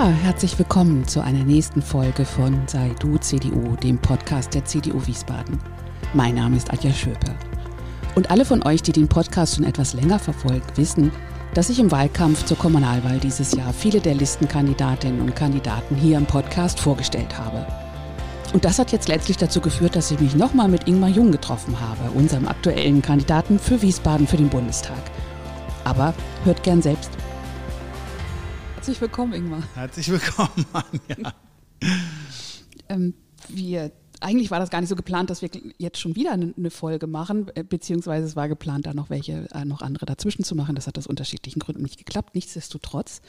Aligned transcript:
Ja, 0.00 0.08
herzlich 0.08 0.58
willkommen 0.58 1.06
zu 1.06 1.20
einer 1.20 1.44
nächsten 1.44 1.82
Folge 1.82 2.24
von 2.24 2.66
Sei 2.66 2.90
du 3.00 3.18
CDU, 3.18 3.76
dem 3.76 3.98
Podcast 3.98 4.54
der 4.54 4.64
CDU 4.64 5.06
Wiesbaden. 5.06 5.58
Mein 6.14 6.36
Name 6.36 6.56
ist 6.56 6.72
Adja 6.72 6.90
Schöpe. 6.90 7.34
Und 8.14 8.30
alle 8.30 8.46
von 8.46 8.62
euch, 8.62 8.80
die 8.80 8.92
den 8.92 9.08
Podcast 9.08 9.56
schon 9.56 9.64
etwas 9.64 9.92
länger 9.92 10.18
verfolgen, 10.18 10.64
wissen, 10.76 11.12
dass 11.52 11.68
ich 11.68 11.78
im 11.78 11.90
Wahlkampf 11.90 12.46
zur 12.46 12.56
Kommunalwahl 12.56 13.18
dieses 13.18 13.52
Jahr 13.52 13.74
viele 13.74 14.00
der 14.00 14.14
Listenkandidatinnen 14.14 15.20
und 15.20 15.36
Kandidaten 15.36 15.94
hier 15.96 16.16
im 16.16 16.24
Podcast 16.24 16.80
vorgestellt 16.80 17.36
habe. 17.36 17.66
Und 18.54 18.64
das 18.64 18.78
hat 18.78 18.92
jetzt 18.92 19.08
letztlich 19.08 19.36
dazu 19.36 19.60
geführt, 19.60 19.96
dass 19.96 20.10
ich 20.10 20.18
mich 20.18 20.34
nochmal 20.34 20.68
mit 20.68 20.88
Ingmar 20.88 21.10
Jung 21.10 21.30
getroffen 21.30 21.78
habe, 21.78 22.10
unserem 22.12 22.48
aktuellen 22.48 23.02
Kandidaten 23.02 23.58
für 23.58 23.82
Wiesbaden 23.82 24.26
für 24.26 24.38
den 24.38 24.48
Bundestag. 24.48 25.02
Aber 25.84 26.14
hört 26.44 26.62
gern 26.62 26.80
selbst. 26.80 27.10
Herzlich 28.80 29.02
willkommen, 29.02 29.34
Ingmar. 29.34 29.62
Herzlich 29.74 30.08
willkommen, 30.08 30.64
Anja. 30.72 31.34
Ähm, 32.88 33.12
wir, 33.50 33.92
eigentlich 34.20 34.50
war 34.50 34.58
das 34.58 34.70
gar 34.70 34.80
nicht 34.80 34.88
so 34.88 34.96
geplant, 34.96 35.28
dass 35.28 35.42
wir 35.42 35.50
jetzt 35.76 36.00
schon 36.00 36.16
wieder 36.16 36.32
eine 36.32 36.70
Folge 36.70 37.06
machen, 37.06 37.50
äh, 37.56 37.62
beziehungsweise 37.62 38.26
es 38.26 38.36
war 38.36 38.48
geplant, 38.48 38.86
da 38.86 38.94
noch 38.94 39.10
welche, 39.10 39.46
äh, 39.52 39.66
noch 39.66 39.82
andere 39.82 40.06
dazwischen 40.06 40.44
zu 40.44 40.54
machen. 40.54 40.76
Das 40.76 40.86
hat 40.86 40.96
aus 40.96 41.06
unterschiedlichen 41.06 41.58
Gründen 41.60 41.82
nicht 41.82 41.98
geklappt. 41.98 42.34
Nichtsdestotrotz, 42.34 43.20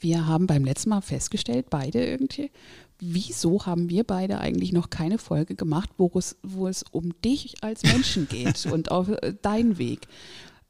wir 0.00 0.26
haben 0.26 0.48
beim 0.48 0.64
letzten 0.64 0.90
Mal 0.90 1.00
festgestellt, 1.00 1.66
beide 1.70 2.04
irgendwie, 2.04 2.50
wieso 2.98 3.66
haben 3.66 3.90
wir 3.90 4.02
beide 4.02 4.40
eigentlich 4.40 4.72
noch 4.72 4.90
keine 4.90 5.18
Folge 5.18 5.54
gemacht, 5.54 5.90
wo 5.96 6.10
es, 6.16 6.38
wo 6.42 6.66
es 6.66 6.84
um 6.90 7.14
dich 7.22 7.54
als 7.62 7.84
Menschen 7.84 8.26
geht 8.26 8.66
und 8.72 8.90
auf 8.90 9.10
äh, 9.10 9.32
deinen 9.42 9.78
Weg. 9.78 10.08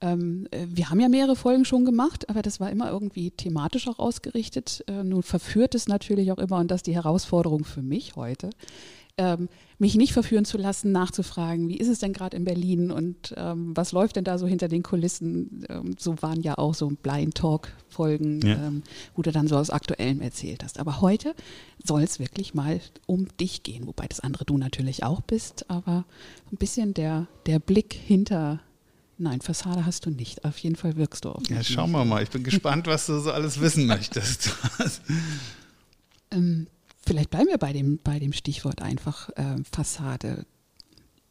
Ähm, 0.01 0.47
äh, 0.51 0.67
wir 0.69 0.91
haben 0.91 1.01
ja 1.01 1.09
mehrere 1.09 1.37
Folgen 1.37 1.65
schon 1.65 1.85
gemacht, 1.85 2.29
aber 2.29 2.43
das 2.43 2.61
war 2.61 2.71
immer 2.71 2.91
irgendwie 2.91 3.31
thematisch 3.31 3.89
auch 3.89 3.99
ausgerichtet. 3.99 4.85
Äh, 4.87 5.03
nun 5.05 5.23
verführt 5.23 5.75
es 5.75 5.89
natürlich 5.89 6.31
auch 6.33 6.39
immer, 6.39 6.59
und 6.59 6.71
das 6.71 6.79
ist 6.79 6.87
die 6.87 6.95
Herausforderung 6.95 7.65
für 7.65 7.83
mich 7.83 8.15
heute, 8.17 8.51
ähm, 9.19 9.49
mich 9.79 9.97
nicht 9.97 10.13
verführen 10.13 10.45
zu 10.45 10.59
lassen, 10.59 10.93
nachzufragen, 10.93 11.69
wie 11.69 11.77
ist 11.77 11.89
es 11.89 11.99
denn 11.99 12.13
gerade 12.13 12.37
in 12.37 12.45
Berlin 12.45 12.91
und 12.91 13.35
ähm, 13.37 13.77
was 13.77 13.93
läuft 13.93 14.17
denn 14.17 14.25
da 14.25 14.39
so 14.39 14.47
hinter 14.47 14.69
den 14.69 14.85
Kulissen? 14.85 15.67
Ähm, 15.69 15.97
so 15.99 16.15
waren 16.21 16.41
ja 16.41 16.57
auch 16.57 16.75
so 16.75 16.89
Blind 16.89 17.35
Talk-Folgen, 17.35 18.41
ja. 18.43 18.55
Ähm, 18.55 18.83
wo 19.17 19.23
du 19.23 19.33
dann 19.33 19.49
so 19.49 19.57
aus 19.57 19.71
Aktuellem 19.71 20.21
erzählt 20.21 20.63
hast. 20.63 20.79
Aber 20.79 21.01
heute 21.01 21.35
soll 21.85 22.03
es 22.03 22.21
wirklich 22.21 22.55
mal 22.55 22.81
um 23.07 23.27
dich 23.39 23.65
gehen, 23.65 23.87
wobei 23.87 24.07
das 24.07 24.21
andere 24.21 24.45
du 24.45 24.57
natürlich 24.57 25.03
auch 25.03 25.21
bist, 25.21 25.69
aber 25.69 26.05
ein 26.53 26.57
bisschen 26.57 26.95
der, 26.95 27.27
der 27.47 27.59
Blick 27.59 27.95
hinter 27.95 28.61
Nein, 29.19 29.41
Fassade 29.41 29.85
hast 29.85 30.07
du 30.07 30.11
nicht. 30.11 30.45
Auf 30.45 30.59
jeden 30.59 30.77
Fall 30.77 30.97
wirkst 30.97 31.25
du 31.25 31.31
auf 31.31 31.43
Ja, 31.49 31.63
schauen 31.65 31.91
wir 31.91 32.05
mal. 32.05 32.23
Ich 32.23 32.31
bin 32.31 32.45
gespannt, 32.45 32.87
was 32.87 33.07
du 33.07 33.19
so 33.19 33.33
alles 33.33 33.61
wissen 33.61 33.87
möchtest. 33.87 34.55
ähm, 36.31 36.69
vielleicht 37.05 37.31
bleiben 37.31 37.49
wir 37.49 37.59
bei 37.59 37.73
dem, 37.73 37.99
bei 38.05 38.21
dem 38.21 38.33
Stichwort 38.33 38.81
einfach 38.81 39.29
äh, 39.31 39.57
Fassade. 39.71 40.47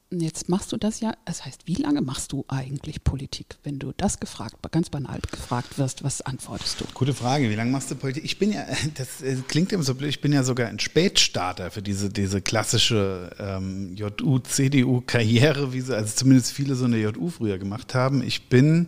Jetzt 0.10 0.48
machst 0.48 0.72
du 0.72 0.78
das 0.78 1.02
ja, 1.02 1.16
das 1.26 1.44
heißt, 1.44 1.68
wie 1.68 1.74
lange 1.74 2.00
machst 2.02 2.32
du 2.32 2.46
eigentlich 2.48 3.04
Politik? 3.04 3.58
Wenn 3.64 3.78
du 3.78 3.92
das 3.98 4.22
gefragt, 4.22 4.56
ganz 4.72 4.90
banal 4.90 5.20
gefragt 5.30 5.78
wirst, 5.78 6.02
was 6.02 6.22
antwortest 6.22 6.80
du? 6.80 6.86
Gute 6.94 7.14
Frage, 7.14 7.50
wie 7.50 7.56
lange 7.56 7.72
machst 7.72 7.92
du 7.92 7.96
Politik? 7.96 8.24
Ich 8.24 8.40
bin 8.40 8.54
ja, 8.54 8.66
das 8.96 9.22
klingt 9.50 9.74
immer 9.74 9.84
so 9.84 9.96
blöd, 9.96 10.10
ich 10.10 10.22
bin 10.22 10.32
ja 10.32 10.44
sogar 10.44 10.70
ein 10.70 10.80
Spätstarter 10.80 11.72
für 11.72 11.82
diese, 11.82 12.10
diese 12.10 12.42
klassische 12.42 13.32
ähm, 13.38 13.98
JU-CDU-Karriere, 13.98 15.74
wie 15.74 15.82
sie, 15.82 15.94
also 15.94 16.16
zumindest 16.16 16.54
viele 16.54 16.76
so 16.76 16.86
eine 16.86 17.00
JU 17.00 17.30
früher 17.30 17.58
gemacht 17.58 17.94
haben. 17.94 18.24
Ich 18.24 18.48
bin 18.48 18.88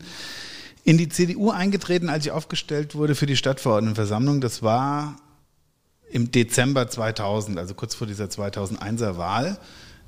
in 0.86 0.98
die 0.98 1.10
CDU 1.10 1.52
eingetreten, 1.52 2.08
als 2.08 2.26
ich 2.26 2.32
aufgestellt 2.32 2.96
wurde 2.96 3.14
für 3.14 3.26
die 3.26 3.36
Stadtverordnetenversammlung. 3.36 4.40
Das 4.40 4.64
war 4.64 5.18
im 6.10 6.32
Dezember 6.32 6.88
2000, 6.88 7.60
also 7.60 7.74
kurz 7.74 7.94
vor 7.94 8.08
dieser 8.08 8.26
2001er 8.26 9.18
Wahl. 9.18 9.60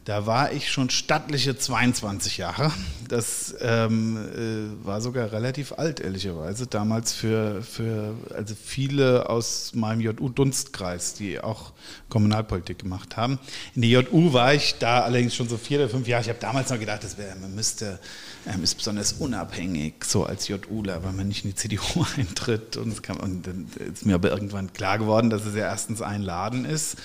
Da 0.04 0.26
war 0.26 0.52
ich 0.52 0.72
schon 0.72 0.90
stattliche 0.90 1.56
22 1.56 2.38
Jahre. 2.38 2.72
Das 3.08 3.54
ähm, 3.62 4.18
äh, 4.18 4.86
war 4.86 5.00
sogar 5.00 5.32
relativ 5.32 5.74
alt, 5.74 6.00
ehrlicherweise. 6.00 6.66
Damals 6.66 7.14
für, 7.14 7.62
für 7.62 8.16
also 8.36 8.56
viele 8.56 9.30
aus 9.30 9.74
meinem 9.76 10.02
JU-Dunstkreis, 10.02 11.14
die 11.14 11.40
auch 11.40 11.74
Kommunalpolitik 12.10 12.80
gemacht 12.80 13.16
haben. 13.16 13.38
In 13.76 13.84
der 13.84 13.92
JU 13.92 14.34
war 14.34 14.56
ich 14.56 14.80
da 14.80 15.02
allerdings 15.02 15.36
schon 15.36 15.48
so 15.48 15.58
vier 15.58 15.78
oder 15.78 15.90
fünf 15.90 16.08
Jahre. 16.08 16.24
Ich 16.24 16.30
habe 16.30 16.40
damals 16.40 16.72
noch 16.72 16.80
gedacht, 16.80 17.04
das 17.04 17.20
wär, 17.20 17.36
man 17.36 17.54
müsste, 17.54 18.00
ähm, 18.48 18.64
ist 18.64 18.74
besonders 18.76 19.14
unabhängig, 19.14 20.04
so 20.04 20.26
als 20.26 20.48
JUler, 20.48 21.04
weil 21.04 21.14
man 21.14 21.28
nicht 21.28 21.46
in 21.46 21.52
die 21.52 21.56
CDU 21.56 22.06
eintritt. 22.18 22.76
Und, 22.76 23.04
kann, 23.04 23.18
und 23.18 23.46
dann 23.46 23.68
ist 23.94 24.08
mir 24.08 24.16
aber 24.16 24.32
irgendwann 24.32 24.74
klar 24.74 24.98
geworden, 24.98 25.30
dass 25.30 25.46
es 25.46 25.54
ja 25.54 25.66
erstens 25.66 26.02
ein 26.02 26.24
Laden 26.24 26.66
ist 26.66 26.98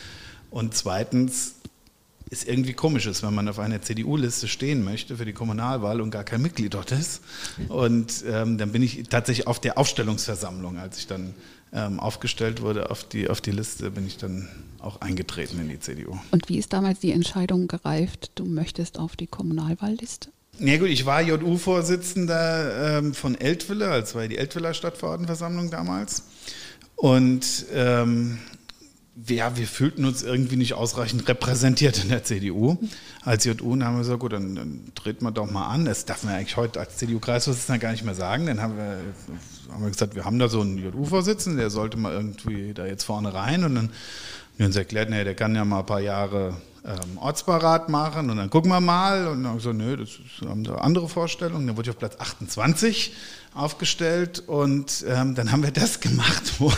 und 0.51 0.75
zweitens 0.75 1.56
ist 2.29 2.49
irgendwie 2.49 2.73
komisch 2.73 3.07
ist, 3.07 3.23
wenn 3.23 3.35
man 3.35 3.49
auf 3.49 3.59
einer 3.59 3.81
CDU-Liste 3.81 4.49
stehen 4.49 4.83
möchte 4.85 5.17
für 5.17 5.25
die 5.25 5.33
Kommunalwahl 5.33 6.01
und 6.01 6.11
gar 6.11 6.25
kein 6.25 6.43
Mitglied 6.43 6.75
dort 6.75 6.91
ist. 6.91 7.23
Und 7.69 8.25
ähm, 8.29 8.59
dann 8.59 8.73
bin 8.73 8.83
ich 8.83 9.05
tatsächlich 9.09 9.47
auf 9.47 9.61
der 9.61 9.79
Aufstellungsversammlung, 9.79 10.79
als 10.79 10.99
ich 10.99 11.07
dann 11.07 11.35
ähm, 11.73 12.01
aufgestellt 12.01 12.63
wurde 12.63 12.91
auf 12.91 13.05
die, 13.05 13.29
auf 13.29 13.41
die 13.41 13.53
Liste, 13.53 13.91
bin 13.91 14.07
ich 14.07 14.17
dann 14.17 14.49
auch 14.81 15.01
eingetreten 15.01 15.61
in 15.61 15.69
die 15.69 15.79
CDU. 15.79 16.17
Und 16.31 16.49
wie 16.49 16.59
ist 16.59 16.73
damals 16.73 17.01
die 17.01 17.13
Entscheidung 17.13 17.69
gereift, 17.69 18.33
du 18.35 18.45
möchtest 18.45 18.99
auf 18.99 19.17
die 19.17 19.27
Kommunalwahlliste? 19.27 20.31
Ja 20.59 20.79
gut, 20.79 20.89
ich 20.89 21.05
war 21.05 21.21
JU-Vorsitzender 21.21 22.99
ähm, 22.99 23.15
von 23.15 23.35
Eltville, 23.35 23.89
als 23.89 24.15
war 24.15 24.27
die 24.27 24.39
Eltwiller 24.39 24.73
Stadtverordnetenversammlung 24.75 25.71
damals. 25.71 26.23
Und 26.97 27.67
ähm, 27.75 28.39
ja, 29.28 29.56
wir 29.56 29.66
fühlten 29.66 30.04
uns 30.04 30.22
irgendwie 30.22 30.56
nicht 30.56 30.75
ausreichend 30.75 31.27
repräsentiert 31.27 32.03
in 32.03 32.10
der 32.10 32.22
CDU 32.22 32.77
als 33.22 33.44
JU. 33.44 33.72
Und 33.72 33.84
haben 33.84 33.94
wir 33.94 34.00
gesagt, 34.00 34.21
gut, 34.21 34.32
dann, 34.32 34.54
dann 34.54 34.93
dreht 34.94 35.22
man 35.22 35.32
doch 35.32 35.50
mal 35.50 35.69
an. 35.69 35.87
Das 35.87 36.04
darf 36.04 36.22
man 36.25 36.34
eigentlich 36.34 36.56
heute 36.56 36.81
als 36.81 36.99
CDU-Kreisvorsitzender 36.99 37.78
gar 37.78 37.93
nicht 37.93 38.04
mehr 38.04 38.15
sagen. 38.15 38.47
Dann 38.47 38.60
haben 38.60 38.77
wir, 38.77 39.00
haben 39.72 39.82
wir 39.82 39.91
gesagt, 39.91 40.15
wir 40.15 40.27
haben 40.27 40.38
da 40.38 40.49
so 40.49 40.60
einen 40.60 40.77
JU-Vorsitzenden, 40.78 41.59
der 41.59 41.71
sollte 41.71 41.97
mal 41.97 42.12
irgendwie 42.12 42.75
da 42.75 42.84
jetzt 42.84 43.04
vorne 43.04 43.32
rein. 43.32 43.65
Und 43.65 43.75
dann 43.75 43.91
haben 44.56 44.61
wir 44.61 44.67
uns 44.69 44.77
erklärt, 44.77 45.11
nee, 45.11 45.22
der 45.22 45.34
kann 45.34 45.55
ja 45.55 45.67
mal 45.67 45.81
ein 45.81 45.87
paar 45.87 46.00
Jahre 46.00 46.56
ähm, 46.83 47.19
Ortsparat 47.19 47.91
machen 47.91 48.31
und 48.31 48.39
dann 48.39 48.49
gucken 48.49 48.71
wir 48.71 48.81
mal. 48.81 49.27
Und 49.27 49.43
dann 49.43 49.53
haben 49.53 49.62
wir 49.62 49.72
gesagt, 49.72 49.77
nö, 49.77 49.97
das 49.99 50.49
haben 50.49 50.65
da 50.65 50.77
andere 50.77 51.11
Vorstellungen. 51.11 51.67
Dann 51.67 51.77
wurde 51.77 51.91
ich 51.91 51.94
auf 51.94 51.99
Platz 51.99 52.17
28 52.19 53.12
aufgestellt 53.53 54.45
und 54.47 55.05
ähm, 55.06 55.34
dann 55.34 55.53
haben 55.53 55.62
wir 55.62 55.72
das 55.72 56.00
gemacht, 56.00 56.55
wo 56.59 56.72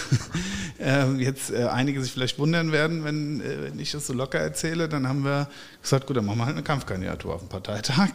äh, 0.81 1.13
jetzt 1.19 1.53
äh, 1.53 1.67
einige 1.67 2.03
sich 2.03 2.11
vielleicht 2.11 2.41
wundern 2.41 2.73
werden, 2.73 3.05
wenn, 3.05 3.41
äh, 3.41 3.71
wenn 3.71 3.79
ich 3.79 3.93
das 3.93 4.09
so 4.09 4.13
locker 4.13 4.41
erzähle. 4.41 4.89
Dann 4.89 5.07
haben 5.07 5.23
wir 5.23 5.49
gesagt, 5.81 6.09
gut, 6.09 6.17
dann 6.17 6.25
machen 6.25 6.39
wir 6.39 6.47
halt 6.47 6.57
eine 6.57 6.65
Kampfkandidatur 6.65 7.37
auf 7.37 7.43
dem 7.43 7.49
Parteitag. 7.49 8.11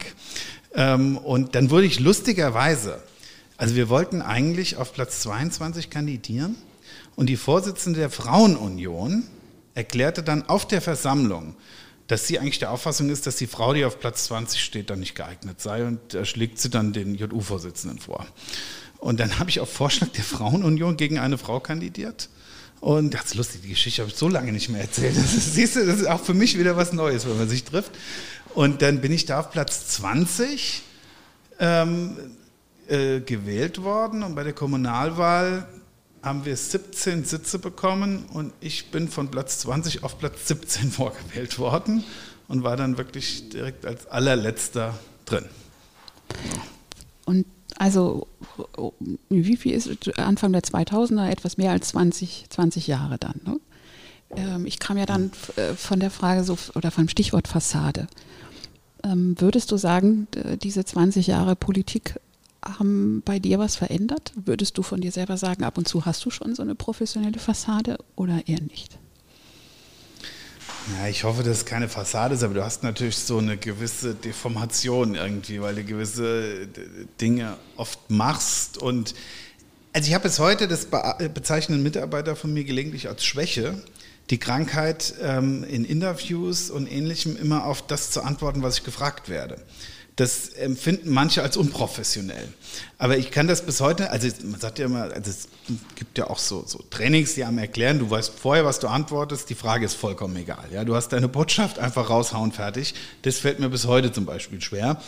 Ähm, 0.74 1.16
und 1.16 1.54
dann 1.54 1.70
wurde 1.70 1.86
ich 1.86 2.00
lustigerweise, 2.00 3.00
also 3.56 3.76
wir 3.76 3.88
wollten 3.88 4.20
eigentlich 4.20 4.76
auf 4.76 4.92
Platz 4.92 5.20
22 5.20 5.88
kandidieren 5.88 6.56
und 7.16 7.30
die 7.30 7.36
Vorsitzende 7.38 8.00
der 8.00 8.10
Frauenunion 8.10 9.24
erklärte 9.74 10.22
dann 10.22 10.48
auf 10.48 10.66
der 10.66 10.80
Versammlung, 10.80 11.56
dass 12.06 12.26
sie 12.26 12.38
eigentlich 12.38 12.58
der 12.58 12.70
Auffassung 12.70 13.08
ist, 13.10 13.26
dass 13.26 13.36
die 13.36 13.46
Frau, 13.46 13.72
die 13.72 13.84
auf 13.84 13.98
Platz 13.98 14.24
20 14.24 14.62
steht, 14.62 14.90
dann 14.90 15.00
nicht 15.00 15.14
geeignet 15.14 15.60
sei 15.60 15.86
und 15.86 16.14
da 16.14 16.24
schlägt 16.24 16.58
sie 16.58 16.70
dann 16.70 16.92
den 16.92 17.14
JU-Vorsitzenden 17.14 17.98
vor. 17.98 18.26
Und 18.98 19.20
dann 19.20 19.38
habe 19.38 19.50
ich 19.50 19.60
auf 19.60 19.70
Vorschlag 19.70 20.08
der 20.08 20.24
Frauenunion 20.24 20.96
gegen 20.96 21.18
eine 21.18 21.38
Frau 21.38 21.60
kandidiert. 21.60 22.28
Und 22.80 23.14
das 23.14 23.26
ist 23.26 23.34
lustig, 23.34 23.62
die 23.62 23.70
Geschichte 23.70 24.02
habe 24.02 24.10
ich 24.10 24.16
so 24.16 24.28
lange 24.28 24.52
nicht 24.52 24.68
mehr 24.68 24.82
erzählt. 24.82 25.16
Das 25.16 25.34
ist, 25.34 25.54
siehst 25.54 25.76
du, 25.76 25.86
das 25.86 26.00
ist 26.00 26.06
auch 26.06 26.22
für 26.22 26.34
mich 26.34 26.58
wieder 26.58 26.76
was 26.76 26.92
Neues, 26.92 27.26
wenn 27.26 27.38
man 27.38 27.48
sich 27.48 27.64
trifft. 27.64 27.92
Und 28.54 28.82
dann 28.82 29.00
bin 29.00 29.12
ich 29.12 29.24
da 29.24 29.40
auf 29.40 29.50
Platz 29.50 29.88
20 29.88 30.82
ähm, 31.58 32.16
äh, 32.88 33.20
gewählt 33.20 33.82
worden 33.82 34.22
und 34.22 34.34
bei 34.34 34.44
der 34.44 34.52
Kommunalwahl 34.52 35.66
haben 36.24 36.44
wir 36.44 36.56
17 36.56 37.24
Sitze 37.24 37.58
bekommen 37.58 38.24
und 38.32 38.52
ich 38.60 38.90
bin 38.90 39.08
von 39.08 39.30
Platz 39.30 39.58
20 39.60 40.02
auf 40.02 40.18
Platz 40.18 40.48
17 40.48 40.90
vorgewählt 40.90 41.58
worden 41.58 42.04
und 42.48 42.62
war 42.62 42.76
dann 42.76 42.98
wirklich 42.98 43.48
direkt 43.50 43.86
als 43.86 44.06
allerletzter 44.06 44.98
drin. 45.26 45.44
Und 47.24 47.46
also 47.76 48.26
wie 49.28 49.56
viel 49.56 49.72
ist 49.72 50.18
Anfang 50.18 50.52
der 50.52 50.62
2000er? 50.62 51.28
Etwas 51.28 51.56
mehr 51.56 51.72
als 51.72 51.88
20, 51.88 52.46
20 52.48 52.86
Jahre 52.86 53.18
dann. 53.18 53.40
Ne? 53.44 53.60
Ähm, 54.36 54.66
ich 54.66 54.78
kam 54.78 54.96
ja 54.96 55.06
dann 55.06 55.32
äh, 55.56 55.74
von 55.74 56.00
der 56.00 56.10
Frage 56.10 56.44
so 56.44 56.56
oder 56.74 56.90
vom 56.90 57.08
Stichwort 57.08 57.48
Fassade. 57.48 58.06
Ähm, 59.02 59.34
würdest 59.38 59.70
du 59.72 59.76
sagen, 59.76 60.28
diese 60.62 60.84
20 60.84 61.26
Jahre 61.26 61.56
Politik 61.56 62.18
haben 62.78 63.22
bei 63.24 63.38
dir 63.38 63.58
was 63.58 63.76
verändert? 63.76 64.32
Würdest 64.34 64.78
du 64.78 64.82
von 64.82 65.00
dir 65.00 65.12
selber 65.12 65.36
sagen, 65.36 65.64
ab 65.64 65.78
und 65.78 65.86
zu 65.88 66.04
hast 66.04 66.24
du 66.24 66.30
schon 66.30 66.54
so 66.54 66.62
eine 66.62 66.74
professionelle 66.74 67.38
Fassade 67.38 67.98
oder 68.16 68.46
eher 68.46 68.60
nicht? 68.62 68.98
Ja, 70.98 71.08
ich 71.08 71.24
hoffe, 71.24 71.42
dass 71.42 71.58
es 71.58 71.64
keine 71.64 71.88
Fassade 71.88 72.34
ist, 72.34 72.42
aber 72.42 72.54
du 72.54 72.64
hast 72.64 72.82
natürlich 72.82 73.16
so 73.16 73.38
eine 73.38 73.56
gewisse 73.56 74.14
Deformation 74.14 75.14
irgendwie, 75.14 75.60
weil 75.60 75.76
du 75.76 75.84
gewisse 75.84 76.68
Dinge 77.20 77.56
oft 77.76 78.10
machst 78.10 78.78
und 78.78 79.14
Also 79.94 80.08
ich 80.08 80.14
habe 80.14 80.24
bis 80.24 80.40
heute, 80.40 80.66
das 80.66 80.86
be 80.86 81.30
bezeichnen 81.32 81.82
Mitarbeiter 81.82 82.34
von 82.34 82.52
mir 82.52 82.64
gelegentlich 82.64 83.08
als 83.08 83.24
Schwäche, 83.24 83.80
die 84.30 84.38
Krankheit 84.38 85.14
ähm, 85.22 85.64
in 85.64 85.84
Interviews 85.84 86.70
und 86.70 86.90
ähnlichem 86.90 87.36
immer 87.36 87.64
auf 87.64 87.86
das 87.86 88.10
zu 88.10 88.22
antworten, 88.22 88.62
was 88.62 88.78
ich 88.78 88.84
gefragt 88.84 89.28
werde. 89.28 89.62
Das 90.16 90.50
empfinden 90.50 91.10
manche 91.10 91.42
als 91.42 91.56
unprofessionell. 91.56 92.46
Aber 92.98 93.18
ich 93.18 93.32
kann 93.32 93.48
das 93.48 93.62
bis 93.62 93.80
heute, 93.80 94.10
also 94.10 94.28
man 94.44 94.60
sagt 94.60 94.78
ja 94.78 94.86
immer, 94.86 95.12
also 95.12 95.28
es 95.28 95.48
gibt 95.96 96.18
ja 96.18 96.30
auch 96.30 96.38
so, 96.38 96.62
so 96.66 96.84
Trainings, 96.90 97.34
die 97.34 97.42
einem 97.44 97.58
erklären, 97.58 97.98
du 97.98 98.08
weißt 98.08 98.32
vorher, 98.38 98.64
was 98.64 98.78
du 98.78 98.86
antwortest, 98.86 99.50
die 99.50 99.56
Frage 99.56 99.84
ist 99.84 99.94
vollkommen 99.94 100.36
egal. 100.36 100.66
Ja? 100.72 100.84
Du 100.84 100.94
hast 100.94 101.08
deine 101.08 101.26
Botschaft 101.26 101.80
einfach 101.80 102.10
raushauen, 102.10 102.52
fertig. 102.52 102.94
Das 103.22 103.38
fällt 103.38 103.58
mir 103.58 103.68
bis 103.68 103.86
heute 103.86 104.12
zum 104.12 104.24
Beispiel 104.24 104.60
schwer. 104.60 105.00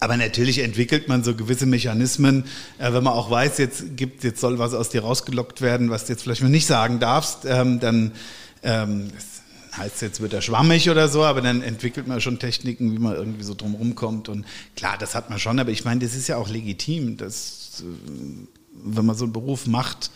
Aber 0.00 0.16
natürlich 0.16 0.58
entwickelt 0.58 1.08
man 1.08 1.22
so 1.22 1.34
gewisse 1.34 1.66
Mechanismen, 1.66 2.44
äh, 2.78 2.92
wenn 2.92 3.04
man 3.04 3.12
auch 3.12 3.30
weiß, 3.30 3.58
jetzt 3.58 3.96
gibt, 3.96 4.24
jetzt 4.24 4.40
soll 4.40 4.58
was 4.58 4.74
aus 4.74 4.88
dir 4.88 5.02
rausgelockt 5.02 5.60
werden, 5.60 5.90
was 5.90 6.06
du 6.06 6.12
jetzt 6.12 6.22
vielleicht 6.22 6.42
mal 6.42 6.48
nicht 6.48 6.66
sagen 6.66 7.00
darfst, 7.00 7.44
ähm, 7.44 7.80
dann 7.80 8.12
ähm, 8.62 9.10
das 9.14 9.33
heißt 9.76 10.02
jetzt 10.02 10.20
wird 10.20 10.32
er 10.32 10.42
schwammig 10.42 10.90
oder 10.90 11.08
so, 11.08 11.24
aber 11.24 11.40
dann 11.40 11.62
entwickelt 11.62 12.06
man 12.06 12.20
schon 12.20 12.38
Techniken, 12.38 12.92
wie 12.92 12.98
man 12.98 13.14
irgendwie 13.14 13.44
so 13.44 13.54
drumherum 13.54 13.94
kommt. 13.94 14.28
Und 14.28 14.46
klar, 14.76 14.96
das 14.98 15.14
hat 15.14 15.30
man 15.30 15.38
schon, 15.38 15.58
aber 15.58 15.70
ich 15.70 15.84
meine, 15.84 16.00
das 16.00 16.14
ist 16.14 16.28
ja 16.28 16.36
auch 16.36 16.48
legitim, 16.48 17.16
dass 17.16 17.82
äh, 17.82 18.46
wenn 18.84 19.06
man 19.06 19.16
so 19.16 19.24
einen 19.24 19.32
Beruf 19.32 19.66
macht, 19.66 20.10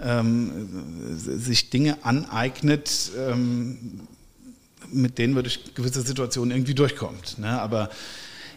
ähm, 0.00 0.68
sich 1.16 1.70
Dinge 1.70 2.04
aneignet, 2.04 3.12
ähm, 3.16 4.00
mit 4.90 5.18
denen 5.18 5.34
man 5.34 5.44
durch 5.44 5.74
gewisse 5.74 6.02
Situationen 6.02 6.50
irgendwie 6.50 6.74
durchkommt. 6.74 7.38
Ne? 7.38 7.60
Aber 7.60 7.90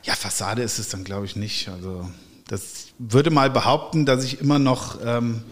ja, 0.03 0.13
Fassade 0.13 0.61
ist 0.61 0.79
es 0.79 0.89
dann, 0.89 1.03
glaube 1.03 1.25
ich, 1.25 1.35
nicht. 1.35 1.69
Also 1.69 2.09
das 2.47 2.87
würde 2.99 3.31
mal 3.31 3.49
behaupten, 3.49 4.05
dass 4.05 4.23
ich 4.23 4.41
immer 4.41 4.59
noch 4.59 4.99
ähm, 5.03 5.43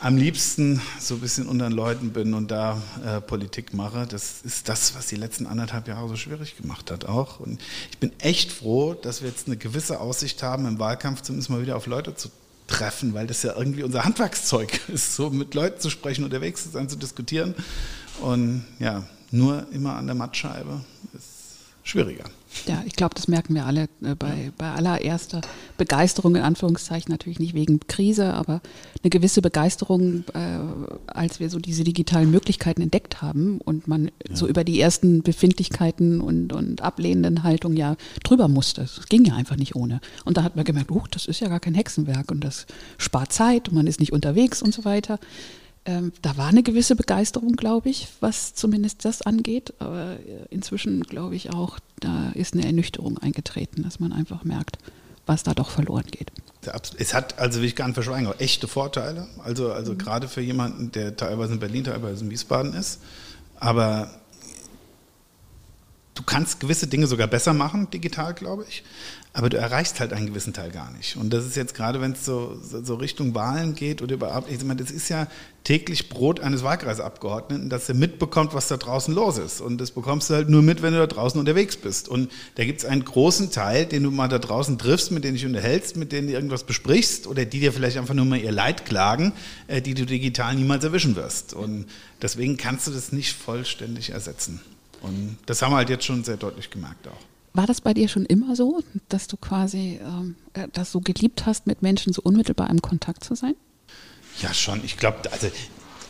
am 0.00 0.16
liebsten 0.16 0.80
so 1.00 1.14
ein 1.14 1.20
bisschen 1.20 1.48
unter 1.48 1.68
den 1.68 1.72
Leuten 1.72 2.10
bin 2.10 2.34
und 2.34 2.50
da 2.50 2.80
äh, 3.04 3.20
Politik 3.20 3.74
mache. 3.74 4.06
Das 4.06 4.42
ist 4.42 4.68
das, 4.68 4.94
was 4.94 5.08
die 5.08 5.16
letzten 5.16 5.46
anderthalb 5.46 5.88
Jahre 5.88 6.08
so 6.08 6.16
schwierig 6.16 6.56
gemacht 6.56 6.90
hat 6.90 7.04
auch. 7.04 7.40
Und 7.40 7.60
ich 7.90 7.98
bin 7.98 8.12
echt 8.20 8.52
froh, 8.52 8.94
dass 8.94 9.22
wir 9.22 9.28
jetzt 9.28 9.46
eine 9.48 9.56
gewisse 9.56 10.00
Aussicht 10.00 10.42
haben, 10.42 10.66
im 10.66 10.78
Wahlkampf 10.78 11.22
zumindest 11.22 11.50
mal 11.50 11.62
wieder 11.62 11.76
auf 11.76 11.86
Leute 11.86 12.14
zu 12.14 12.30
treffen, 12.68 13.14
weil 13.14 13.26
das 13.26 13.42
ja 13.42 13.56
irgendwie 13.56 13.82
unser 13.82 14.04
Handwerkszeug 14.04 14.80
ist, 14.88 15.16
so 15.16 15.30
mit 15.30 15.54
Leuten 15.54 15.80
zu 15.80 15.90
sprechen, 15.90 16.24
unterwegs 16.24 16.62
zu 16.62 16.70
sein, 16.70 16.88
zu 16.88 16.96
diskutieren. 16.96 17.54
Und 18.20 18.64
ja, 18.78 19.04
nur 19.32 19.66
immer 19.72 19.96
an 19.96 20.06
der 20.06 20.14
Mattscheibe 20.14 20.80
ist 21.12 21.56
schwieriger. 21.82 22.24
Ja, 22.66 22.82
ich 22.86 22.94
glaube, 22.94 23.14
das 23.14 23.28
merken 23.28 23.54
wir 23.54 23.66
alle 23.66 23.88
äh, 24.02 24.14
bei, 24.14 24.52
bei 24.56 24.70
allererster 24.70 25.40
Begeisterung, 25.76 26.36
in 26.36 26.42
Anführungszeichen, 26.42 27.10
natürlich 27.10 27.38
nicht 27.38 27.54
wegen 27.54 27.80
Krise, 27.86 28.34
aber 28.34 28.60
eine 29.02 29.10
gewisse 29.10 29.42
Begeisterung, 29.42 30.24
äh, 30.34 30.58
als 31.06 31.40
wir 31.40 31.50
so 31.50 31.58
diese 31.58 31.84
digitalen 31.84 32.30
Möglichkeiten 32.30 32.82
entdeckt 32.82 33.22
haben 33.22 33.60
und 33.60 33.86
man 33.86 34.06
ja. 34.06 34.36
so 34.36 34.46
über 34.46 34.64
die 34.64 34.80
ersten 34.80 35.22
Befindlichkeiten 35.22 36.20
und, 36.20 36.52
und 36.52 36.82
ablehnenden 36.82 37.42
Haltungen 37.42 37.76
ja 37.76 37.96
drüber 38.24 38.48
musste. 38.48 38.82
Es 38.82 39.06
ging 39.08 39.24
ja 39.24 39.34
einfach 39.34 39.56
nicht 39.56 39.76
ohne. 39.76 40.00
Und 40.24 40.36
da 40.36 40.42
hat 40.42 40.56
man 40.56 40.64
gemerkt, 40.64 40.90
oh, 40.90 41.04
das 41.10 41.26
ist 41.26 41.40
ja 41.40 41.48
gar 41.48 41.60
kein 41.60 41.74
Hexenwerk 41.74 42.30
und 42.30 42.42
das 42.42 42.66
spart 42.96 43.32
Zeit 43.32 43.68
und 43.68 43.74
man 43.74 43.86
ist 43.86 44.00
nicht 44.00 44.12
unterwegs 44.12 44.62
und 44.62 44.74
so 44.74 44.84
weiter 44.84 45.18
ähm, 45.88 46.12
da 46.20 46.36
war 46.36 46.48
eine 46.48 46.62
gewisse 46.62 46.96
Begeisterung, 46.96 47.52
glaube 47.52 47.88
ich, 47.88 48.08
was 48.20 48.54
zumindest 48.54 49.06
das 49.06 49.22
angeht. 49.22 49.72
Aber 49.78 50.18
äh, 50.18 50.44
inzwischen 50.50 51.02
glaube 51.02 51.34
ich 51.34 51.54
auch, 51.54 51.78
da 51.98 52.30
ist 52.34 52.52
eine 52.52 52.66
Ernüchterung 52.66 53.16
eingetreten, 53.16 53.82
dass 53.84 53.98
man 53.98 54.12
einfach 54.12 54.44
merkt, 54.44 54.76
was 55.24 55.44
da 55.44 55.54
doch 55.54 55.70
verloren 55.70 56.04
geht. 56.10 56.30
Es 56.98 57.14
hat, 57.14 57.38
also 57.38 57.60
will 57.60 57.66
ich 57.66 57.74
gar 57.74 57.86
nicht 57.86 57.94
verschweigen, 57.94 58.26
auch 58.26 58.38
echte 58.38 58.68
Vorteile. 58.68 59.28
Also, 59.42 59.72
also 59.72 59.94
mhm. 59.94 59.98
gerade 59.98 60.28
für 60.28 60.42
jemanden, 60.42 60.92
der 60.92 61.16
teilweise 61.16 61.54
in 61.54 61.58
Berlin, 61.58 61.84
teilweise 61.84 62.22
in 62.22 62.30
Wiesbaden 62.30 62.74
ist. 62.74 63.00
Aber 63.58 64.10
du 66.14 66.22
kannst 66.22 66.60
gewisse 66.60 66.86
Dinge 66.86 67.06
sogar 67.06 67.28
besser 67.28 67.54
machen, 67.54 67.88
digital, 67.90 68.34
glaube 68.34 68.66
ich 68.68 68.84
aber 69.38 69.50
du 69.50 69.56
erreichst 69.56 70.00
halt 70.00 70.12
einen 70.12 70.26
gewissen 70.26 70.52
Teil 70.52 70.72
gar 70.72 70.90
nicht. 70.90 71.16
Und 71.16 71.32
das 71.32 71.46
ist 71.46 71.54
jetzt 71.54 71.72
gerade, 71.72 72.00
wenn 72.00 72.10
es 72.10 72.24
so, 72.24 72.58
so 72.60 72.96
Richtung 72.96 73.36
Wahlen 73.36 73.76
geht 73.76 74.02
oder 74.02 74.14
überhaupt, 74.14 74.50
ich 74.50 74.60
meine, 74.64 74.82
das 74.82 74.90
ist 74.90 75.08
ja 75.10 75.28
täglich 75.62 76.08
Brot 76.08 76.40
eines 76.40 76.64
Wahlkreisabgeordneten, 76.64 77.70
dass 77.70 77.88
er 77.88 77.94
mitbekommt, 77.94 78.52
was 78.52 78.66
da 78.66 78.76
draußen 78.76 79.14
los 79.14 79.38
ist. 79.38 79.60
Und 79.60 79.80
das 79.80 79.92
bekommst 79.92 80.28
du 80.28 80.34
halt 80.34 80.48
nur 80.48 80.62
mit, 80.62 80.82
wenn 80.82 80.92
du 80.92 80.98
da 80.98 81.06
draußen 81.06 81.38
unterwegs 81.38 81.76
bist. 81.76 82.08
Und 82.08 82.32
da 82.56 82.64
gibt 82.64 82.80
es 82.80 82.84
einen 82.84 83.04
großen 83.04 83.52
Teil, 83.52 83.86
den 83.86 84.02
du 84.02 84.10
mal 84.10 84.26
da 84.26 84.40
draußen 84.40 84.76
triffst, 84.76 85.12
mit 85.12 85.22
denen 85.22 85.34
dich 85.34 85.46
unterhältst, 85.46 85.96
mit 85.96 86.10
denen 86.10 86.26
du 86.26 86.34
irgendwas 86.34 86.64
besprichst 86.64 87.28
oder 87.28 87.44
die 87.44 87.60
dir 87.60 87.72
vielleicht 87.72 87.96
einfach 87.96 88.14
nur 88.14 88.24
mal 88.24 88.40
ihr 88.40 88.50
Leid 88.50 88.86
klagen, 88.86 89.32
äh, 89.68 89.80
die 89.80 89.94
du 89.94 90.04
digital 90.04 90.56
niemals 90.56 90.82
erwischen 90.82 91.14
wirst. 91.14 91.54
Und 91.54 91.86
deswegen 92.20 92.56
kannst 92.56 92.88
du 92.88 92.90
das 92.90 93.12
nicht 93.12 93.36
vollständig 93.36 94.10
ersetzen. 94.10 94.60
Und 95.00 95.38
das 95.46 95.62
haben 95.62 95.70
wir 95.70 95.76
halt 95.76 95.90
jetzt 95.90 96.06
schon 96.06 96.24
sehr 96.24 96.38
deutlich 96.38 96.70
gemerkt 96.70 97.06
auch. 97.06 97.37
War 97.58 97.66
das 97.66 97.80
bei 97.80 97.92
dir 97.92 98.06
schon 98.06 98.24
immer 98.24 98.54
so, 98.54 98.84
dass 99.08 99.26
du 99.26 99.36
quasi 99.36 99.98
ähm, 100.00 100.36
äh, 100.52 100.68
das 100.72 100.92
so 100.92 101.00
geliebt 101.00 101.44
hast, 101.44 101.66
mit 101.66 101.82
Menschen 101.82 102.12
so 102.12 102.22
unmittelbar 102.22 102.70
im 102.70 102.80
Kontakt 102.80 103.24
zu 103.24 103.34
sein? 103.34 103.56
Ja, 104.40 104.54
schon. 104.54 104.80
Ich 104.84 104.96
glaube, 104.96 105.18
also, 105.32 105.48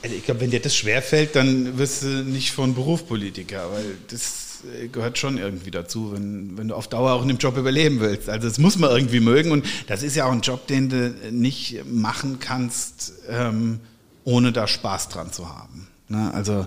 also 0.02 0.14
ich 0.14 0.26
glaube, 0.26 0.42
wenn 0.42 0.50
dir 0.50 0.60
das 0.60 0.76
schwerfällt, 0.76 1.34
dann 1.36 1.78
wirst 1.78 2.02
du 2.02 2.22
nicht 2.22 2.52
von 2.52 2.74
Beruf 2.74 3.08
Politiker, 3.08 3.72
weil 3.72 3.96
das 4.08 4.58
äh, 4.78 4.88
gehört 4.88 5.16
schon 5.16 5.38
irgendwie 5.38 5.70
dazu, 5.70 6.12
wenn, 6.12 6.58
wenn 6.58 6.68
du 6.68 6.74
auf 6.74 6.86
Dauer 6.86 7.14
auch 7.14 7.22
in 7.22 7.28
dem 7.28 7.38
Job 7.38 7.56
überleben 7.56 8.00
willst. 8.00 8.28
Also 8.28 8.46
das 8.46 8.58
muss 8.58 8.76
man 8.76 8.90
irgendwie 8.90 9.20
mögen 9.20 9.50
und 9.50 9.64
das 9.86 10.02
ist 10.02 10.16
ja 10.16 10.26
auch 10.26 10.32
ein 10.32 10.42
Job, 10.42 10.66
den 10.66 10.90
du 10.90 11.14
nicht 11.30 11.82
machen 11.86 12.40
kannst, 12.40 13.14
ähm, 13.26 13.80
ohne 14.24 14.52
da 14.52 14.66
Spaß 14.66 15.08
dran 15.08 15.32
zu 15.32 15.48
haben. 15.48 15.88
Ne? 16.08 16.30
Also 16.34 16.66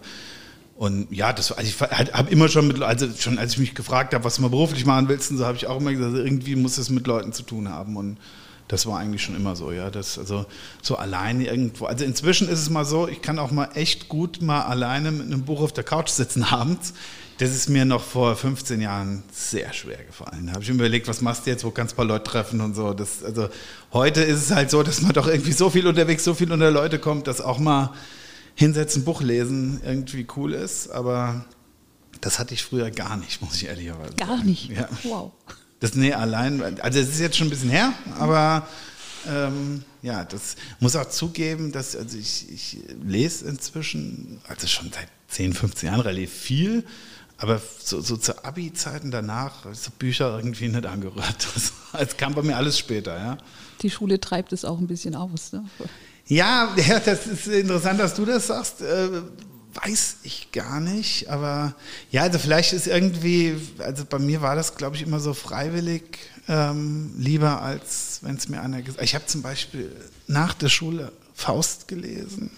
und 0.81 1.11
ja, 1.11 1.31
das, 1.31 1.51
also 1.51 1.69
ich 1.69 1.79
habe 1.79 2.31
immer 2.31 2.49
schon 2.49 2.67
mit, 2.67 2.81
also 2.81 3.07
schon 3.15 3.37
als 3.37 3.53
ich 3.53 3.59
mich 3.59 3.75
gefragt 3.75 4.15
habe, 4.15 4.23
was 4.23 4.37
du 4.37 4.41
mal 4.41 4.47
beruflich 4.47 4.83
machen 4.83 5.07
willst, 5.09 5.29
und 5.29 5.37
so 5.37 5.45
habe 5.45 5.55
ich 5.55 5.67
auch 5.67 5.79
immer 5.79 5.91
gesagt, 5.91 6.15
irgendwie 6.15 6.55
muss 6.55 6.79
es 6.79 6.89
mit 6.89 7.05
Leuten 7.05 7.33
zu 7.33 7.43
tun 7.43 7.69
haben. 7.69 7.97
Und 7.97 8.17
das 8.67 8.87
war 8.87 8.97
eigentlich 8.97 9.21
schon 9.21 9.35
immer 9.35 9.55
so, 9.55 9.71
ja. 9.71 9.91
Das, 9.91 10.17
also 10.17 10.47
so 10.81 10.95
alleine 10.95 11.45
irgendwo. 11.45 11.85
Also 11.85 12.03
inzwischen 12.03 12.49
ist 12.49 12.57
es 12.57 12.71
mal 12.71 12.83
so, 12.83 13.07
ich 13.07 13.21
kann 13.21 13.37
auch 13.37 13.51
mal 13.51 13.69
echt 13.75 14.09
gut 14.09 14.41
mal 14.41 14.63
alleine 14.63 15.11
mit 15.11 15.27
einem 15.27 15.43
Buch 15.43 15.61
auf 15.61 15.71
der 15.71 15.83
Couch 15.83 16.09
sitzen 16.09 16.43
abends. 16.51 16.95
Das 17.37 17.51
ist 17.51 17.69
mir 17.69 17.85
noch 17.85 18.01
vor 18.01 18.35
15 18.35 18.81
Jahren 18.81 19.21
sehr 19.31 19.73
schwer 19.73 20.03
gefallen. 20.03 20.47
Da 20.47 20.53
habe 20.53 20.63
ich 20.63 20.69
mir 20.69 20.77
überlegt, 20.77 21.07
was 21.07 21.21
machst 21.21 21.45
du 21.45 21.51
jetzt, 21.51 21.63
wo 21.63 21.69
kannst 21.69 21.91
du 21.91 21.93
ein 21.93 21.97
paar 21.97 22.05
Leute 22.05 22.23
treffen 22.23 22.59
und 22.59 22.73
so. 22.73 22.93
Das, 22.93 23.23
also 23.23 23.49
heute 23.93 24.23
ist 24.23 24.45
es 24.45 24.49
halt 24.49 24.71
so, 24.71 24.81
dass 24.81 25.03
man 25.03 25.13
doch 25.13 25.27
irgendwie 25.27 25.51
so 25.51 25.69
viel 25.69 25.85
unterwegs, 25.85 26.23
so 26.23 26.33
viel 26.33 26.51
unter 26.51 26.71
Leute 26.71 26.97
kommt, 26.97 27.27
dass 27.27 27.39
auch 27.39 27.59
mal 27.59 27.93
hinsetzen, 28.55 29.03
Buch 29.03 29.21
lesen 29.21 29.81
irgendwie 29.83 30.27
cool 30.35 30.53
ist, 30.53 30.89
aber 30.89 31.45
das 32.21 32.39
hatte 32.39 32.53
ich 32.53 32.63
früher 32.63 32.91
gar 32.91 33.17
nicht, 33.17 33.41
muss 33.41 33.55
ich 33.55 33.65
ehrlicherweise 33.65 34.13
sagen. 34.17 34.17
Gar 34.17 34.43
nicht? 34.43 34.69
Ja. 34.69 34.87
Wow. 35.03 35.31
Das, 35.79 35.95
nee, 35.95 36.13
allein, 36.13 36.79
also 36.81 36.99
es 36.99 37.09
ist 37.09 37.19
jetzt 37.19 37.37
schon 37.37 37.47
ein 37.47 37.49
bisschen 37.49 37.71
her, 37.71 37.93
aber 38.19 38.67
ähm, 39.27 39.83
ja, 40.01 40.23
das 40.23 40.55
muss 40.79 40.95
auch 40.95 41.09
zugeben, 41.09 41.71
dass, 41.71 41.95
also 41.95 42.17
ich, 42.17 42.51
ich 42.51 42.77
lese 43.03 43.45
inzwischen, 43.45 44.39
also 44.47 44.67
schon 44.67 44.91
seit 44.91 45.07
10, 45.29 45.53
15 45.53 45.87
Jahren 45.87 46.01
relativ 46.01 46.31
viel, 46.31 46.85
aber 47.37 47.59
so, 47.83 48.01
so 48.01 48.17
zu 48.17 48.43
Abi-Zeiten 48.43 49.09
danach, 49.09 49.65
so 49.73 49.89
Bücher 49.97 50.37
irgendwie 50.37 50.67
nicht 50.67 50.85
angerührt. 50.85 51.47
Das, 51.93 52.15
kam 52.15 52.33
bei 52.33 52.41
mir 52.41 52.55
alles 52.55 52.79
später, 52.79 53.17
ja. 53.17 53.37
Die 53.81 53.89
Schule 53.89 54.21
treibt 54.21 54.53
es 54.53 54.63
auch 54.63 54.79
ein 54.79 54.87
bisschen 54.87 55.13
aus, 55.13 55.51
ne? 55.51 55.65
Ja, 56.31 56.73
das 57.05 57.27
ist 57.27 57.47
interessant, 57.47 57.99
dass 57.99 58.13
du 58.13 58.23
das 58.23 58.47
sagst. 58.47 58.81
Äh, 58.81 59.09
weiß 59.73 60.17
ich 60.23 60.49
gar 60.53 60.79
nicht, 60.79 61.29
aber 61.29 61.75
ja, 62.09 62.21
also 62.21 62.39
vielleicht 62.39 62.71
ist 62.71 62.87
irgendwie, 62.87 63.55
also 63.79 64.05
bei 64.09 64.17
mir 64.17 64.41
war 64.41 64.55
das, 64.55 64.75
glaube 64.75 64.95
ich, 64.95 65.01
immer 65.01 65.19
so 65.19 65.33
freiwillig 65.33 66.03
ähm, 66.47 67.13
lieber, 67.17 67.61
als 67.61 68.19
wenn 68.21 68.37
es 68.37 68.47
mir 68.47 68.61
einer 68.61 68.81
gesagt 68.81 69.03
Ich 69.03 69.13
habe 69.13 69.25
zum 69.25 69.41
Beispiel 69.41 69.93
nach 70.27 70.53
der 70.53 70.69
Schule 70.69 71.11
Faust 71.33 71.89
gelesen 71.89 72.49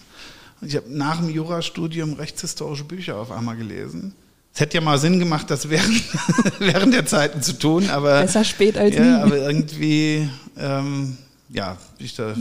und 0.60 0.68
ich 0.68 0.76
habe 0.76 0.86
nach 0.88 1.18
dem 1.18 1.30
Jurastudium 1.30 2.12
rechtshistorische 2.14 2.84
Bücher 2.84 3.16
auf 3.16 3.32
einmal 3.32 3.56
gelesen. 3.56 4.14
Es 4.54 4.60
hätte 4.60 4.76
ja 4.76 4.82
mal 4.82 4.98
Sinn 4.98 5.18
gemacht, 5.18 5.50
das 5.50 5.68
während, 5.68 6.02
während 6.60 6.94
der 6.94 7.06
Zeiten 7.06 7.42
zu 7.42 7.58
tun, 7.58 7.90
aber. 7.90 8.22
Besser 8.22 8.44
spät 8.44 8.78
als 8.78 8.94
ja, 8.94 9.02
nie. 9.02 9.22
Aber 9.22 9.36
irgendwie, 9.36 10.28
ähm, 10.56 11.18
ja, 11.48 11.76
ich 11.98 12.14
da 12.14 12.36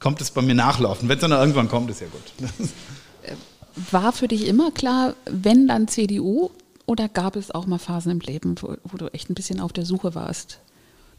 kommt 0.00 0.20
es 0.20 0.30
bei 0.30 0.42
mir 0.42 0.54
nachlaufen. 0.54 1.08
Wenn 1.08 1.16
es 1.16 1.20
dann 1.20 1.32
irgendwann 1.32 1.68
kommt, 1.68 1.90
ist 1.90 2.00
ja 2.00 2.08
gut. 2.08 2.50
War 3.92 4.12
für 4.12 4.26
dich 4.26 4.48
immer 4.48 4.72
klar, 4.72 5.14
wenn 5.26 5.68
dann 5.68 5.86
CDU 5.86 6.50
oder 6.86 7.08
gab 7.08 7.36
es 7.36 7.52
auch 7.52 7.66
mal 7.66 7.78
Phasen 7.78 8.10
im 8.10 8.20
Leben, 8.20 8.56
wo, 8.60 8.76
wo 8.82 8.96
du 8.96 9.06
echt 9.14 9.30
ein 9.30 9.34
bisschen 9.34 9.60
auf 9.60 9.72
der 9.72 9.86
Suche 9.86 10.14
warst 10.14 10.58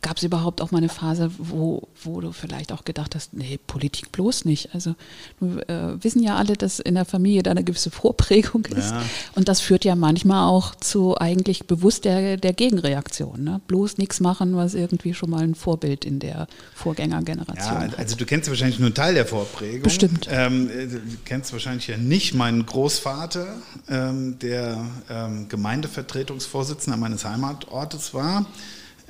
gab 0.01 0.17
es 0.17 0.24
überhaupt 0.24 0.62
auch 0.62 0.72
mal 0.72 0.79
eine 0.79 0.89
Phase, 0.89 1.31
wo, 1.38 1.88
wo 2.03 2.22
du 2.22 2.31
vielleicht 2.31 2.72
auch 2.72 2.86
gedacht 2.86 3.13
hast, 3.13 3.34
nee, 3.34 3.60
Politik 3.67 4.12
bloß 4.12 4.46
nicht. 4.46 4.74
Also 4.74 4.96
wir 5.39 5.70
äh, 5.70 6.03
wissen 6.03 6.24
ja 6.24 6.38
alle, 6.38 6.53
dass 6.53 6.79
in 6.79 6.96
der 6.96 7.05
Familie 7.05 7.43
da 7.43 7.51
eine 7.51 7.63
gewisse 7.63 7.91
Vorprägung 7.91 8.65
ist. 8.65 8.91
Ja. 8.91 9.03
Und 9.36 9.48
das 9.48 9.62
führt 9.62 9.86
ja 9.86 9.96
manchmal 9.96 10.48
auch 10.50 10.74
zu 10.75 11.17
eigentlich 11.17 11.67
bewusst 11.67 12.05
der, 12.05 12.38
der 12.38 12.53
Gegenreaktion. 12.53 13.43
Ne? 13.43 13.62
Bloß 13.67 14.00
nichts 14.00 14.20
machen, 14.20 14.55
was 14.55 14.74
irgendwie 14.74 15.13
schon 15.13 15.29
mal 15.29 15.43
ein 15.43 15.53
Vorbild 15.53 16.03
in 16.03 16.20
der 16.20 16.48
Vorgängergeneration 16.74 17.91
ja, 17.91 17.98
Also 17.98 18.15
du 18.15 18.25
kennst 18.25 18.50
wahrscheinlich 18.50 18.79
nur 18.79 18.88
einen 18.88 18.96
Teil 18.96 19.13
der 19.13 19.27
Vorprägung. 19.27 19.84
Bestimmt. 19.84 20.27
Ähm, 20.31 20.67
du 20.67 21.00
kennst 21.25 21.53
wahrscheinlich 21.53 21.88
ja 21.88 21.98
nicht 21.98 22.34
meinen 22.34 22.65
Großvater, 22.65 23.48
ähm, 23.88 24.39
der 24.39 24.84
ähm, 25.10 25.48
Gemeindevertretungsvorsitzender 25.48 26.98
meines 26.98 27.24
Heimatortes 27.24 28.15
war 28.15 28.48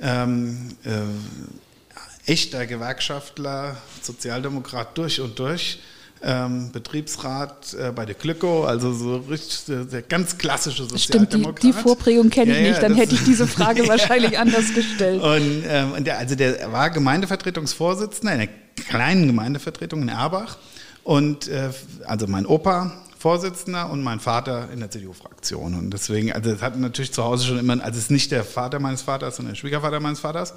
ähm, 0.02 0.68
äh, 0.84 2.30
echter 2.30 2.66
Gewerkschaftler, 2.66 3.76
Sozialdemokrat 4.02 4.96
durch 4.98 5.20
und 5.20 5.38
durch. 5.38 5.80
Ähm, 6.24 6.70
Betriebsrat 6.70 7.74
äh, 7.74 7.90
bei 7.90 8.06
der 8.06 8.14
Glücko, 8.14 8.64
also 8.64 8.92
so 8.92 9.16
richtig 9.28 9.68
äh, 9.74 9.84
der 9.84 10.02
ganz 10.02 10.38
klassische 10.38 10.84
Sozialdemokrat. 10.84 11.58
Stimmt, 11.58 11.62
die, 11.64 11.66
die 11.66 11.72
Vorprägung 11.72 12.30
kenne 12.30 12.52
ich 12.52 12.58
ja, 12.58 12.68
nicht, 12.68 12.82
dann 12.82 12.94
hätte 12.94 13.16
ich 13.16 13.24
diese 13.24 13.48
Frage 13.48 13.88
wahrscheinlich 13.88 14.38
anders 14.38 14.72
gestellt. 14.72 15.20
Und, 15.20 15.64
ähm, 15.66 15.92
und 15.94 16.06
der, 16.06 16.18
also 16.18 16.36
der 16.36 16.70
war 16.70 16.90
Gemeindevertretungsvorsitzender 16.90 18.34
in 18.34 18.40
einer 18.42 18.50
kleinen 18.76 19.26
Gemeindevertretung 19.26 20.02
in 20.02 20.10
Erbach. 20.10 20.58
Und 21.02 21.48
äh, 21.48 21.70
also 22.04 22.28
mein 22.28 22.46
Opa 22.46 22.92
Vorsitzender 23.22 23.88
und 23.88 24.02
mein 24.02 24.18
Vater 24.18 24.68
in 24.72 24.80
der 24.80 24.90
CDU-Fraktion. 24.90 25.74
Und 25.74 25.90
deswegen, 25.90 26.32
also 26.32 26.50
es 26.50 26.60
hat 26.60 26.76
natürlich 26.76 27.12
zu 27.12 27.22
Hause 27.22 27.46
schon 27.46 27.58
immer, 27.60 27.74
also 27.74 27.90
es 27.96 28.06
ist 28.06 28.10
nicht 28.10 28.32
der 28.32 28.42
Vater 28.42 28.80
meines 28.80 29.02
Vaters, 29.02 29.36
sondern 29.36 29.54
der 29.54 29.60
Schwiegervater 29.60 30.00
meines 30.00 30.18
Vaters. 30.18 30.54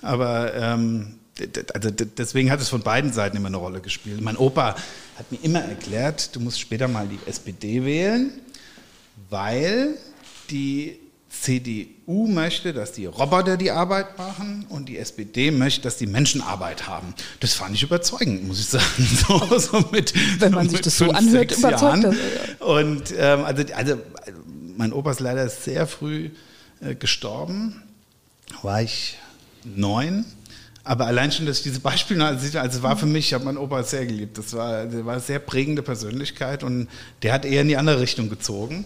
Aber 0.00 0.54
ähm, 0.54 1.18
also 1.74 1.90
deswegen 1.90 2.52
hat 2.52 2.60
es 2.60 2.68
von 2.68 2.82
beiden 2.82 3.12
Seiten 3.12 3.36
immer 3.36 3.48
eine 3.48 3.56
Rolle 3.56 3.80
gespielt. 3.80 4.20
Mein 4.20 4.36
Opa 4.36 4.76
hat 5.18 5.32
mir 5.32 5.38
immer 5.42 5.58
erklärt, 5.58 6.36
du 6.36 6.38
musst 6.38 6.60
später 6.60 6.86
mal 6.86 7.08
die 7.08 7.18
SPD 7.26 7.84
wählen, 7.84 8.30
weil 9.28 9.96
die 10.50 11.00
CDU 11.42 12.26
möchte, 12.26 12.72
dass 12.72 12.92
die 12.92 13.06
Roboter 13.06 13.56
die 13.56 13.70
Arbeit 13.70 14.16
machen 14.18 14.66
und 14.68 14.88
die 14.88 14.98
SPD 14.98 15.50
möchte, 15.50 15.82
dass 15.82 15.96
die 15.96 16.06
Menschen 16.06 16.40
Arbeit 16.40 16.86
haben. 16.86 17.14
Das 17.40 17.54
fand 17.54 17.74
ich 17.74 17.82
überzeugend, 17.82 18.46
muss 18.46 18.60
ich 18.60 18.66
sagen. 18.66 18.84
So, 19.26 19.58
so 19.58 19.84
mit, 19.90 20.12
Wenn 20.40 20.52
man 20.52 20.68
sich 20.68 20.80
das 20.80 20.98
so 20.98 21.10
anhört, 21.10 21.56
überzeugt 21.56 22.04
das. 22.04 22.14
Und 22.60 23.14
ähm, 23.16 23.44
also, 23.44 23.64
also 23.74 23.98
mein 24.76 24.92
Opa 24.92 25.12
ist 25.12 25.20
leider 25.20 25.48
sehr 25.48 25.86
früh 25.86 26.30
äh, 26.80 26.94
gestorben, 26.94 27.82
war 28.62 28.82
ich 28.82 29.18
neun. 29.64 30.24
Aber 30.82 31.06
allein 31.06 31.32
schon, 31.32 31.46
dass 31.46 31.58
ich 31.58 31.62
diese 31.62 31.80
Beispiele, 31.80 32.24
also, 32.24 32.58
also 32.58 32.82
war 32.82 32.96
für 32.96 33.06
mich, 33.06 33.26
ich 33.26 33.34
habe 33.34 33.44
meinen 33.44 33.56
Opa 33.56 33.82
sehr 33.82 34.04
geliebt. 34.04 34.36
Das 34.36 34.52
war, 34.52 34.84
der 34.84 35.06
war 35.06 35.14
eine 35.14 35.22
sehr 35.22 35.38
prägende 35.38 35.82
Persönlichkeit 35.82 36.62
und 36.62 36.88
der 37.22 37.32
hat 37.32 37.46
eher 37.46 37.62
in 37.62 37.68
die 37.68 37.76
andere 37.78 38.00
Richtung 38.00 38.28
gezogen. 38.28 38.84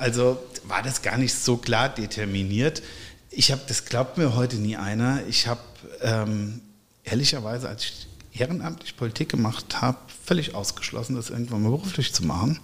Also 0.00 0.42
war 0.64 0.82
das 0.82 1.02
gar 1.02 1.18
nicht 1.18 1.34
so 1.34 1.58
klar 1.58 1.90
determiniert. 1.90 2.82
Ich 3.30 3.52
habe, 3.52 3.60
das 3.68 3.84
glaubt 3.84 4.16
mir 4.16 4.34
heute 4.34 4.56
nie 4.56 4.76
einer, 4.76 5.20
ich 5.28 5.46
habe 5.46 5.60
ähm, 6.00 6.62
ehrlicherweise, 7.04 7.68
als 7.68 7.84
ich 7.84 8.06
ehrenamtlich 8.32 8.96
Politik 8.96 9.28
gemacht 9.28 9.82
habe, 9.82 9.98
völlig 10.24 10.54
ausgeschlossen, 10.54 11.16
das 11.16 11.28
irgendwann 11.30 11.62
mal 11.62 11.70
beruflich 11.70 12.14
zu 12.14 12.24
machen. 12.24 12.58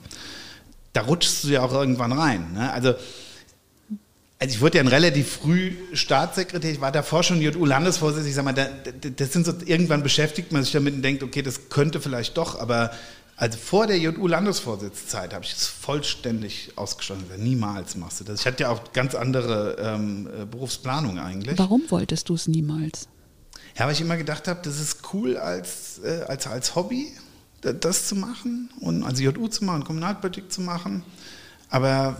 Da 0.93 1.02
rutschst 1.02 1.45
du 1.45 1.49
ja 1.49 1.62
auch 1.62 1.73
irgendwann 1.73 2.12
rein. 2.12 2.55
Ne? 2.55 2.73
Also, 2.73 2.95
also 4.38 4.55
ich 4.55 4.61
wurde 4.61 4.78
ja 4.78 4.85
relativ 4.85 5.33
früh 5.33 5.73
Staatssekretär, 5.93 6.73
ich 6.73 6.81
war 6.81 6.93
davor 6.93 7.23
schon 7.23 7.43
JU-Landesvorsitzender, 7.43 8.28
ich 8.28 8.35
sag 8.35 8.45
mal, 8.45 8.55
da, 8.55 8.69
das 9.16 9.33
sind 9.33 9.45
so, 9.45 9.52
irgendwann 9.64 10.02
beschäftigt 10.02 10.52
man 10.52 10.64
sich 10.64 10.73
damit 10.73 10.95
und 10.95 11.02
denkt, 11.02 11.23
okay, 11.23 11.43
das 11.43 11.69
könnte 11.69 12.00
vielleicht 12.00 12.37
doch, 12.38 12.59
aber 12.59 12.93
also 13.37 13.59
vor 13.59 13.87
der 13.87 13.99
JU-Landesvorsitzzeit 13.99 15.35
habe 15.35 15.45
ich 15.45 15.52
es 15.52 15.66
vollständig 15.66 16.73
ausgeschlossen. 16.76 17.26
Niemals 17.37 17.95
machst 17.97 18.21
du 18.21 18.25
das. 18.25 18.40
Ich 18.40 18.47
hatte 18.47 18.62
ja 18.62 18.71
auch 18.71 18.93
ganz 18.95 19.14
andere 19.14 19.76
ähm, 19.78 20.26
äh, 20.26 20.47
Berufsplanung 20.47 21.19
eigentlich. 21.19 21.59
Warum 21.59 21.83
wolltest 21.90 22.31
du 22.31 22.35
es 22.35 22.49
niemals? 22.49 23.09
Ja, 23.78 23.85
weil 23.85 23.93
ich 23.93 24.00
immer 24.00 24.16
gedacht 24.16 24.49
habe, 24.49 24.61
das 24.62 24.81
ist 24.81 25.00
cool 25.12 25.37
als, 25.37 26.00
äh, 26.02 26.25
als, 26.26 26.47
als 26.47 26.75
Hobby, 26.75 27.12
das 27.61 28.09
zu 28.09 28.14
machen 28.14 28.71
und 28.81 29.02
also 29.02 29.23
JU 29.23 29.49
zu 29.49 29.64
machen, 29.64 29.85
Kommunalpolitik 29.85 30.50
zu 30.50 30.62
machen. 30.62 31.02
Aber 31.69 32.19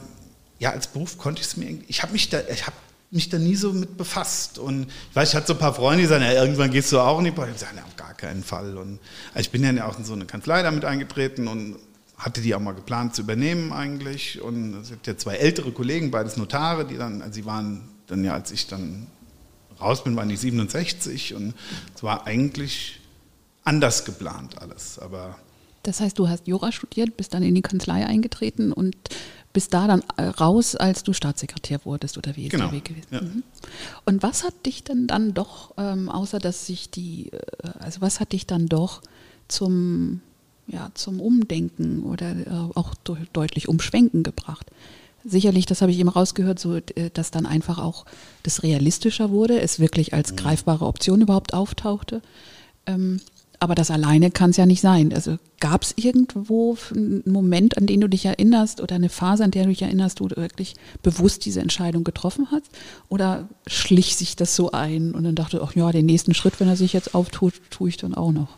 ja, 0.59 0.71
als 0.71 0.87
Beruf 0.87 1.17
konnte 1.17 1.41
ich 1.41 1.47
es 1.47 1.57
mir, 1.57 1.79
ich 1.89 2.03
habe 2.03 2.13
mich 2.13 2.29
da, 2.29 2.41
ich 2.51 2.67
habe 2.67 2.77
mich 3.11 3.29
da 3.29 3.39
nie 3.39 3.55
so 3.55 3.73
mit 3.73 3.97
befasst. 3.97 4.59
Und 4.59 4.87
ich 5.11 5.17
weiß, 5.17 5.31
ich 5.31 5.35
hatte 5.35 5.49
so 5.49 5.53
ein 5.55 5.59
paar 5.59 5.75
Freunde, 5.75 6.03
die 6.03 6.09
sagen, 6.09 6.25
ja, 6.25 6.33
irgendwann 6.33 6.71
gehst 6.71 6.93
du 6.93 7.01
auch 7.01 7.19
in 7.19 7.27
die 7.27 7.31
Politik. 7.31 7.57
Ich 7.57 7.61
sage, 7.63 7.77
ja, 7.77 7.85
auf 7.85 7.97
gar 7.97 8.15
keinen 8.15 8.43
Fall. 8.43 8.77
Und 8.77 8.99
also 9.35 9.41
ich 9.41 9.51
bin 9.51 9.63
ja 9.63 9.87
auch 9.89 9.99
in 9.99 10.05
so 10.05 10.13
eine 10.13 10.27
Kanzlei 10.27 10.63
damit 10.63 10.85
eingetreten 10.85 11.49
und 11.49 11.77
hatte 12.17 12.41
die 12.41 12.55
auch 12.55 12.61
mal 12.61 12.73
geplant 12.73 13.15
zu 13.15 13.23
übernehmen 13.23 13.73
eigentlich. 13.73 14.41
Und 14.41 14.75
es 14.83 14.91
gibt 14.91 15.07
ja 15.07 15.17
zwei 15.17 15.37
ältere 15.37 15.73
Kollegen, 15.73 16.11
beides 16.11 16.37
Notare, 16.37 16.87
die 16.87 16.97
dann, 16.97 17.23
also 17.23 17.35
sie 17.35 17.45
waren 17.45 17.89
dann 18.07 18.25
ja, 18.25 18.35
als 18.35 18.51
ich 18.53 18.67
dann 18.67 19.07
raus 19.81 20.05
bin, 20.05 20.17
waren 20.17 20.29
die 20.29 20.37
67 20.37 21.35
und 21.35 21.55
es 21.95 22.03
war 22.03 22.27
eigentlich 22.27 23.01
anders 23.65 24.05
geplant 24.05 24.61
alles. 24.61 24.99
Aber 24.99 25.37
das 25.83 26.01
heißt, 26.01 26.19
du 26.19 26.29
hast 26.29 26.47
Jura 26.49 26.73
studiert, 26.73 27.17
bist 27.17 27.35
dann 27.35 27.43
in 27.43 27.55
die 27.55 27.63
Kanzlei 27.63 28.07
eingetreten 28.07 28.73
und 28.73 28.97
bist 29.57 29.73
da 29.73 29.87
dann 29.87 30.03
äh, 30.19 30.25
raus, 30.25 30.77
als 30.77 31.03
du 31.03 31.15
Staatssekretär 31.15 31.81
wurdest 31.87 32.19
oder 32.19 32.37
wie 32.37 32.45
ist 32.45 32.51
genau. 32.51 32.65
der 32.65 32.73
Weg 32.73 32.85
gewesen? 32.85 33.07
Ja. 33.11 33.23
Mhm. 33.23 33.43
Und 34.05 34.23
was 34.23 34.45
hat 34.45 34.67
dich 34.67 34.85
denn 34.85 35.07
dann 35.07 35.33
doch, 35.33 35.73
ähm, 35.79 36.11
außer 36.11 36.39
dass 36.39 36.67
sich 36.67 36.91
die, 36.91 37.33
äh, 37.33 37.39
also 37.79 38.03
was 38.03 38.21
hat 38.21 38.33
dich 38.33 38.47
dann 38.47 38.67
doch 38.67 39.01
zum, 39.49 40.21
ja, 40.67 40.91
zum 40.93 41.23
Umdenken 41.23 42.03
oder 42.03 42.33
äh, 42.33 42.51
auch 42.75 42.93
deutlich 43.33 43.67
Umschwenken 43.67 44.25
gebracht? 44.25 44.67
Sicherlich, 45.25 45.65
das 45.65 45.81
habe 45.81 45.91
ich 45.91 45.99
eben 46.01 46.11
rausgehört, 46.11 46.59
so, 46.59 46.77
äh, 46.77 47.09
dass 47.15 47.31
dann 47.31 47.47
einfach 47.47 47.79
auch 47.79 48.05
das 48.43 48.63
realistischer 48.63 49.31
wurde, 49.31 49.59
es 49.59 49.81
wirklich 49.81 50.13
als 50.13 50.33
mhm. 50.33 50.37
greifbare 50.37 50.85
Option 50.85 51.23
überhaupt 51.23 51.55
auftauchte. 51.55 52.21
Ähm, 52.85 53.23
aber 53.67 53.75
das 53.75 53.91
alleine 53.91 54.31
kann 54.31 54.51
es 54.51 54.59
ja 54.59 54.65
nicht 54.65 54.81
sein. 54.81 55.13
Also 55.13 55.39
gab 55.59 55.83
es 55.83 55.93
irgendwo 55.97 56.79
einen 56.95 57.25
Moment, 57.27 57.77
an 57.77 57.89
den 57.89 58.01
du 58.01 58.09
dich 58.09 58.25
erinnerst 58.25 58.81
oder 58.81 58.95
eine 58.95 59.09
Phase, 59.09 59.43
an 59.43 59.51
der 59.51 59.65
du 59.65 59.71
dich 59.71 59.83
erinnerst, 59.83 60.21
wo 60.21 60.29
du 60.29 60.37
wirklich 60.37 60.77
bewusst 61.03 61.45
diese 61.45 61.61
Entscheidung 61.63 62.05
getroffen 62.05 62.47
hast? 62.53 62.67
Oder 63.09 63.49
schlich 63.67 64.15
sich 64.15 64.37
das 64.37 64.55
so 64.55 64.71
ein 64.71 65.17
und 65.17 65.25
dann 65.25 65.35
dachte, 65.35 65.61
ach 65.65 65.75
ja, 65.75 65.91
den 65.91 66.07
nächsten 66.07 66.33
Schritt, 66.33 66.61
wenn 66.61 66.69
er 66.69 66.77
sich 66.77 66.93
jetzt 66.93 67.17
auftut, 67.17 67.55
tue 67.71 67.89
ich 67.89 67.97
dann 67.97 68.15
auch 68.15 68.31
noch? 68.31 68.57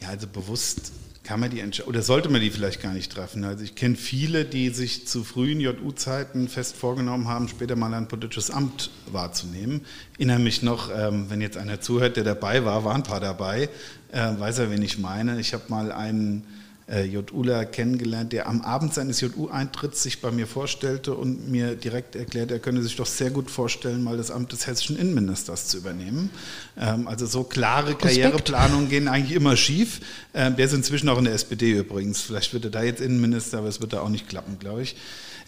Ja, 0.00 0.08
also 0.08 0.26
bewusst 0.26 0.90
kann 1.26 1.40
man 1.40 1.50
die 1.50 1.62
oder 1.82 2.02
sollte 2.02 2.28
man 2.28 2.40
die 2.40 2.50
vielleicht 2.50 2.80
gar 2.80 2.92
nicht 2.92 3.10
treffen. 3.10 3.42
Also 3.44 3.64
ich 3.64 3.74
kenne 3.74 3.96
viele, 3.96 4.44
die 4.44 4.68
sich 4.68 5.08
zu 5.08 5.24
frühen 5.24 5.58
JU-Zeiten 5.58 6.48
fest 6.48 6.76
vorgenommen 6.76 7.26
haben, 7.26 7.48
später 7.48 7.74
mal 7.74 7.92
ein 7.94 8.06
politisches 8.06 8.50
Amt 8.50 8.90
wahrzunehmen. 9.10 9.80
Ich 10.12 10.20
erinnere 10.20 10.38
mich 10.38 10.62
noch, 10.62 10.88
ähm, 10.96 11.28
wenn 11.28 11.40
jetzt 11.40 11.56
einer 11.56 11.80
zuhört, 11.80 12.16
der 12.16 12.22
dabei 12.22 12.64
war, 12.64 12.84
waren 12.84 12.98
ein 12.98 13.02
paar 13.02 13.18
dabei, 13.18 13.68
äh, 14.12 14.38
weiß 14.38 14.60
er, 14.60 14.70
wen 14.70 14.82
ich 14.82 14.98
meine. 14.98 15.40
Ich 15.40 15.52
habe 15.52 15.64
mal 15.68 15.90
einen 15.90 16.44
äh, 16.88 17.04
JUler 17.04 17.64
kennengelernt, 17.64 18.32
der 18.32 18.46
am 18.46 18.62
Abend 18.62 18.94
seines 18.94 19.20
JU-Eintritts 19.20 20.02
sich 20.02 20.20
bei 20.20 20.30
mir 20.30 20.46
vorstellte 20.46 21.14
und 21.14 21.50
mir 21.50 21.74
direkt 21.74 22.14
erklärt, 22.14 22.50
er 22.50 22.58
könne 22.58 22.82
sich 22.82 22.96
doch 22.96 23.06
sehr 23.06 23.30
gut 23.30 23.50
vorstellen, 23.50 24.04
mal 24.04 24.16
das 24.16 24.30
Amt 24.30 24.52
des 24.52 24.66
hessischen 24.66 24.96
Innenministers 24.96 25.66
zu 25.66 25.78
übernehmen. 25.78 26.30
Ähm, 26.78 27.08
also 27.08 27.26
so 27.26 27.42
klare 27.42 27.94
Karriereplanungen 27.94 28.88
gehen 28.88 29.08
eigentlich 29.08 29.36
immer 29.36 29.56
schief. 29.56 30.00
Ähm, 30.32 30.56
der 30.56 30.66
ist 30.66 30.74
inzwischen 30.74 31.08
auch 31.08 31.18
in 31.18 31.24
der 31.24 31.34
SPD 31.34 31.72
übrigens. 31.72 32.20
Vielleicht 32.20 32.52
wird 32.52 32.64
er 32.64 32.70
da 32.70 32.82
jetzt 32.82 33.00
Innenminister, 33.00 33.58
aber 33.58 33.68
es 33.68 33.80
wird 33.80 33.92
da 33.92 34.00
auch 34.00 34.08
nicht 34.08 34.28
klappen, 34.28 34.58
glaube 34.58 34.82
ich. 34.82 34.96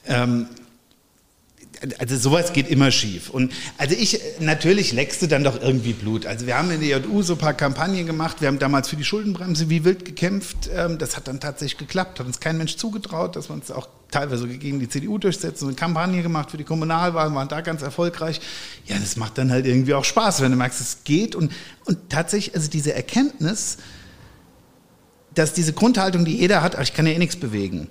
Ähm, 0.07 0.49
also 1.99 2.17
sowas 2.17 2.53
geht 2.53 2.69
immer 2.69 2.91
schief. 2.91 3.31
Und 3.31 3.53
also 3.77 3.95
ich, 3.95 4.21
natürlich 4.41 4.93
leckst 4.93 5.23
du 5.23 5.27
dann 5.27 5.45
doch 5.45 5.61
irgendwie 5.61 5.93
Blut. 5.93 6.27
Also 6.27 6.47
wir 6.47 6.59
haben 6.59 6.71
in 6.71 6.81
der 6.81 6.99
JU 6.99 7.23
so 7.23 7.35
ein 7.35 7.39
paar 7.39 7.55
Kampagnen 7.55 8.07
gemacht. 8.07 8.41
Wir 8.41 8.49
haben 8.49 8.59
damals 8.59 8.89
für 8.89 8.97
die 8.97 9.05
Schuldenbremse 9.05 9.71
wie 9.71 9.85
wild 9.85 10.05
gekämpft. 10.05 10.69
Ähm, 10.75 10.99
das 10.99 11.17
hat 11.17 11.29
dann 11.29 11.41
tatsächlich 11.41 11.79
geklappt. 11.79 12.19
Hat 12.19 12.27
uns 12.27 12.41
kein 12.41 12.59
Mensch 12.59 12.77
zugetraut, 12.77 13.37
dass 13.37 13.49
wir 13.49 13.55
uns 13.55 13.71
auch 13.71 13.89
teilweise 14.11 14.49
gegen 14.49 14.81
die 14.81 14.89
CDU 14.89 15.19
durchsetzen. 15.19 15.67
Eine 15.69 15.77
Kampagne 15.77 16.23
gemacht 16.23 16.51
für 16.51 16.57
die 16.57 16.65
Kommunalwahlen, 16.65 17.35
waren 17.35 17.49
da 17.49 17.61
ganz 17.61 17.83
erfolgreich. 17.83 18.41
Ja, 18.87 18.97
das 18.99 19.17
macht 19.17 19.39
dann 19.39 19.51
halt 19.51 19.67
irgendwie 19.67 19.95
auch 19.95 20.05
Spaß, 20.05 20.41
wenn 20.41 20.51
du 20.51 20.57
merkst, 20.57 20.81
es 20.81 21.05
geht. 21.05 21.35
Und, 21.35 21.53
und 21.85 22.11
tatsächlich, 22.11 22.55
also 22.55 22.71
diese 22.71 22.95
Erkenntnis, 22.95 23.79
dass 25.35 25.53
diese 25.53 25.73
Grundhaltung, 25.73 26.25
die 26.25 26.37
jeder 26.37 26.63
hat, 26.63 26.81
ich 26.83 26.95
kann 26.95 27.07
ja 27.07 27.13
eh 27.13 27.19
nichts 27.19 27.37
bewegen, 27.37 27.89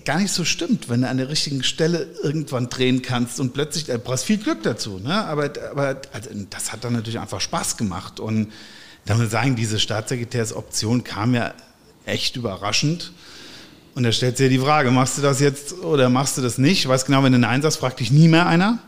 gar 0.00 0.18
nicht 0.18 0.32
so 0.32 0.44
stimmt, 0.44 0.88
wenn 0.88 1.02
du 1.02 1.08
an 1.08 1.16
der 1.18 1.28
richtigen 1.28 1.62
Stelle 1.62 2.08
irgendwann 2.22 2.68
drehen 2.68 3.02
kannst 3.02 3.40
und 3.40 3.52
plötzlich, 3.52 3.84
du 3.84 3.98
brauchst 3.98 4.24
viel 4.24 4.38
Glück 4.38 4.62
dazu, 4.62 4.98
ne? 4.98 5.24
aber, 5.24 5.50
aber 5.70 6.00
also, 6.12 6.30
das 6.50 6.72
hat 6.72 6.84
dann 6.84 6.94
natürlich 6.94 7.18
einfach 7.18 7.40
Spaß 7.40 7.76
gemacht 7.76 8.20
und 8.20 8.52
da 9.04 9.14
muss 9.14 9.24
ich 9.24 9.30
sagen, 9.30 9.54
diese 9.56 9.78
Staatssekretärsoption 9.78 11.04
kam 11.04 11.34
ja 11.34 11.52
echt 12.06 12.36
überraschend. 12.36 13.12
Und 13.94 14.02
da 14.02 14.10
stellt 14.10 14.36
sich 14.36 14.44
ja 14.44 14.50
die 14.50 14.58
Frage, 14.58 14.90
machst 14.90 15.18
du 15.18 15.22
das 15.22 15.40
jetzt 15.40 15.74
oder 15.80 16.08
machst 16.08 16.36
du 16.36 16.42
das 16.42 16.58
nicht? 16.58 16.80
Ich 16.80 16.88
weiß 16.88 17.04
genau, 17.04 17.22
wenn 17.22 17.32
du 17.32 17.38
Nein 17.38 17.62
sagst, 17.62 17.78
fragt 17.78 18.00
dich 18.00 18.10
nie 18.10 18.28
mehr 18.28 18.46
einer. 18.46 18.78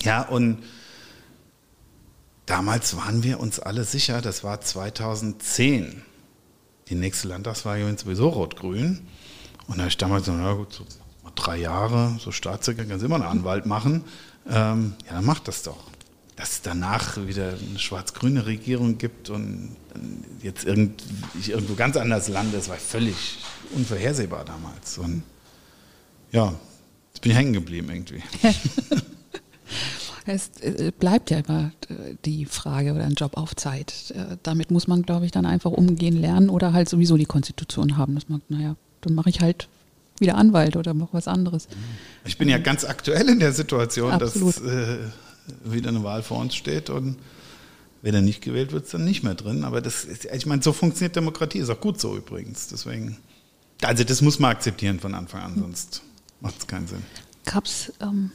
Ja, 0.00 0.22
und 0.22 0.58
damals 2.46 2.96
waren 2.96 3.22
wir 3.22 3.38
uns 3.38 3.60
alle 3.60 3.84
sicher, 3.84 4.20
das 4.20 4.42
war 4.42 4.60
2010. 4.60 6.02
Die 6.88 6.94
nächste 6.94 7.28
Landtagswahl 7.28 7.80
ist 7.80 8.00
sowieso 8.00 8.28
rot-grün. 8.28 9.06
Und 9.66 9.76
da 9.76 9.82
habe 9.82 9.88
ich 9.88 9.96
damals 9.96 10.24
gesagt, 10.24 10.42
na 10.42 10.52
gut, 10.54 10.72
so 10.72 10.84
drei 11.36 11.58
Jahre, 11.58 12.16
so 12.18 12.32
Staatssekretär, 12.32 12.90
kannst 12.90 13.04
immer 13.04 13.16
einen 13.16 13.24
Anwalt 13.24 13.66
machen. 13.66 14.04
Ähm, 14.48 14.94
ja, 15.06 15.12
dann 15.12 15.24
mach 15.24 15.40
das 15.40 15.62
doch. 15.62 15.84
Dass 16.36 16.52
es 16.52 16.62
danach 16.62 17.16
wieder 17.26 17.54
eine 17.54 17.78
schwarz-grüne 17.78 18.46
Regierung 18.46 18.98
gibt 18.98 19.30
und 19.30 19.76
jetzt 20.42 20.64
irgend, 20.64 21.02
ich 21.38 21.50
irgendwo 21.50 21.74
ganz 21.74 21.96
anders 21.96 22.28
lande, 22.28 22.56
das 22.56 22.68
war 22.68 22.76
völlig 22.76 23.38
unvorhersehbar 23.74 24.44
damals. 24.44 24.98
Und 24.98 25.22
ja, 26.32 26.54
jetzt 27.12 27.22
bin 27.22 27.32
ich 27.32 27.38
hängen 27.38 27.52
geblieben 27.52 27.88
irgendwie. 27.90 28.22
Es 30.28 30.50
äh, 30.60 30.90
bleibt 30.90 31.30
ja 31.30 31.38
immer 31.38 31.70
äh, 31.88 32.16
die 32.24 32.46
Frage 32.46 32.94
oder 32.94 33.04
ein 33.04 33.14
Job 33.14 33.36
auf 33.36 33.54
Zeit. 33.54 34.10
Äh, 34.10 34.36
damit 34.42 34.72
muss 34.72 34.88
man, 34.88 35.02
glaube 35.02 35.24
ich, 35.24 35.30
dann 35.30 35.46
einfach 35.46 35.70
umgehen 35.70 36.20
lernen 36.20 36.50
oder 36.50 36.72
halt 36.72 36.88
sowieso 36.88 37.16
die 37.16 37.26
Konstitution 37.26 37.96
haben. 37.96 38.16
Das 38.16 38.28
man, 38.28 38.42
naja, 38.48 38.74
dann 39.06 39.14
mache 39.14 39.30
ich 39.30 39.40
halt 39.40 39.68
wieder 40.18 40.36
Anwalt 40.36 40.76
oder 40.76 40.94
mache 40.94 41.12
was 41.12 41.28
anderes. 41.28 41.68
Ich 42.24 42.38
bin 42.38 42.48
ja 42.48 42.58
ganz 42.58 42.84
aktuell 42.84 43.28
in 43.28 43.38
der 43.38 43.52
Situation, 43.52 44.12
Absolut. 44.12 44.56
dass 44.56 44.62
äh, 44.62 44.98
wieder 45.64 45.90
eine 45.90 46.02
Wahl 46.02 46.22
vor 46.22 46.38
uns 46.38 46.54
steht 46.54 46.90
und 46.90 47.16
wenn 48.02 48.14
er 48.14 48.22
nicht 48.22 48.42
gewählt 48.42 48.72
wird, 48.72 48.84
ist 48.84 48.94
dann 48.94 49.04
nicht 49.04 49.22
mehr 49.22 49.34
drin. 49.34 49.64
Aber 49.64 49.80
das 49.80 50.04
ist, 50.04 50.26
ich 50.26 50.46
meine, 50.46 50.62
so 50.62 50.72
funktioniert 50.72 51.16
Demokratie, 51.16 51.58
ist 51.58 51.70
auch 51.70 51.80
gut 51.80 52.00
so 52.00 52.16
übrigens. 52.16 52.68
Deswegen, 52.68 53.18
also 53.82 54.04
das 54.04 54.22
muss 54.22 54.38
man 54.38 54.52
akzeptieren 54.52 55.00
von 55.00 55.14
Anfang 55.14 55.42
an, 55.42 55.58
sonst 55.58 56.02
macht 56.40 56.58
es 56.58 56.66
keinen 56.66 56.86
Sinn. 56.86 57.02
Gab 57.44 57.64
es 57.64 57.92
ähm, 58.00 58.30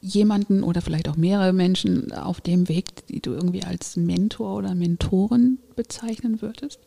jemanden 0.00 0.62
oder 0.62 0.82
vielleicht 0.82 1.08
auch 1.08 1.16
mehrere 1.16 1.52
Menschen 1.52 2.12
auf 2.12 2.40
dem 2.40 2.68
Weg, 2.68 3.06
die 3.08 3.20
du 3.20 3.32
irgendwie 3.32 3.64
als 3.64 3.96
Mentor 3.96 4.56
oder 4.56 4.74
Mentorin 4.74 5.58
bezeichnen 5.74 6.40
würdest? 6.40 6.78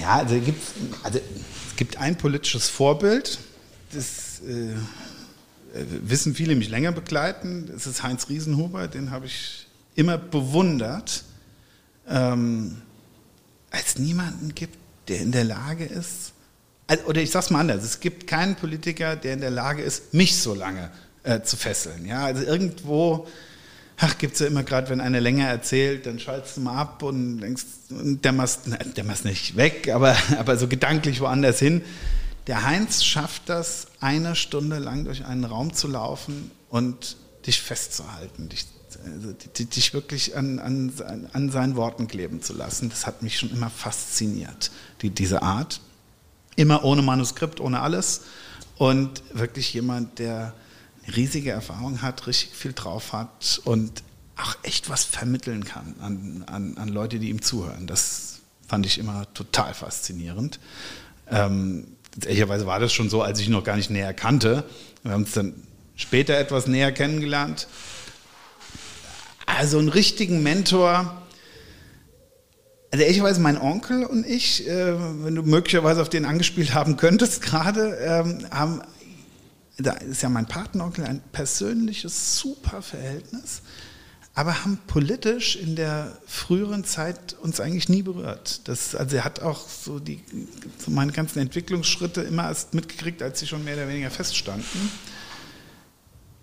Ja, 0.00 0.16
also, 0.16 0.38
gibt's, 0.40 0.72
also 1.02 1.18
es 1.18 1.76
gibt 1.76 1.98
ein 1.98 2.16
politisches 2.16 2.68
Vorbild, 2.68 3.38
das 3.92 4.40
äh, 4.40 4.74
wissen 5.74 6.34
viele, 6.34 6.56
mich 6.56 6.68
länger 6.68 6.92
begleiten. 6.92 7.68
Das 7.72 7.86
ist 7.86 8.02
Heinz 8.02 8.28
Riesenhuber, 8.28 8.88
den 8.88 9.10
habe 9.10 9.26
ich 9.26 9.66
immer 9.94 10.18
bewundert. 10.18 11.24
Ähm, 12.08 12.82
als 13.70 13.98
niemanden 13.98 14.54
gibt, 14.54 14.76
der 15.08 15.20
in 15.20 15.32
der 15.32 15.44
Lage 15.44 15.84
ist, 15.84 16.32
also, 16.86 17.04
oder 17.04 17.20
ich 17.20 17.30
sage 17.30 17.44
es 17.44 17.50
mal 17.50 17.60
anders, 17.60 17.84
es 17.84 18.00
gibt 18.00 18.26
keinen 18.26 18.56
Politiker, 18.56 19.14
der 19.14 19.34
in 19.34 19.40
der 19.40 19.50
Lage 19.50 19.82
ist, 19.82 20.14
mich 20.14 20.40
so 20.40 20.54
lange 20.54 20.90
äh, 21.22 21.42
zu 21.42 21.56
fesseln. 21.56 22.06
Ja, 22.06 22.24
also 22.24 22.42
irgendwo, 22.42 23.26
ach, 23.98 24.16
gibt 24.18 24.34
es 24.34 24.40
ja 24.40 24.46
immer 24.46 24.62
gerade, 24.62 24.88
wenn 24.90 25.00
einer 25.00 25.20
länger 25.20 25.46
erzählt, 25.48 26.06
dann 26.06 26.18
schaltest 26.18 26.56
du 26.56 26.60
mal 26.60 26.76
ab 26.76 27.02
und 27.02 27.40
denkst, 27.40 27.64
der 27.90 28.32
machst, 28.32 28.60
der 28.96 29.04
nicht 29.24 29.56
weg, 29.56 29.90
aber, 29.92 30.16
aber 30.38 30.56
so 30.56 30.68
gedanklich 30.68 31.20
woanders 31.20 31.58
hin. 31.58 31.82
Der 32.46 32.64
Heinz 32.64 33.04
schafft 33.04 33.48
das, 33.48 33.88
eine 34.00 34.34
Stunde 34.34 34.78
lang 34.78 35.04
durch 35.04 35.24
einen 35.24 35.44
Raum 35.44 35.74
zu 35.74 35.88
laufen 35.88 36.50
und 36.70 37.16
dich 37.46 37.60
festzuhalten, 37.60 38.48
dich, 38.48 38.66
also, 39.04 39.32
dich 39.32 39.92
wirklich 39.92 40.36
an, 40.36 40.58
an, 40.58 40.92
an 41.32 41.50
seinen 41.50 41.76
Worten 41.76 42.08
kleben 42.08 42.40
zu 42.40 42.54
lassen. 42.54 42.88
Das 42.88 43.06
hat 43.06 43.22
mich 43.22 43.38
schon 43.38 43.50
immer 43.50 43.68
fasziniert, 43.68 44.70
die, 45.02 45.10
diese 45.10 45.42
Art. 45.42 45.80
Immer 46.56 46.84
ohne 46.84 47.02
Manuskript, 47.02 47.60
ohne 47.60 47.80
alles. 47.80 48.22
Und 48.78 49.22
wirklich 49.32 49.74
jemand, 49.74 50.18
der 50.18 50.54
riesige 51.08 51.50
Erfahrung 51.50 52.02
hat, 52.02 52.26
richtig 52.26 52.56
viel 52.56 52.72
drauf 52.72 53.12
hat 53.12 53.60
und 53.64 54.02
auch 54.36 54.56
echt 54.62 54.88
was 54.88 55.04
vermitteln 55.04 55.64
kann 55.64 55.94
an, 56.00 56.44
an, 56.46 56.78
an 56.78 56.88
Leute, 56.88 57.18
die 57.18 57.28
ihm 57.28 57.42
zuhören. 57.42 57.86
Das 57.86 58.40
fand 58.66 58.86
ich 58.86 58.98
immer 58.98 59.26
total 59.34 59.74
faszinierend. 59.74 60.60
Ähm, 61.30 61.88
ehrlicherweise 62.24 62.66
war 62.66 62.78
das 62.78 62.92
schon 62.92 63.10
so, 63.10 63.22
als 63.22 63.40
ich 63.40 63.46
ihn 63.46 63.52
noch 63.52 63.64
gar 63.64 63.76
nicht 63.76 63.90
näher 63.90 64.14
kannte. 64.14 64.64
Wir 65.02 65.12
haben 65.12 65.22
uns 65.22 65.32
dann 65.32 65.54
später 65.96 66.36
etwas 66.38 66.66
näher 66.66 66.92
kennengelernt. 66.92 67.66
Also 69.46 69.78
einen 69.78 69.88
richtigen 69.88 70.42
Mentor, 70.42 71.22
also 72.90 73.02
ehrlicherweise 73.02 73.40
mein 73.40 73.60
Onkel 73.60 74.04
und 74.04 74.26
ich, 74.26 74.66
äh, 74.68 74.94
wenn 75.24 75.34
du 75.34 75.42
möglicherweise 75.42 76.00
auf 76.00 76.08
den 76.08 76.24
angespielt 76.24 76.74
haben 76.74 76.96
könntest 76.96 77.42
gerade, 77.42 77.96
ähm, 77.96 78.46
haben, 78.50 78.82
da 79.78 79.92
ist 79.92 80.22
ja 80.22 80.28
mein 80.28 80.46
Patenonkel 80.46 81.04
ein 81.04 81.22
persönliches 81.32 82.38
super 82.38 82.82
Verhältnis, 82.82 83.62
aber 84.34 84.64
haben 84.64 84.78
politisch 84.86 85.56
in 85.56 85.74
der 85.74 86.16
früheren 86.26 86.84
Zeit 86.84 87.34
uns 87.40 87.60
eigentlich 87.60 87.88
nie 87.88 88.02
berührt. 88.02 88.68
Das, 88.68 88.94
also 88.94 89.16
er 89.16 89.24
hat 89.24 89.40
auch 89.40 89.68
so 89.68 89.98
die 89.98 90.22
so 90.78 90.90
meine 90.90 91.12
ganzen 91.12 91.40
Entwicklungsschritte 91.40 92.22
immer 92.22 92.44
erst 92.44 92.74
mitgekriegt, 92.74 93.22
als 93.22 93.40
sie 93.40 93.46
schon 93.46 93.64
mehr 93.64 93.74
oder 93.74 93.88
weniger 93.88 94.10
feststanden 94.10 94.90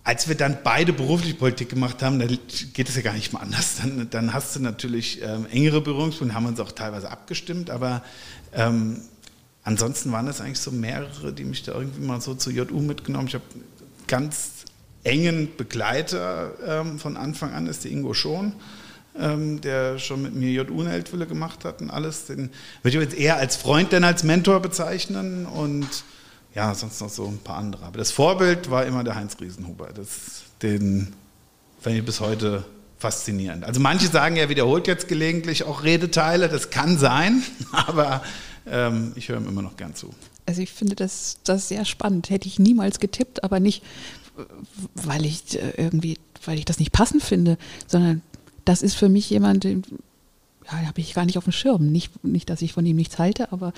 als 0.06 0.28
wir 0.28 0.36
dann 0.36 0.60
beide 0.64 0.94
beruflich 0.94 1.38
Politik 1.38 1.70
gemacht 1.70 2.04
haben, 2.04 2.20
dann 2.20 2.38
geht 2.74 2.88
es 2.88 2.96
ja 2.96 3.02
gar 3.02 3.14
nicht 3.14 3.34
mal 3.34 3.40
anders. 3.40 3.78
Dann, 3.82 4.08
dann 4.12 4.34
hast 4.34 4.56
du 4.56 4.60
natürlich 4.60 5.20
ähm, 5.24 5.48
engere 5.50 5.82
Berührungspunkte, 5.82 6.36
haben 6.36 6.46
uns 6.46 6.60
auch 6.60 6.72
teilweise 6.72 7.10
abgestimmt, 7.10 7.72
aber 7.72 8.04
ähm, 8.54 9.02
ansonsten 9.66 10.14
waren 10.14 10.28
das 10.28 10.40
eigentlich 10.40 10.60
so 10.60 10.72
mehrere, 10.72 11.34
die 11.34 11.44
mich 11.44 11.64
da 11.64 11.74
irgendwie 11.74 12.06
mal 12.06 12.22
so 12.22 12.36
zur 12.36 12.54
JU 12.54 12.80
mitgenommen. 12.80 13.28
Ich 13.28 13.34
habe 13.34 13.44
ganz 14.08 14.64
engen 15.04 15.50
Begleiter 15.58 16.54
ähm, 16.66 17.00
von 17.00 17.18
Anfang 17.18 17.54
an, 17.54 17.68
ist 17.68 17.84
der 17.84 17.92
Ingo 17.92 18.14
Schon, 18.14 18.54
ähm, 19.20 19.60
der 19.62 20.00
schon 20.00 20.22
mit 20.22 20.34
mir 20.34 20.52
JU 20.52 20.82
in 20.82 20.88
Eltville 20.88 21.28
gemacht 21.28 21.66
hat 21.66 21.82
und 21.82 21.90
alles. 21.90 22.26
Den 22.26 22.52
würde 22.82 22.98
ich 22.98 23.04
jetzt 23.04 23.18
eher 23.18 23.38
als 23.38 23.56
Freund 23.58 23.92
denn 23.92 24.04
als 24.04 24.24
Mentor 24.24 24.62
bezeichnen 24.62 25.46
und 25.46 25.88
ja, 26.54 26.74
sonst 26.74 27.02
noch 27.02 27.10
so 27.10 27.28
ein 27.28 27.40
paar 27.40 27.58
andere. 27.58 27.86
Aber 27.86 27.98
das 27.98 28.12
Vorbild 28.12 28.72
war 28.72 28.86
immer 28.86 29.04
der 29.04 29.16
Heinz 29.16 29.38
Riesenhuber. 29.42 29.90
Das, 29.94 30.44
den 30.62 31.14
fand 31.82 31.98
ich 31.98 32.06
bis 32.06 32.22
heute 32.22 32.64
faszinierend. 32.98 33.66
Also 33.66 33.80
manche 33.82 34.08
sagen, 34.08 34.38
er 34.38 34.50
wiederholt 34.50 34.88
jetzt 34.88 35.08
gelegentlich 35.08 35.64
auch 35.64 35.84
Redeteile, 35.84 36.48
das 36.50 36.70
kann 36.70 36.98
sein, 36.98 37.44
aber 37.72 38.24
ähm, 38.68 39.14
ich 39.16 39.30
höre 39.30 39.38
ihm 39.38 39.48
immer 39.48 39.62
noch 39.62 39.78
gern 39.78 39.96
zu. 39.96 40.14
Also 40.46 40.62
ich 40.62 40.72
finde 40.72 40.96
das, 40.96 41.38
das 41.44 41.68
sehr 41.68 41.86
spannend. 41.86 42.30
Hätte 42.30 42.48
ich 42.48 42.60
niemals 42.60 43.00
getippt, 43.00 43.44
aber 43.44 43.60
nicht, 43.60 43.84
weil 44.96 45.26
ich 45.26 45.60
äh, 45.60 45.74
irgendwie, 45.78 46.18
weil 46.46 46.58
ich 46.58 46.66
das 46.66 46.80
nicht 46.80 46.92
passend 46.92 47.24
finde, 47.24 47.58
sondern 47.88 48.22
das 48.64 48.82
ist 48.82 48.96
für 48.96 49.10
mich 49.10 49.30
jemand, 49.30 49.66
ja, 49.66 49.78
habe 50.72 51.02
ich 51.02 51.14
gar 51.14 51.26
nicht 51.26 51.38
auf 51.38 51.44
dem 51.44 51.54
Schirm. 51.54 51.92
Nicht, 51.92 52.24
nicht, 52.24 52.50
dass 52.50 52.62
ich 52.62 52.74
von 52.74 52.86
ihm 52.86 52.96
nichts 52.96 53.20
halte, 53.20 53.52
aber 53.52 53.74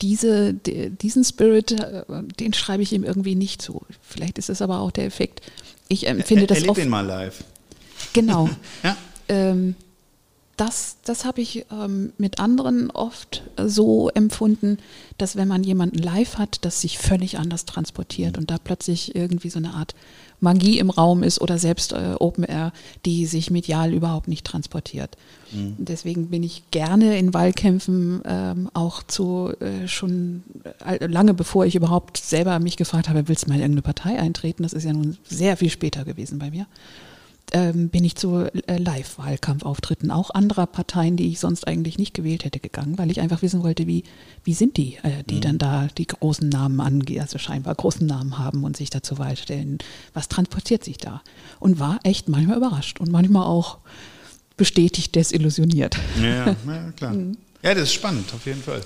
diese, 0.00 0.54
de, 0.54 0.90
diesen 0.90 1.24
Spirit, 1.24 1.72
äh, 1.72 2.04
den 2.38 2.52
schreibe 2.52 2.82
ich 2.82 2.92
ihm 2.92 3.04
irgendwie 3.04 3.34
nicht 3.34 3.62
zu. 3.62 3.82
Vielleicht 4.00 4.38
ist 4.38 4.50
es 4.50 4.62
aber 4.62 4.80
auch 4.80 4.90
der 4.90 5.06
Effekt. 5.06 5.40
Ich 5.88 6.06
empfinde 6.06 6.44
er, 6.44 6.48
das 6.48 6.68
oft. 6.68 6.80
ihn 6.80 6.88
mal 6.88 7.06
live. 7.06 7.44
Genau. 8.12 8.48
ja. 8.82 8.96
Ähm, 9.28 9.76
das, 10.62 10.98
das 11.04 11.24
habe 11.24 11.40
ich 11.40 11.66
ähm, 11.72 12.12
mit 12.18 12.38
anderen 12.38 12.92
oft 12.92 13.42
so 13.56 14.10
empfunden, 14.10 14.78
dass 15.18 15.34
wenn 15.34 15.48
man 15.48 15.64
jemanden 15.64 15.98
live 15.98 16.38
hat, 16.38 16.64
das 16.64 16.80
sich 16.80 16.98
völlig 16.98 17.36
anders 17.36 17.64
transportiert 17.64 18.38
und 18.38 18.48
da 18.48 18.58
plötzlich 18.62 19.16
irgendwie 19.16 19.50
so 19.50 19.58
eine 19.58 19.74
Art 19.74 19.96
Magie 20.38 20.78
im 20.78 20.90
Raum 20.90 21.24
ist 21.24 21.40
oder 21.40 21.58
selbst 21.58 21.92
äh, 21.92 22.14
Open 22.16 22.44
Air, 22.44 22.72
die 23.04 23.26
sich 23.26 23.50
medial 23.50 23.92
überhaupt 23.92 24.28
nicht 24.28 24.46
transportiert. 24.46 25.16
Mhm. 25.50 25.74
Deswegen 25.78 26.28
bin 26.28 26.44
ich 26.44 26.70
gerne 26.70 27.18
in 27.18 27.34
Wahlkämpfen 27.34 28.22
ähm, 28.24 28.70
auch 28.72 29.02
zu 29.02 29.52
äh, 29.58 29.88
schon 29.88 30.44
äh, 30.86 31.04
lange 31.06 31.34
bevor 31.34 31.66
ich 31.66 31.74
überhaupt 31.74 32.18
selber 32.18 32.60
mich 32.60 32.76
gefragt 32.76 33.08
habe, 33.08 33.26
willst 33.26 33.46
du 33.46 33.48
mal 33.48 33.56
in 33.56 33.62
irgendeine 33.62 33.82
Partei 33.82 34.16
eintreten? 34.16 34.62
Das 34.62 34.74
ist 34.74 34.84
ja 34.84 34.92
nun 34.92 35.16
sehr 35.24 35.56
viel 35.56 35.70
später 35.70 36.04
gewesen 36.04 36.38
bei 36.38 36.50
mir 36.50 36.66
ähm, 37.52 37.88
bin 37.88 38.04
ich 38.04 38.16
zu 38.16 38.46
äh, 38.66 38.78
Live-Wahlkampfauftritten 38.78 40.10
auch 40.10 40.30
anderer 40.30 40.66
Parteien, 40.66 41.16
die 41.16 41.28
ich 41.28 41.38
sonst 41.40 41.66
eigentlich 41.66 41.98
nicht 41.98 42.14
gewählt 42.14 42.44
hätte, 42.44 42.60
gegangen, 42.60 42.98
weil 42.98 43.10
ich 43.10 43.20
einfach 43.20 43.42
wissen 43.42 43.62
wollte, 43.62 43.86
wie, 43.86 44.04
wie 44.44 44.54
sind 44.54 44.76
die, 44.76 44.96
äh, 45.02 45.22
die 45.28 45.36
mhm. 45.36 45.40
dann 45.40 45.58
da 45.58 45.88
die 45.98 46.06
großen 46.06 46.48
Namen 46.48 46.80
angehen, 46.80 47.20
also 47.20 47.38
scheinbar 47.38 47.74
großen 47.74 48.06
Namen 48.06 48.38
haben 48.38 48.64
und 48.64 48.76
sich 48.76 48.90
da 48.90 49.02
zur 49.02 49.18
Wahl 49.18 49.36
stellen. 49.36 49.78
Was 50.14 50.28
transportiert 50.28 50.82
sich 50.82 50.98
da? 50.98 51.22
Und 51.60 51.78
war 51.78 52.00
echt 52.02 52.28
manchmal 52.28 52.56
überrascht 52.56 53.00
und 53.00 53.10
manchmal 53.10 53.46
auch 53.46 53.78
bestätigt, 54.56 55.14
desillusioniert. 55.14 55.98
Ja, 56.20 56.46
ja 56.46 56.92
klar. 56.96 57.12
Mhm. 57.12 57.36
Ja, 57.62 57.74
das 57.74 57.84
ist 57.84 57.92
spannend, 57.92 58.32
auf 58.34 58.44
jeden 58.46 58.62
Fall. 58.62 58.80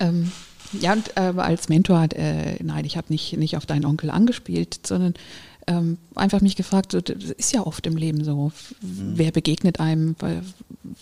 Ähm, 0.00 0.32
ja, 0.72 0.92
und 0.92 1.16
äh, 1.16 1.40
als 1.40 1.68
Mentor 1.68 2.08
äh, 2.14 2.62
nein, 2.62 2.84
ich 2.84 2.96
habe 2.96 3.06
nicht, 3.10 3.36
nicht 3.36 3.56
auf 3.56 3.66
deinen 3.66 3.84
Onkel 3.84 4.10
angespielt, 4.10 4.80
sondern 4.86 5.14
ähm, 5.66 5.98
einfach 6.14 6.40
mich 6.40 6.56
gefragt, 6.56 6.94
das 6.94 7.30
ist 7.30 7.52
ja 7.52 7.66
oft 7.66 7.86
im 7.86 7.96
Leben 7.96 8.22
so, 8.24 8.52
mhm. 8.80 9.12
wer 9.14 9.32
begegnet 9.32 9.80
einem, 9.80 10.14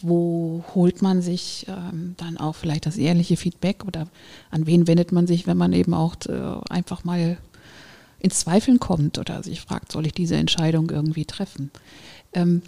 wo 0.00 0.64
holt 0.74 1.02
man 1.02 1.22
sich 1.22 1.66
ähm, 1.68 2.14
dann 2.16 2.38
auch 2.38 2.54
vielleicht 2.54 2.86
das 2.86 2.96
ehrliche 2.96 3.36
Feedback 3.36 3.84
oder 3.84 4.08
an 4.50 4.66
wen 4.66 4.86
wendet 4.86 5.12
man 5.12 5.26
sich, 5.26 5.46
wenn 5.46 5.58
man 5.58 5.72
eben 5.72 5.92
auch 5.92 6.16
äh, 6.28 6.60
einfach 6.70 7.04
mal 7.04 7.36
ins 8.18 8.40
Zweifeln 8.40 8.80
kommt 8.80 9.18
oder 9.18 9.42
sich 9.42 9.60
fragt, 9.60 9.92
soll 9.92 10.06
ich 10.06 10.14
diese 10.14 10.36
Entscheidung 10.36 10.88
irgendwie 10.88 11.26
treffen. 11.26 11.70
Ähm, 12.32 12.62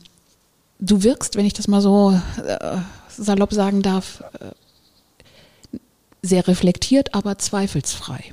du 0.79 1.03
wirkst, 1.03 1.37
wenn 1.37 1.47
ich 1.47 1.55
das 1.55 1.67
mal 1.67 1.81
so 1.81 2.21
äh, 2.45 2.77
salopp 3.09 3.55
sagen 3.55 3.81
darf, 3.81 4.23
äh, 4.41 5.79
sehr 6.23 6.47
reflektiert, 6.47 7.15
aber 7.15 7.39
zweifelsfrei. 7.39 8.33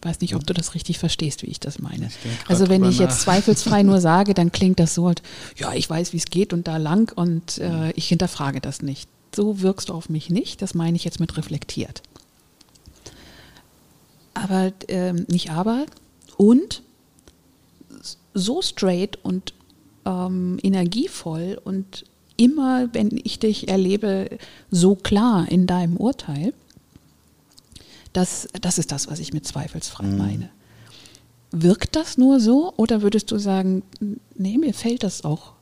Ich 0.00 0.08
weiß 0.08 0.20
nicht, 0.20 0.34
ob 0.34 0.46
du 0.46 0.54
das 0.54 0.74
richtig 0.74 0.98
verstehst, 0.98 1.42
wie 1.42 1.48
ich 1.48 1.60
das 1.60 1.78
meine. 1.78 2.06
Ich 2.06 2.50
also 2.50 2.68
wenn 2.68 2.84
ich 2.84 2.98
jetzt 2.98 3.20
zweifelsfrei 3.20 3.82
nur 3.82 4.00
sage, 4.00 4.32
dann 4.32 4.50
klingt 4.50 4.80
das 4.80 4.94
so, 4.94 5.12
ja, 5.56 5.74
ich 5.74 5.90
weiß, 5.90 6.14
wie 6.14 6.16
es 6.16 6.26
geht 6.26 6.54
und 6.54 6.66
da 6.66 6.78
lang 6.78 7.12
und 7.14 7.58
äh, 7.58 7.90
ich 7.92 8.08
hinterfrage 8.08 8.60
das 8.60 8.80
nicht. 8.80 9.10
So 9.34 9.60
wirkst 9.60 9.90
du 9.90 9.94
auf 9.94 10.08
mich 10.08 10.30
nicht, 10.30 10.62
das 10.62 10.74
meine 10.74 10.96
ich 10.96 11.04
jetzt 11.04 11.20
mit 11.20 11.36
reflektiert. 11.36 12.02
Aber 14.32 14.72
ähm, 14.88 15.26
nicht 15.28 15.50
aber 15.50 15.84
und 16.38 16.82
so 18.32 18.62
straight 18.62 19.18
und 19.22 19.52
ähm, 20.06 20.58
energievoll 20.62 21.60
und 21.62 22.04
immer, 22.36 22.88
wenn 22.94 23.20
ich 23.22 23.38
dich 23.38 23.68
erlebe, 23.68 24.38
so 24.70 24.94
klar 24.94 25.46
in 25.50 25.66
deinem 25.66 25.96
Urteil. 25.96 26.54
Das, 28.12 28.48
das 28.60 28.78
ist 28.78 28.92
das, 28.92 29.08
was 29.08 29.18
ich 29.18 29.32
mit 29.32 29.46
zweifelsfrei 29.46 30.06
mhm. 30.06 30.18
meine. 30.18 30.50
Wirkt 31.52 31.96
das 31.96 32.16
nur 32.16 32.40
so 32.40 32.72
oder 32.76 33.02
würdest 33.02 33.30
du 33.30 33.38
sagen, 33.38 33.82
nee, 34.34 34.58
mir 34.58 34.74
fällt 34.74 35.02
das 35.02 35.24
auch 35.24 35.54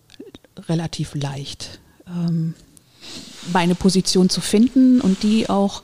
relativ 0.68 1.14
leicht, 1.14 1.80
ähm, 2.06 2.54
meine 3.52 3.74
Position 3.74 4.28
zu 4.28 4.40
finden 4.40 5.00
und 5.00 5.22
die 5.22 5.48
auch 5.48 5.82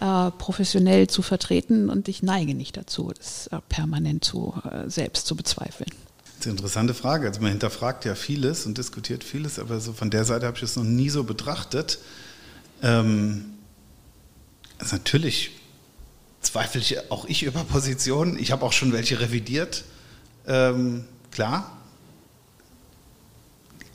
äh, 0.00 0.30
professionell 0.32 1.08
zu 1.08 1.22
vertreten 1.22 1.90
und 1.90 2.08
ich 2.08 2.22
neige 2.22 2.54
nicht 2.54 2.76
dazu, 2.76 3.12
das 3.16 3.46
äh, 3.48 3.58
permanent 3.68 4.24
zu, 4.24 4.54
äh, 4.70 4.88
selbst 4.88 5.26
zu 5.26 5.36
bezweifeln. 5.36 5.90
Das 6.24 6.40
ist 6.40 6.46
eine 6.46 6.52
interessante 6.52 6.94
Frage. 6.94 7.28
Also 7.28 7.40
man 7.40 7.50
hinterfragt 7.50 8.04
ja 8.04 8.14
vieles 8.14 8.66
und 8.66 8.76
diskutiert 8.76 9.24
vieles, 9.24 9.58
aber 9.58 9.80
so 9.80 9.92
von 9.92 10.10
der 10.10 10.24
Seite 10.24 10.46
habe 10.46 10.56
ich 10.56 10.62
es 10.62 10.76
noch 10.76 10.84
nie 10.84 11.10
so 11.10 11.24
betrachtet. 11.24 11.98
Ähm, 12.82 13.44
also 14.78 14.96
natürlich 14.96 15.52
zweifle 16.44 16.80
ich 16.80 17.10
auch 17.10 17.24
ich 17.26 17.42
über 17.42 17.64
Positionen. 17.64 18.38
Ich 18.38 18.52
habe 18.52 18.64
auch 18.64 18.72
schon 18.72 18.92
welche 18.92 19.20
revidiert. 19.20 19.84
Ähm, 20.46 21.04
klar. 21.30 21.76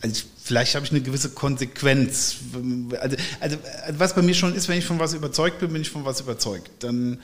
Also 0.02 0.24
vielleicht 0.44 0.76
habe 0.76 0.86
ich 0.86 0.92
eine 0.92 1.02
gewisse 1.02 1.30
Konsequenz. 1.30 2.38
Also, 3.00 3.18
also, 3.40 3.58
was 3.92 4.16
bei 4.16 4.22
mir 4.22 4.34
schon 4.34 4.56
ist, 4.56 4.68
wenn 4.68 4.78
ich 4.78 4.86
von 4.86 5.00
was 5.00 5.14
überzeugt 5.14 5.60
bin, 5.60 5.74
bin 5.74 5.82
ich 5.82 5.90
von 5.90 6.06
was 6.06 6.22
überzeugt. 6.22 6.70
Dann 6.80 7.22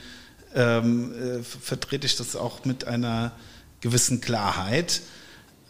ähm, 0.54 1.40
äh, 1.40 1.42
vertrete 1.42 2.06
ich 2.06 2.16
das 2.16 2.36
auch 2.36 2.64
mit 2.64 2.86
einer 2.86 3.32
gewissen 3.80 4.20
Klarheit. 4.20 5.02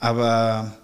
Aber 0.01 0.77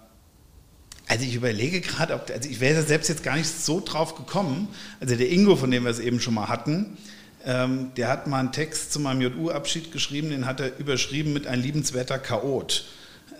also 1.07 1.25
ich 1.25 1.35
überlege 1.35 1.81
gerade, 1.81 2.19
also 2.19 2.49
ich 2.49 2.59
wäre 2.59 2.83
selbst 2.83 3.09
jetzt 3.09 3.23
gar 3.23 3.35
nicht 3.35 3.47
so 3.47 3.81
drauf 3.83 4.15
gekommen. 4.15 4.67
Also 4.99 5.15
der 5.15 5.29
Ingo, 5.29 5.55
von 5.55 5.69
dem 5.69 5.83
wir 5.83 5.91
es 5.91 5.99
eben 5.99 6.19
schon 6.19 6.33
mal 6.33 6.47
hatten, 6.47 6.97
ähm, 7.45 7.91
der 7.97 8.07
hat 8.07 8.27
mal 8.27 8.39
einen 8.39 8.51
Text 8.51 8.93
zu 8.93 8.99
meinem 8.99 9.21
JU-Abschied 9.21 9.91
geschrieben, 9.91 10.29
den 10.29 10.45
hat 10.45 10.59
er 10.59 10.77
überschrieben 10.77 11.33
mit 11.33 11.47
ein 11.47 11.61
liebenswerter 11.61 12.19
Chaot. 12.19 12.85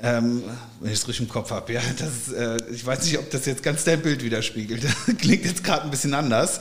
Ähm, 0.02 0.44
wenn 0.82 0.92
ich 0.92 1.00
es 1.00 1.08
richtig 1.08 1.28
im 1.28 1.32
Kopf 1.32 1.52
habe, 1.52 1.72
ja, 1.72 1.80
äh, 1.80 2.58
ich 2.72 2.86
weiß 2.86 3.06
nicht, 3.06 3.18
ob 3.20 3.30
das 3.32 3.46
jetzt 3.46 3.64
ganz 3.64 3.86
dein 3.86 4.02
Bild 4.02 4.24
widerspiegelt. 4.24 4.84
Klingt 5.20 5.46
jetzt 5.46 5.64
gerade 5.64 5.84
ein 5.84 5.92
bisschen 5.92 6.14
anders. 6.14 6.60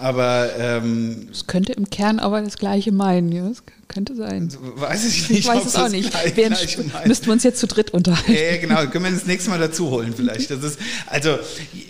Aber 0.00 0.50
ähm, 0.58 1.28
es 1.30 1.46
könnte 1.46 1.72
im 1.72 1.90
Kern 1.90 2.18
aber 2.20 2.40
das 2.40 2.56
Gleiche 2.56 2.90
meinen. 2.90 3.30
Ja, 3.32 3.48
das 3.48 3.62
könnte 3.86 4.16
sein. 4.16 4.50
Weiß 4.76 5.04
ich 5.06 5.28
nicht. 5.28 5.40
Ich 5.40 5.46
weiß 5.46 5.66
es 5.66 5.76
auch 5.76 5.90
nicht. 5.90 6.10
Gleich, 6.10 6.34
gleich 6.34 6.78
müssten 7.04 7.26
wir 7.26 7.32
uns 7.34 7.42
jetzt 7.42 7.60
zu 7.60 7.66
dritt 7.66 7.90
unterhalten. 7.90 8.32
Ja, 8.32 8.56
genau. 8.56 8.86
Können 8.86 9.04
wir 9.04 9.10
das 9.10 9.26
nächste 9.26 9.50
Mal 9.50 9.58
dazu 9.58 9.90
holen 9.90 10.14
vielleicht. 10.16 10.50
Das 10.50 10.64
ist 10.64 10.78
also 11.06 11.38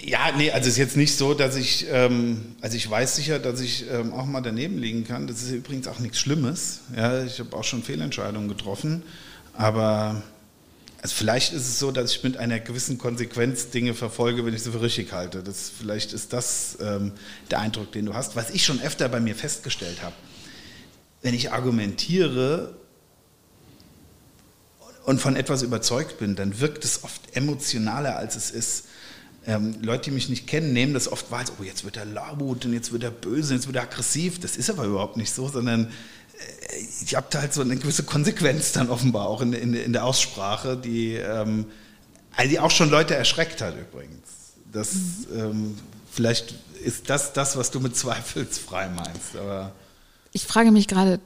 ja, 0.04 0.32
nee, 0.36 0.50
also 0.50 0.66
es 0.66 0.74
ist 0.74 0.78
jetzt 0.78 0.96
nicht 0.96 1.16
so, 1.16 1.34
dass 1.34 1.56
ich 1.56 1.86
ähm, 1.92 2.56
also 2.60 2.76
ich 2.76 2.90
weiß 2.90 3.14
sicher, 3.14 3.38
dass 3.38 3.60
ich 3.60 3.84
ähm, 3.90 4.12
auch 4.12 4.26
mal 4.26 4.40
daneben 4.40 4.78
liegen 4.78 5.06
kann. 5.06 5.28
Das 5.28 5.42
ist 5.42 5.52
übrigens 5.52 5.86
auch 5.86 6.00
nichts 6.00 6.18
Schlimmes. 6.18 6.80
Ja, 6.96 7.22
ich 7.22 7.38
habe 7.38 7.56
auch 7.56 7.64
schon 7.64 7.82
Fehlentscheidungen 7.82 8.48
getroffen, 8.48 9.02
aber 9.56 10.22
also 11.02 11.14
vielleicht 11.14 11.52
ist 11.54 11.62
es 11.62 11.78
so, 11.78 11.90
dass 11.90 12.12
ich 12.12 12.22
mit 12.22 12.36
einer 12.36 12.60
gewissen 12.60 12.98
Konsequenz 12.98 13.70
Dinge 13.70 13.94
verfolge, 13.94 14.44
wenn 14.44 14.52
ich 14.52 14.62
sie 14.62 14.70
für 14.70 14.82
richtig 14.82 15.12
halte. 15.12 15.42
Das, 15.42 15.70
vielleicht 15.70 16.12
ist 16.12 16.32
das 16.34 16.76
ähm, 16.80 17.12
der 17.50 17.60
Eindruck, 17.60 17.90
den 17.92 18.04
du 18.04 18.14
hast. 18.14 18.36
Was 18.36 18.50
ich 18.50 18.64
schon 18.64 18.80
öfter 18.82 19.08
bei 19.08 19.18
mir 19.18 19.34
festgestellt 19.34 20.02
habe, 20.02 20.14
wenn 21.22 21.32
ich 21.32 21.52
argumentiere 21.52 22.74
und 25.04 25.20
von 25.20 25.36
etwas 25.36 25.62
überzeugt 25.62 26.18
bin, 26.18 26.36
dann 26.36 26.60
wirkt 26.60 26.84
es 26.84 27.02
oft 27.02 27.34
emotionaler, 27.34 28.16
als 28.16 28.36
es 28.36 28.50
ist. 28.50 28.84
Ähm, 29.46 29.76
Leute, 29.80 30.04
die 30.04 30.10
mich 30.10 30.28
nicht 30.28 30.46
kennen, 30.46 30.74
nehmen 30.74 30.92
das 30.92 31.10
oft 31.10 31.30
wahr, 31.30 31.44
oh, 31.58 31.62
jetzt 31.62 31.84
wird 31.84 31.96
er 31.96 32.04
laut 32.04 32.66
und 32.66 32.74
jetzt 32.74 32.92
wird 32.92 33.02
er 33.04 33.10
böse, 33.10 33.54
jetzt 33.54 33.66
wird 33.66 33.76
er 33.76 33.84
aggressiv. 33.84 34.38
Das 34.38 34.58
ist 34.58 34.68
aber 34.68 34.84
überhaupt 34.84 35.16
nicht 35.16 35.32
so, 35.32 35.48
sondern 35.48 35.90
ich 37.02 37.14
habe 37.14 37.26
da 37.30 37.40
halt 37.40 37.52
so 37.52 37.60
eine 37.60 37.76
gewisse 37.76 38.04
Konsequenz 38.04 38.72
dann 38.72 38.90
offenbar 38.90 39.26
auch 39.26 39.40
in, 39.40 39.52
in, 39.52 39.74
in 39.74 39.92
der 39.92 40.04
Aussprache, 40.04 40.76
die, 40.76 41.14
ähm, 41.14 41.66
die 42.44 42.58
auch 42.58 42.70
schon 42.70 42.90
Leute 42.90 43.14
erschreckt 43.14 43.60
hat 43.60 43.74
übrigens. 43.76 44.28
Das, 44.72 44.94
ähm, 45.34 45.76
vielleicht 46.10 46.54
ist 46.82 47.10
das 47.10 47.32
das, 47.32 47.56
was 47.56 47.70
du 47.70 47.80
mit 47.80 47.96
zweifelsfrei 47.96 48.88
meinst. 48.88 49.36
Aber 49.36 49.72
ich 50.32 50.44
frage 50.46 50.70
mich 50.70 50.86
gerade, 50.86 51.20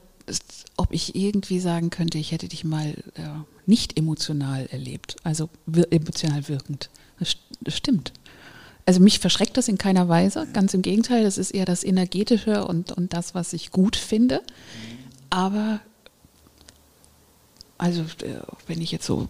ob 0.77 0.91
ich 0.91 1.15
irgendwie 1.15 1.59
sagen 1.59 1.89
könnte, 1.89 2.17
ich 2.17 2.31
hätte 2.31 2.47
dich 2.47 2.63
mal 2.63 2.89
äh, 3.15 3.21
nicht 3.65 3.97
emotional 3.97 4.65
erlebt, 4.71 5.15
also 5.23 5.49
wir, 5.65 5.91
emotional 5.91 6.47
wirkend. 6.47 6.89
Das, 7.19 7.35
das 7.61 7.77
stimmt. 7.77 8.11
Also 8.87 8.99
mich 8.99 9.19
verschreckt 9.19 9.57
das 9.57 9.67
in 9.67 9.77
keiner 9.77 10.09
Weise, 10.09 10.47
ganz 10.53 10.73
im 10.73 10.81
Gegenteil, 10.81 11.23
das 11.23 11.37
ist 11.37 11.51
eher 11.51 11.65
das 11.65 11.83
Energetische 11.83 12.65
und, 12.65 12.91
und 12.91 13.13
das, 13.13 13.33
was 13.33 13.53
ich 13.53 13.71
gut 13.71 13.95
finde. 13.95 14.41
Mhm 14.41 14.94
aber 15.35 15.81
also 17.77 18.03
äh, 18.23 18.39
wenn 18.67 18.81
ich 18.81 18.93
jetzt 18.93 19.05
so 19.05 19.27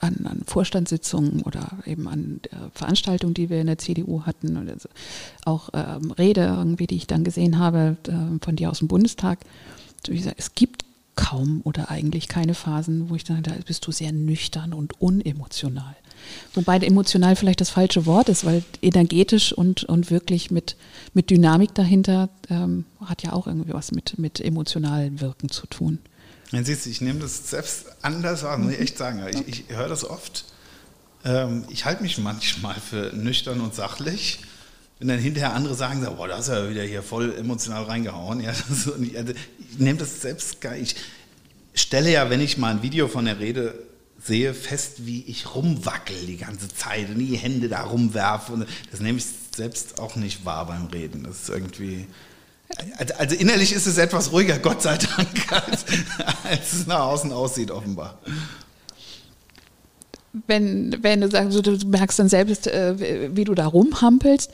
an, 0.00 0.24
an 0.24 0.42
Vorstandssitzungen 0.46 1.42
oder 1.42 1.68
eben 1.84 2.08
an 2.08 2.40
Veranstaltungen, 2.72 3.34
die 3.34 3.50
wir 3.50 3.60
in 3.60 3.66
der 3.66 3.76
CDU 3.76 4.22
hatten, 4.22 4.56
oder 4.56 4.78
so, 4.78 4.88
auch 5.44 5.68
ähm, 5.74 6.12
Rede 6.12 6.44
irgendwie, 6.44 6.86
die 6.86 6.96
ich 6.96 7.06
dann 7.06 7.24
gesehen 7.24 7.58
habe 7.58 7.98
äh, 8.06 8.42
von 8.42 8.56
dir 8.56 8.70
aus 8.70 8.78
dem 8.78 8.88
Bundestag, 8.88 9.40
so 10.06 10.12
wie 10.12 10.16
gesagt, 10.16 10.36
es 10.38 10.54
gibt 10.54 10.84
kaum 11.14 11.60
oder 11.64 11.90
eigentlich 11.90 12.28
keine 12.28 12.54
Phasen, 12.54 13.10
wo 13.10 13.14
ich 13.14 13.24
dann 13.24 13.42
da 13.42 13.52
bist 13.66 13.86
du 13.86 13.92
sehr 13.92 14.12
nüchtern 14.12 14.72
und 14.72 14.98
unemotional. 15.00 15.96
Wobei 16.54 16.78
emotional 16.78 17.36
vielleicht 17.36 17.60
das 17.60 17.70
falsche 17.70 18.06
Wort 18.06 18.28
ist, 18.28 18.44
weil 18.44 18.62
energetisch 18.82 19.52
und, 19.52 19.84
und 19.84 20.10
wirklich 20.10 20.50
mit, 20.50 20.76
mit 21.14 21.30
Dynamik 21.30 21.74
dahinter 21.74 22.28
ähm, 22.50 22.84
hat 23.04 23.22
ja 23.22 23.32
auch 23.32 23.46
irgendwie 23.46 23.72
was 23.72 23.92
mit, 23.92 24.18
mit 24.18 24.40
emotionalen 24.40 25.20
Wirken 25.20 25.48
zu 25.48 25.66
tun. 25.66 25.98
Ja, 26.52 26.62
siehst 26.62 26.86
du, 26.86 26.90
ich 26.90 27.00
nehme 27.00 27.20
das 27.20 27.50
selbst 27.50 27.86
anders 28.02 28.42
wahr, 28.42 28.56
muss 28.58 28.72
ich 28.72 28.80
echt 28.80 28.98
sagen. 28.98 29.22
Ich, 29.46 29.48
ich 29.68 29.76
höre 29.76 29.88
das 29.88 30.04
oft. 30.04 30.44
Ähm, 31.24 31.64
ich 31.68 31.84
halte 31.84 32.02
mich 32.02 32.18
manchmal 32.18 32.76
für 32.76 33.12
nüchtern 33.14 33.60
und 33.60 33.74
sachlich. 33.74 34.40
Wenn 34.98 35.08
dann 35.08 35.18
hinterher 35.18 35.54
andere 35.54 35.74
sagen, 35.74 36.04
boah, 36.16 36.26
da 36.26 36.38
ist 36.38 36.48
er 36.48 36.70
wieder 36.70 36.82
hier 36.82 37.02
voll 37.02 37.34
emotional 37.36 37.84
reingehauen. 37.84 38.40
Ja, 38.40 38.50
also, 38.68 38.94
ich 38.96 39.78
nehme 39.78 39.98
das 39.98 40.22
selbst 40.22 40.60
gar 40.60 40.74
nicht. 40.74 40.96
Ich 41.74 41.82
stelle 41.82 42.10
ja, 42.10 42.30
wenn 42.30 42.40
ich 42.40 42.58
mal 42.58 42.72
ein 42.74 42.82
Video 42.82 43.08
von 43.08 43.26
der 43.26 43.38
Rede 43.38 43.74
sehe 44.22 44.54
fest, 44.54 45.06
wie 45.06 45.22
ich 45.22 45.54
rumwackel 45.54 46.26
die 46.26 46.36
ganze 46.36 46.68
Zeit 46.68 47.08
und 47.10 47.18
die 47.18 47.36
Hände 47.36 47.68
da 47.68 47.82
rumwerfe. 47.82 48.66
das 48.90 49.00
nehme 49.00 49.18
ich 49.18 49.26
selbst 49.54 50.00
auch 50.00 50.16
nicht 50.16 50.44
wahr 50.44 50.66
beim 50.66 50.86
Reden. 50.86 51.24
Das 51.24 51.42
ist 51.42 51.48
irgendwie. 51.48 52.06
Also, 52.98 53.14
also 53.14 53.34
innerlich 53.34 53.72
ist 53.72 53.86
es 53.86 53.96
etwas 53.96 54.30
ruhiger, 54.30 54.58
Gott 54.58 54.82
sei 54.82 54.98
Dank, 54.98 55.52
als, 55.52 55.84
als 56.44 56.72
es 56.74 56.86
nach 56.86 57.00
außen 57.00 57.32
aussieht, 57.32 57.70
offenbar 57.70 58.18
wenn, 60.46 60.96
wenn 61.02 61.20
du 61.20 61.30
sagst, 61.30 61.66
du 61.66 61.78
merkst 61.86 62.18
dann 62.18 62.28
selbst, 62.28 62.66
äh, 62.66 63.34
wie 63.34 63.44
du 63.44 63.54
da 63.54 63.66
rumhampelst. 63.66 64.50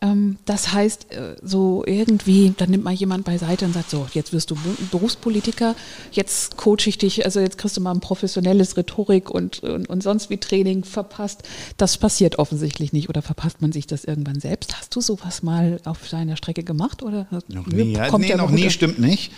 Ähm, 0.00 0.36
das 0.44 0.72
heißt, 0.72 1.12
äh, 1.12 1.36
so 1.42 1.82
irgendwie, 1.86 2.52
dann 2.56 2.70
nimmt 2.70 2.84
mal 2.84 2.92
jemand 2.92 3.24
beiseite 3.24 3.64
und 3.64 3.72
sagt, 3.72 3.90
so, 3.90 4.06
jetzt 4.12 4.32
wirst 4.32 4.50
du 4.50 4.56
Berufspolitiker, 4.90 5.74
jetzt 6.12 6.56
coache 6.56 6.86
ich 6.86 6.98
dich, 6.98 7.24
also 7.24 7.40
jetzt 7.40 7.56
kriegst 7.56 7.76
du 7.76 7.80
mal 7.80 7.92
ein 7.92 8.00
professionelles 8.00 8.76
Rhetorik 8.76 9.30
und, 9.30 9.62
und, 9.62 9.88
und 9.88 10.02
sonst 10.02 10.28
wie 10.28 10.36
Training 10.36 10.84
verpasst. 10.84 11.42
Das 11.78 11.96
passiert 11.96 12.38
offensichtlich 12.38 12.92
nicht 12.92 13.08
oder 13.08 13.22
verpasst 13.22 13.62
man 13.62 13.72
sich 13.72 13.86
das 13.86 14.04
irgendwann 14.04 14.38
selbst. 14.38 14.76
Hast 14.78 14.94
du 14.94 15.00
sowas 15.00 15.42
mal 15.42 15.80
auf 15.84 16.06
deiner 16.08 16.36
Strecke 16.36 16.62
gemacht? 16.62 17.02
Oder 17.02 17.26
noch 17.48 17.66
nie, 17.66 17.94
ja, 17.94 18.18
nee, 18.18 18.34
noch 18.34 18.50
nie, 18.50 18.70
stimmt 18.70 18.98
nicht. 18.98 19.32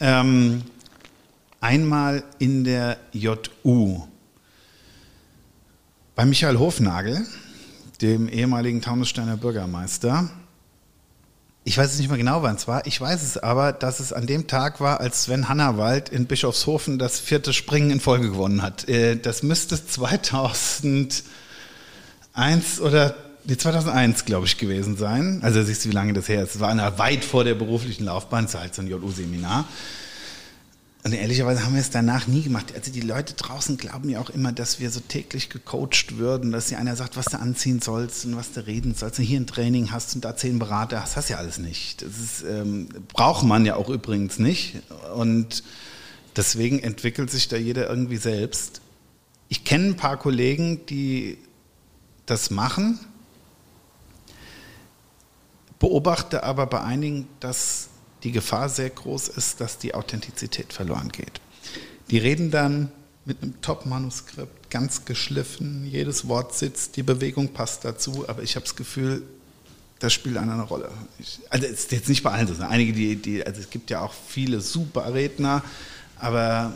Ähm, 0.00 0.62
einmal 1.60 2.24
in 2.38 2.64
der 2.64 2.98
JU 3.12 4.02
bei 6.20 6.26
Michael 6.26 6.58
Hofnagel, 6.58 7.24
dem 8.02 8.28
ehemaligen 8.28 8.82
Taunussteiner 8.82 9.38
Bürgermeister. 9.38 10.28
Ich 11.64 11.78
weiß 11.78 11.94
es 11.94 11.98
nicht 11.98 12.10
mehr 12.10 12.18
genau, 12.18 12.42
wann 12.42 12.56
es 12.56 12.68
war. 12.68 12.86
Ich 12.86 13.00
weiß 13.00 13.22
es 13.22 13.38
aber, 13.38 13.72
dass 13.72 14.00
es 14.00 14.12
an 14.12 14.26
dem 14.26 14.46
Tag 14.46 14.82
war, 14.82 15.00
als 15.00 15.22
Sven 15.22 15.48
Hannawald 15.48 16.10
in 16.10 16.26
Bischofshofen 16.26 16.98
das 16.98 17.18
vierte 17.18 17.54
Springen 17.54 17.90
in 17.90 18.00
Folge 18.00 18.32
gewonnen 18.32 18.60
hat. 18.60 18.86
Äh, 18.86 19.16
das 19.16 19.42
müsste 19.42 19.82
2000 19.82 21.24
2001 22.34 22.82
oder 22.82 23.14
die 23.44 23.56
2001, 23.56 24.26
glaube 24.26 24.44
ich, 24.44 24.58
gewesen 24.58 24.98
sein. 24.98 25.40
Also 25.42 25.62
siehst 25.62 25.86
du, 25.86 25.88
wie 25.88 25.94
lange 25.94 26.12
das 26.12 26.28
her 26.28 26.42
ist. 26.42 26.56
Es 26.56 26.60
war 26.60 26.98
weit 26.98 27.24
vor 27.24 27.44
der 27.44 27.54
beruflichen 27.54 28.04
Laufbahn, 28.04 28.44
es 28.44 28.52
war 28.52 28.60
halt 28.60 28.74
so 28.74 28.82
ein 28.82 28.88
JU-Seminar. 28.88 29.64
Und 31.02 31.14
ehrlicherweise 31.14 31.64
haben 31.64 31.72
wir 31.72 31.80
es 31.80 31.88
danach 31.88 32.26
nie 32.26 32.42
gemacht. 32.42 32.74
Also 32.74 32.92
die 32.92 33.00
Leute 33.00 33.32
draußen 33.32 33.78
glauben 33.78 34.10
ja 34.10 34.20
auch 34.20 34.28
immer, 34.28 34.52
dass 34.52 34.80
wir 34.80 34.90
so 34.90 35.00
täglich 35.00 35.48
gecoacht 35.48 36.18
würden, 36.18 36.52
dass 36.52 36.66
dir 36.66 36.78
einer 36.78 36.94
sagt, 36.94 37.16
was 37.16 37.26
du 37.26 37.38
anziehen 37.38 37.80
sollst 37.80 38.26
und 38.26 38.36
was 38.36 38.52
du 38.52 38.66
reden 38.66 38.94
sollst. 38.94 39.18
Und 39.18 39.24
hier 39.24 39.40
ein 39.40 39.46
Training 39.46 39.92
hast 39.92 40.14
und 40.14 40.24
da 40.26 40.36
zehn 40.36 40.58
Berater 40.58 41.00
hast, 41.00 41.16
hast 41.16 41.30
ja 41.30 41.38
alles 41.38 41.56
nicht. 41.56 42.02
Das 42.02 42.18
ist, 42.18 42.44
ähm, 42.46 42.88
braucht 43.14 43.46
man 43.46 43.64
ja 43.64 43.76
auch 43.76 43.88
übrigens 43.88 44.38
nicht. 44.38 44.82
Und 45.14 45.62
deswegen 46.36 46.80
entwickelt 46.80 47.30
sich 47.30 47.48
da 47.48 47.56
jeder 47.56 47.88
irgendwie 47.88 48.18
selbst. 48.18 48.82
Ich 49.48 49.64
kenne 49.64 49.86
ein 49.86 49.96
paar 49.96 50.18
Kollegen, 50.18 50.84
die 50.84 51.38
das 52.26 52.50
machen, 52.50 53.00
beobachte 55.78 56.44
aber 56.44 56.66
bei 56.66 56.82
einigen, 56.82 57.26
dass 57.40 57.89
die 58.22 58.32
Gefahr 58.32 58.68
sehr 58.68 58.90
groß 58.90 59.28
ist, 59.28 59.60
dass 59.60 59.78
die 59.78 59.94
Authentizität 59.94 60.72
verloren 60.72 61.10
geht. 61.10 61.40
Die 62.10 62.18
reden 62.18 62.50
dann 62.50 62.90
mit 63.24 63.42
einem 63.42 63.60
Top-Manuskript, 63.60 64.70
ganz 64.70 65.04
geschliffen, 65.04 65.86
jedes 65.86 66.26
Wort 66.28 66.54
sitzt, 66.54 66.96
die 66.96 67.02
Bewegung 67.02 67.48
passt 67.48 67.84
dazu, 67.84 68.28
aber 68.28 68.42
ich 68.42 68.56
habe 68.56 68.64
das 68.64 68.76
Gefühl, 68.76 69.22
das 69.98 70.12
spielt 70.12 70.38
eine 70.38 70.60
Rolle. 70.62 70.90
Ich, 71.18 71.40
also 71.50 71.66
es 71.66 71.80
ist 71.80 71.92
jetzt 71.92 72.08
nicht 72.08 72.22
bei 72.22 72.30
allen 72.30 72.52
so. 72.52 72.62
Einige, 72.62 72.92
die, 72.92 73.16
die, 73.16 73.46
also 73.46 73.60
es 73.60 73.68
gibt 73.68 73.90
ja 73.90 74.00
auch 74.00 74.14
viele 74.26 74.60
super 74.60 75.12
Redner, 75.12 75.62
aber 76.18 76.74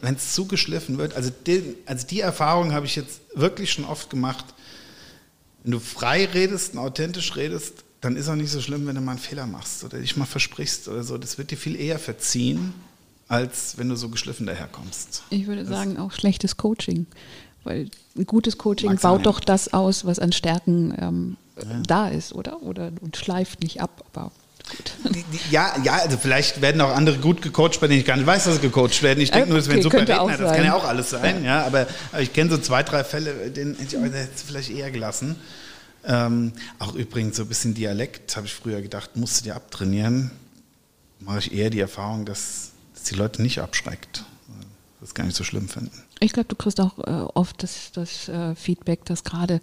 wenn 0.00 0.16
es 0.16 0.34
zu 0.34 0.46
geschliffen 0.46 0.98
wird, 0.98 1.14
also, 1.14 1.30
den, 1.30 1.76
also 1.86 2.06
die 2.06 2.20
Erfahrung 2.20 2.72
habe 2.72 2.86
ich 2.86 2.96
jetzt 2.96 3.20
wirklich 3.34 3.72
schon 3.72 3.84
oft 3.84 4.10
gemacht, 4.10 4.44
wenn 5.62 5.72
du 5.72 5.80
frei 5.80 6.24
redest 6.24 6.72
und 6.74 6.80
authentisch 6.80 7.36
redest, 7.36 7.84
dann 8.00 8.16
ist 8.16 8.28
auch 8.28 8.34
nicht 8.34 8.50
so 8.50 8.60
schlimm, 8.60 8.86
wenn 8.86 8.94
du 8.94 9.00
mal 9.00 9.12
einen 9.12 9.20
Fehler 9.20 9.46
machst 9.46 9.84
oder 9.84 9.98
dich 9.98 10.16
mal 10.16 10.24
versprichst 10.24 10.88
oder 10.88 11.02
so. 11.02 11.18
Das 11.18 11.38
wird 11.38 11.50
dir 11.50 11.56
viel 11.56 11.78
eher 11.78 11.98
verziehen, 11.98 12.72
als 13.28 13.76
wenn 13.76 13.88
du 13.88 13.96
so 13.96 14.08
geschliffen 14.08 14.46
daherkommst. 14.46 15.22
Ich 15.30 15.46
würde 15.46 15.62
das 15.62 15.70
sagen, 15.70 15.98
auch 15.98 16.12
schlechtes 16.12 16.56
Coaching. 16.56 17.06
Weil 17.62 17.90
ein 18.16 18.26
gutes 18.26 18.56
Coaching 18.56 18.96
baut 18.96 19.26
doch 19.26 19.38
das 19.38 19.74
aus, 19.74 20.06
was 20.06 20.18
an 20.18 20.32
Stärken 20.32 20.94
ähm, 20.98 21.36
ja. 21.58 21.80
da 21.86 22.08
ist, 22.08 22.32
oder? 22.32 22.62
Oder 22.62 22.90
und 23.02 23.18
schleift 23.18 23.62
nicht 23.62 23.82
ab, 23.82 24.02
aber 24.12 24.32
gut. 24.70 24.92
Ja, 25.50 25.74
ja, 25.84 25.94
also 25.96 26.16
vielleicht 26.16 26.62
werden 26.62 26.80
auch 26.80 26.94
andere 26.94 27.18
gut 27.18 27.42
gecoacht, 27.42 27.80
bei 27.80 27.86
denen 27.86 28.00
ich 28.00 28.06
gar 28.06 28.16
nicht 28.16 28.26
weiß, 28.26 28.44
dass 28.44 28.54
sie 28.56 28.60
gecoacht 28.62 29.02
werden. 29.02 29.20
Ich 29.20 29.30
denke 29.30 29.48
äh, 29.48 29.50
nur, 29.50 29.58
das 29.58 29.68
wären 29.68 29.82
super 29.82 29.98
Redner, 29.98 30.38
das 30.38 30.56
kann 30.56 30.64
ja 30.64 30.74
auch 30.74 30.84
alles 30.84 31.10
sein, 31.10 31.44
ja, 31.44 31.66
aber, 31.66 31.86
aber 32.12 32.22
ich 32.22 32.32
kenne 32.32 32.50
so 32.50 32.58
zwei, 32.58 32.82
drei 32.82 33.04
Fälle, 33.04 33.50
denen 33.50 33.76
hätte 33.76 33.98
ich 33.98 34.42
vielleicht 34.46 34.70
eher 34.70 34.90
gelassen. 34.90 35.36
Ähm, 36.04 36.52
auch 36.78 36.94
übrigens 36.94 37.36
so 37.36 37.42
ein 37.42 37.48
bisschen 37.48 37.74
Dialekt, 37.74 38.36
habe 38.36 38.46
ich 38.46 38.54
früher 38.54 38.80
gedacht, 38.80 39.16
musst 39.16 39.40
du 39.40 39.44
dir 39.44 39.56
abtrainieren. 39.56 40.30
Mache 41.20 41.40
ich 41.40 41.52
eher 41.52 41.70
die 41.70 41.80
Erfahrung, 41.80 42.24
dass, 42.24 42.72
dass 42.94 43.04
die 43.04 43.14
Leute 43.14 43.42
nicht 43.42 43.60
abschreckt. 43.60 44.24
Das 45.00 45.14
gar 45.14 45.24
nicht 45.24 45.36
so 45.36 45.44
schlimm 45.44 45.66
finden. 45.68 46.02
Ich 46.20 46.32
glaube, 46.32 46.48
du 46.48 46.56
kriegst 46.56 46.78
auch 46.78 46.98
äh, 46.98 47.26
oft 47.34 47.62
das, 47.62 47.90
das 47.92 48.28
äh, 48.28 48.54
Feedback, 48.54 49.06
dass 49.06 49.24
gerade 49.24 49.62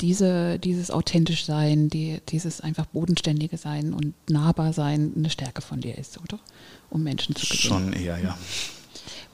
diese, 0.00 0.58
dieses 0.58 0.90
authentisch 0.90 1.44
sein, 1.44 1.90
die, 1.90 2.20
dieses 2.28 2.62
einfach 2.62 2.86
bodenständige 2.86 3.58
Sein 3.58 3.92
und 3.92 4.14
nahbar 4.30 4.72
sein 4.72 5.12
eine 5.14 5.28
Stärke 5.28 5.60
von 5.60 5.80
dir 5.80 5.98
ist, 5.98 6.18
oder? 6.18 6.38
Um 6.88 7.02
Menschen 7.02 7.34
zu 7.36 7.44
gewinnen. 7.46 7.60
Schon 7.60 7.92
eher, 7.92 8.18
ja. 8.18 8.38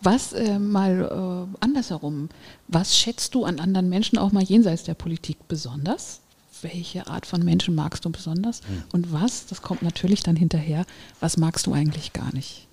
Was 0.03 0.33
äh, 0.33 0.59
mal 0.59 1.49
äh, 1.53 1.65
andersherum, 1.65 2.31
was 2.67 2.99
schätzt 2.99 3.35
du 3.35 3.45
an 3.45 3.61
anderen 3.61 3.89
Menschen 3.89 4.19
auch 4.19 4.33
mal 4.33 4.43
jenseits 4.43 4.83
der 4.83 4.95
Politik 4.95 5.47
besonders? 5.47 6.21
Welche 6.63 7.07
Art 7.07 7.27
von 7.27 7.45
Menschen 7.45 7.75
magst 7.75 8.05
du 8.05 8.11
besonders 8.11 8.61
mhm. 8.63 8.83
und 8.93 9.13
was, 9.13 9.47
das 9.47 9.63
kommt 9.63 9.83
natürlich 9.83 10.23
dann 10.23 10.37
hinterher, 10.37 10.85
was 11.21 11.37
magst 11.37 11.67
du 11.67 11.73
eigentlich 11.73 12.13
gar 12.13 12.33
nicht? 12.35 12.67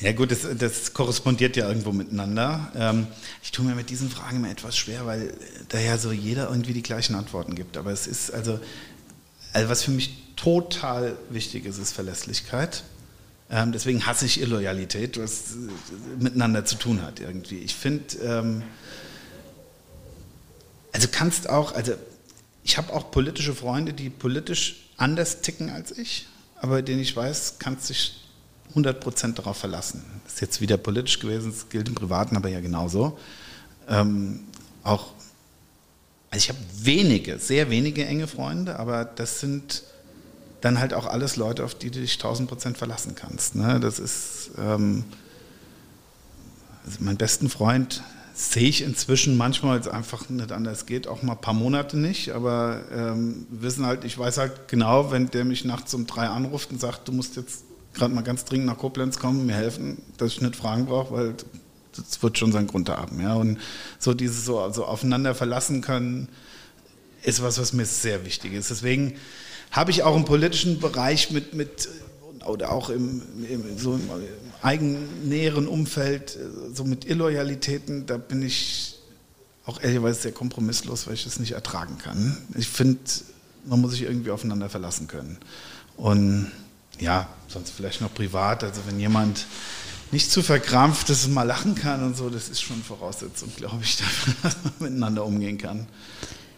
Ja 0.00 0.12
gut, 0.12 0.30
das, 0.30 0.46
das 0.56 0.94
korrespondiert 0.94 1.56
ja 1.56 1.66
irgendwo 1.66 1.90
miteinander. 1.90 2.70
Ähm, 2.76 3.08
ich 3.42 3.50
tue 3.50 3.64
mir 3.64 3.74
mit 3.74 3.90
diesen 3.90 4.08
Fragen 4.08 4.36
immer 4.36 4.50
etwas 4.50 4.76
schwer, 4.76 5.06
weil 5.06 5.34
da 5.70 5.78
ja 5.80 5.98
so 5.98 6.12
jeder 6.12 6.48
irgendwie 6.48 6.72
die 6.72 6.82
gleichen 6.82 7.16
Antworten 7.16 7.56
gibt. 7.56 7.76
Aber 7.76 7.90
es 7.90 8.06
ist 8.06 8.32
also, 8.32 8.60
also 9.52 9.68
was 9.68 9.82
für 9.82 9.90
mich 9.90 10.34
total 10.36 11.16
wichtig 11.30 11.66
ist, 11.66 11.78
ist 11.78 11.92
Verlässlichkeit. 11.92 12.84
Ähm, 13.50 13.72
deswegen 13.72 14.06
hasse 14.06 14.26
ich 14.26 14.40
Illoyalität, 14.40 15.18
was 15.18 15.56
miteinander 16.18 16.64
zu 16.64 16.76
tun 16.76 17.02
hat 17.02 17.18
irgendwie. 17.18 17.58
Ich 17.58 17.74
finde, 17.74 18.16
ähm, 18.22 18.62
also 20.92 21.08
kannst 21.10 21.48
auch, 21.48 21.74
also 21.74 21.94
ich 22.68 22.76
habe 22.76 22.92
auch 22.92 23.10
politische 23.10 23.54
Freunde, 23.54 23.94
die 23.94 24.10
politisch 24.10 24.90
anders 24.98 25.40
ticken 25.40 25.70
als 25.70 25.90
ich, 25.90 26.28
aber 26.60 26.82
denen 26.82 27.00
ich 27.00 27.16
weiß, 27.16 27.54
kannst 27.58 27.88
dich 27.88 28.28
100% 28.74 29.32
darauf 29.32 29.56
verlassen. 29.56 30.04
Das 30.24 30.34
ist 30.34 30.40
jetzt 30.42 30.60
wieder 30.60 30.76
politisch 30.76 31.18
gewesen, 31.18 31.50
das 31.50 31.70
gilt 31.70 31.88
im 31.88 31.94
Privaten 31.94 32.36
aber 32.36 32.50
ja 32.50 32.60
genauso. 32.60 33.18
Ähm, 33.88 34.40
auch, 34.82 35.12
also 36.30 36.44
ich 36.44 36.50
habe 36.50 36.58
wenige, 36.82 37.38
sehr 37.38 37.70
wenige 37.70 38.04
enge 38.04 38.26
Freunde, 38.26 38.78
aber 38.78 39.06
das 39.06 39.40
sind 39.40 39.82
dann 40.60 40.78
halt 40.78 40.92
auch 40.92 41.06
alles 41.06 41.36
Leute, 41.36 41.64
auf 41.64 41.74
die 41.74 41.90
du 41.90 42.00
dich 42.00 42.16
1000% 42.16 42.74
verlassen 42.74 43.14
kannst. 43.14 43.54
Ne? 43.54 43.80
Das 43.80 43.98
ist, 43.98 44.50
ähm, 44.58 45.04
also 46.84 46.98
mein 47.00 47.16
besten 47.16 47.48
Freund 47.48 48.02
sehe 48.38 48.68
ich 48.68 48.82
inzwischen 48.82 49.36
manchmal, 49.36 49.80
es 49.80 49.88
einfach 49.88 50.28
nicht 50.28 50.52
anders 50.52 50.86
geht, 50.86 51.08
auch 51.08 51.22
mal 51.22 51.32
ein 51.32 51.40
paar 51.40 51.54
Monate 51.54 51.98
nicht. 51.98 52.30
Aber 52.30 52.82
ähm, 52.94 53.46
wissen 53.50 53.84
halt, 53.84 54.04
ich 54.04 54.16
weiß 54.16 54.38
halt 54.38 54.68
genau, 54.68 55.10
wenn 55.10 55.28
der 55.28 55.44
mich 55.44 55.64
nachts 55.64 55.92
um 55.92 56.06
drei 56.06 56.28
anruft 56.28 56.70
und 56.70 56.80
sagt, 56.80 57.08
du 57.08 57.12
musst 57.12 57.34
jetzt 57.34 57.64
gerade 57.94 58.14
mal 58.14 58.22
ganz 58.22 58.44
dringend 58.44 58.66
nach 58.66 58.78
Koblenz 58.78 59.18
kommen, 59.18 59.44
mir 59.44 59.56
helfen, 59.56 60.00
dass 60.18 60.32
ich 60.32 60.40
nicht 60.40 60.54
Fragen 60.54 60.86
brauche, 60.86 61.12
weil 61.12 61.34
das 61.96 62.22
wird 62.22 62.38
schon 62.38 62.52
seinen 62.52 62.68
Grund 62.68 62.88
haben. 62.88 63.20
Ja? 63.20 63.34
Und 63.34 63.58
so 63.98 64.14
dieses 64.14 64.44
so 64.44 64.60
also 64.60 64.84
aufeinander 64.84 65.34
verlassen 65.34 65.80
können, 65.80 66.28
ist 67.24 67.42
was, 67.42 67.58
was 67.58 67.72
mir 67.72 67.86
sehr 67.86 68.24
wichtig 68.24 68.52
ist. 68.52 68.70
Deswegen 68.70 69.16
habe 69.72 69.90
ich 69.90 70.04
auch 70.04 70.14
im 70.14 70.24
politischen 70.24 70.78
Bereich 70.78 71.32
mit, 71.32 71.54
mit 71.54 71.88
oder 72.46 72.72
auch 72.72 72.90
im, 72.90 73.22
im, 73.48 73.78
so 73.78 73.94
im 73.94 74.08
eigennäheren 74.62 75.66
Umfeld, 75.66 76.36
äh, 76.36 76.74
so 76.74 76.84
mit 76.84 77.04
Illoyalitäten, 77.04 78.06
da 78.06 78.16
bin 78.16 78.42
ich 78.42 78.98
auch 79.66 79.80
ehrlicherweise 79.82 80.22
sehr 80.22 80.32
kompromisslos, 80.32 81.06
weil 81.06 81.14
ich 81.14 81.24
das 81.24 81.38
nicht 81.38 81.52
ertragen 81.52 81.98
kann. 81.98 82.38
Ich 82.56 82.68
finde, 82.68 83.00
man 83.66 83.80
muss 83.80 83.92
sich 83.92 84.02
irgendwie 84.02 84.30
aufeinander 84.30 84.70
verlassen 84.70 85.08
können. 85.08 85.38
Und 85.96 86.50
ja, 86.98 87.28
sonst 87.48 87.70
vielleicht 87.70 88.00
noch 88.00 88.12
privat, 88.12 88.64
also 88.64 88.80
wenn 88.86 88.98
jemand 88.98 89.46
nicht 90.10 90.30
zu 90.30 90.42
verkrampft 90.42 91.10
ist 91.10 91.26
und 91.26 91.34
mal 91.34 91.42
lachen 91.42 91.74
kann 91.74 92.02
und 92.02 92.16
so, 92.16 92.30
das 92.30 92.48
ist 92.48 92.62
schon 92.62 92.82
Voraussetzung, 92.82 93.50
glaube 93.56 93.82
ich, 93.82 93.98
dass 94.42 94.56
man 94.64 94.72
miteinander 94.78 95.24
umgehen 95.24 95.58
kann. 95.58 95.86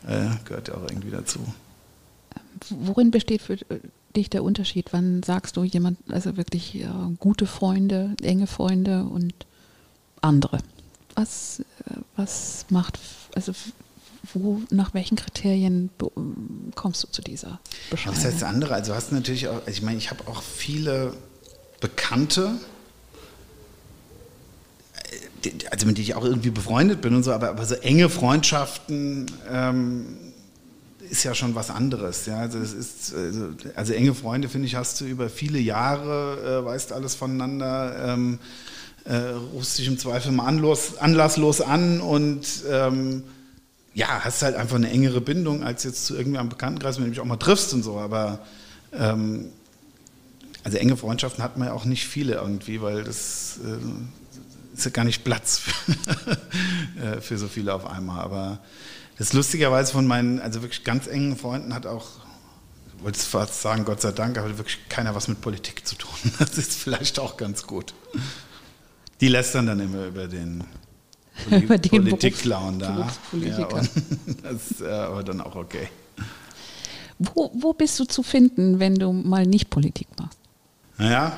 Äh, 0.06 0.28
gehört 0.44 0.68
ja 0.68 0.74
auch 0.74 0.82
irgendwie 0.88 1.10
dazu. 1.10 1.40
Worin 2.68 3.10
besteht 3.10 3.42
für 3.42 3.58
dich 4.16 4.30
der 4.30 4.44
Unterschied? 4.44 4.92
Wann 4.92 5.22
sagst 5.22 5.56
du 5.56 5.64
jemand, 5.64 5.98
also 6.10 6.36
wirklich 6.36 6.76
äh, 6.76 6.88
gute 7.18 7.46
Freunde, 7.46 8.14
enge 8.22 8.46
Freunde 8.46 9.04
und 9.04 9.34
andere? 10.20 10.58
Was, 11.14 11.60
äh, 11.60 11.94
was 12.16 12.66
macht, 12.70 12.98
also 13.34 13.52
wo, 14.34 14.60
nach 14.70 14.94
welchen 14.94 15.16
Kriterien 15.16 15.90
kommst 16.74 17.02
du 17.02 17.08
zu 17.08 17.22
dieser 17.22 17.60
Beschreibung? 17.90 18.18
Was 18.18 18.24
heißt 18.24 18.44
andere? 18.44 18.74
Also 18.74 18.94
hast 18.94 19.10
du 19.10 19.14
natürlich 19.14 19.48
auch, 19.48 19.56
also 19.56 19.70
ich 19.70 19.82
meine, 19.82 19.98
ich 19.98 20.10
habe 20.10 20.26
auch 20.28 20.42
viele 20.42 21.14
Bekannte, 21.80 22.54
äh, 25.44 25.50
also 25.70 25.86
mit 25.86 25.96
denen 25.96 26.04
ich 26.04 26.14
auch 26.14 26.24
irgendwie 26.24 26.50
befreundet 26.50 27.00
bin 27.00 27.14
und 27.14 27.22
so, 27.22 27.32
aber, 27.32 27.50
aber 27.50 27.64
so 27.64 27.74
enge 27.76 28.08
Freundschaften 28.08 29.26
ähm, 29.50 30.29
ist 31.10 31.24
ja 31.24 31.34
schon 31.34 31.54
was 31.54 31.70
anderes. 31.70 32.26
Ja? 32.26 32.38
Also, 32.38 32.58
ist, 32.58 33.14
also, 33.14 33.48
also 33.74 33.92
enge 33.92 34.14
Freunde, 34.14 34.48
finde 34.48 34.66
ich, 34.66 34.76
hast 34.76 35.00
du 35.00 35.04
über 35.04 35.28
viele 35.28 35.58
Jahre, 35.58 36.60
äh, 36.60 36.64
weißt 36.64 36.92
alles 36.92 37.14
voneinander, 37.14 38.14
ähm, 38.14 38.38
äh, 39.04 39.16
rufst 39.52 39.78
dich 39.78 39.88
im 39.88 39.98
Zweifel 39.98 40.32
mal 40.32 40.46
anlos, 40.46 40.98
anlasslos 40.98 41.60
an 41.60 42.00
und 42.00 42.46
ähm, 42.70 43.24
ja, 43.92 44.20
hast 44.22 44.42
halt 44.42 44.54
einfach 44.54 44.76
eine 44.76 44.90
engere 44.90 45.20
Bindung 45.20 45.64
als 45.64 45.84
jetzt 45.84 46.06
zu 46.06 46.16
irgendeinem 46.16 46.48
Bekanntenkreis, 46.48 46.96
dem 46.96 47.04
du 47.04 47.10
dich 47.10 47.20
auch 47.20 47.24
mal 47.24 47.36
triffst 47.36 47.74
und 47.74 47.82
so. 47.82 47.98
Aber 47.98 48.40
ähm, 48.92 49.46
also 50.62 50.78
enge 50.78 50.96
Freundschaften 50.96 51.42
hat 51.42 51.56
man 51.56 51.68
ja 51.68 51.74
auch 51.74 51.84
nicht 51.84 52.06
viele 52.06 52.34
irgendwie, 52.34 52.80
weil 52.82 53.02
das 53.02 53.58
äh, 53.64 53.78
ist 54.86 54.94
gar 54.94 55.04
nicht 55.04 55.24
Platz 55.24 55.58
für, 55.58 56.30
äh, 57.02 57.20
für 57.20 57.38
so 57.38 57.48
viele 57.48 57.74
auf 57.74 57.86
einmal. 57.86 58.20
Aber 58.20 58.58
das 59.18 59.32
lustigerweise 59.32 59.92
von 59.92 60.06
meinen, 60.06 60.40
also 60.40 60.62
wirklich 60.62 60.84
ganz 60.84 61.06
engen 61.06 61.36
Freunden 61.36 61.74
hat 61.74 61.86
auch, 61.86 62.06
ich 62.96 63.04
wollte 63.04 63.18
fast 63.18 63.60
sagen, 63.60 63.84
Gott 63.84 64.00
sei 64.00 64.12
Dank, 64.12 64.38
aber 64.38 64.56
wirklich 64.58 64.78
keiner 64.88 65.14
was 65.14 65.28
mit 65.28 65.40
Politik 65.40 65.86
zu 65.86 65.96
tun. 65.96 66.10
Das 66.38 66.56
ist 66.58 66.74
vielleicht 66.74 67.18
auch 67.18 67.36
ganz 67.36 67.66
gut. 67.66 67.94
Die 69.20 69.28
lästern 69.28 69.66
dann 69.66 69.80
immer 69.80 70.06
über 70.06 70.26
den 70.26 70.64
Poli 71.48 71.64
Über 71.64 71.78
den 71.78 71.90
Politikclown 71.90 72.78
da. 72.78 73.08
Ja, 73.32 73.68
das 73.68 74.70
ist 74.70 74.80
äh, 74.80 74.88
aber 74.88 75.22
dann 75.22 75.40
auch 75.40 75.56
okay. 75.56 75.88
Wo, 77.18 77.50
wo 77.54 77.72
bist 77.74 77.98
du 78.00 78.04
zu 78.04 78.22
finden, 78.22 78.78
wenn 78.78 78.94
du 78.94 79.12
mal 79.12 79.46
nicht 79.46 79.68
Politik 79.68 80.08
machst? 80.18 80.38
Naja, 80.96 81.36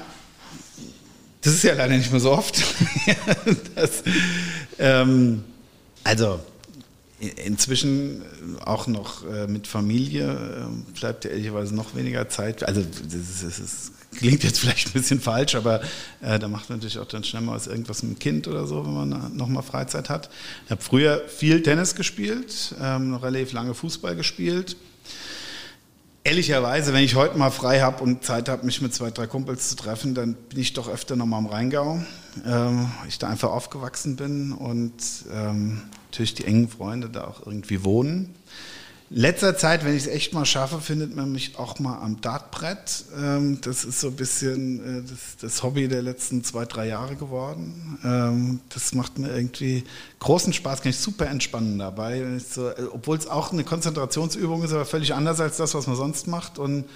das 1.42 1.54
ist 1.54 1.64
ja 1.64 1.74
leider 1.74 1.96
nicht 1.96 2.10
mehr 2.10 2.20
so 2.20 2.32
oft. 2.32 2.62
das, 3.74 4.02
ähm, 4.78 5.44
also 6.04 6.40
inzwischen 7.44 8.22
auch 8.64 8.86
noch 8.86 9.24
äh, 9.26 9.46
mit 9.46 9.66
Familie 9.66 10.32
äh, 10.32 10.98
bleibt 10.98 11.24
ja 11.24 11.30
ehrlicherweise 11.30 11.74
noch 11.74 11.94
weniger 11.94 12.28
Zeit. 12.28 12.66
Also 12.66 12.82
das, 12.82 13.42
ist, 13.42 13.60
das 13.60 13.92
klingt 14.16 14.42
jetzt 14.42 14.58
vielleicht 14.60 14.88
ein 14.88 14.92
bisschen 14.92 15.20
falsch, 15.20 15.54
aber 15.54 15.82
äh, 16.20 16.38
da 16.38 16.48
macht 16.48 16.68
man 16.68 16.78
natürlich 16.78 16.98
auch 16.98 17.06
dann 17.06 17.24
schnell 17.24 17.42
mal 17.42 17.54
was, 17.54 17.66
irgendwas 17.66 18.02
mit 18.02 18.12
dem 18.12 18.18
Kind 18.18 18.48
oder 18.48 18.66
so, 18.66 18.84
wenn 18.84 18.94
man 18.94 19.36
noch 19.36 19.48
mal 19.48 19.62
Freizeit 19.62 20.10
hat. 20.10 20.30
Ich 20.64 20.70
habe 20.70 20.82
früher 20.82 21.22
viel 21.28 21.62
Tennis 21.62 21.94
gespielt, 21.94 22.74
ähm, 22.80 23.10
noch 23.10 23.22
relativ 23.22 23.52
lange 23.52 23.74
Fußball 23.74 24.16
gespielt. 24.16 24.76
Ehrlicherweise, 26.24 26.92
wenn 26.92 27.02
ich 27.02 27.16
heute 27.16 27.36
mal 27.36 27.50
frei 27.50 27.80
habe 27.80 28.04
und 28.04 28.22
Zeit 28.22 28.48
habe, 28.48 28.64
mich 28.64 28.80
mit 28.80 28.94
zwei, 28.94 29.10
drei 29.10 29.26
Kumpels 29.26 29.70
zu 29.70 29.74
treffen, 29.74 30.14
dann 30.14 30.34
bin 30.34 30.60
ich 30.60 30.72
doch 30.72 30.88
öfter 30.88 31.16
noch 31.16 31.26
mal 31.26 31.40
im 31.40 31.46
Rheingau. 31.46 32.00
Ähm, 32.46 32.92
ich 33.08 33.18
da 33.18 33.28
einfach 33.28 33.50
aufgewachsen 33.50 34.14
bin 34.14 34.52
und 34.52 34.92
ähm, 35.32 35.82
natürlich 36.04 36.34
die 36.34 36.44
engen 36.44 36.68
Freunde 36.68 37.08
da 37.10 37.24
auch 37.24 37.44
irgendwie 37.44 37.82
wohnen. 37.82 38.36
Letzter 39.14 39.58
Zeit, 39.58 39.84
wenn 39.84 39.94
ich 39.94 40.04
es 40.04 40.08
echt 40.08 40.32
mal 40.32 40.46
schaffe, 40.46 40.80
findet 40.80 41.14
man 41.14 41.30
mich 41.30 41.58
auch 41.58 41.78
mal 41.78 41.98
am 41.98 42.22
Dartbrett. 42.22 43.04
Ähm, 43.14 43.60
das 43.60 43.84
ist 43.84 44.00
so 44.00 44.06
ein 44.06 44.16
bisschen 44.16 45.04
äh, 45.06 45.10
das, 45.42 45.62
Hobby 45.62 45.86
der 45.86 46.00
letzten 46.00 46.42
zwei, 46.44 46.64
drei 46.64 46.86
Jahre 46.88 47.16
geworden. 47.16 47.98
Ähm, 48.02 48.60
das 48.70 48.94
macht 48.94 49.18
mir 49.18 49.28
irgendwie 49.28 49.84
großen 50.18 50.54
Spaß, 50.54 50.80
kann 50.80 50.90
ich 50.90 50.98
super 50.98 51.26
entspannen 51.26 51.78
dabei. 51.78 52.20
Äh, 52.20 52.82
Obwohl 52.90 53.18
es 53.18 53.26
auch 53.26 53.52
eine 53.52 53.64
Konzentrationsübung 53.64 54.62
ist, 54.62 54.72
aber 54.72 54.86
völlig 54.86 55.12
anders 55.12 55.40
als 55.40 55.58
das, 55.58 55.74
was 55.74 55.86
man 55.86 55.96
sonst 55.96 56.26
macht. 56.26 56.58
Und 56.58 56.86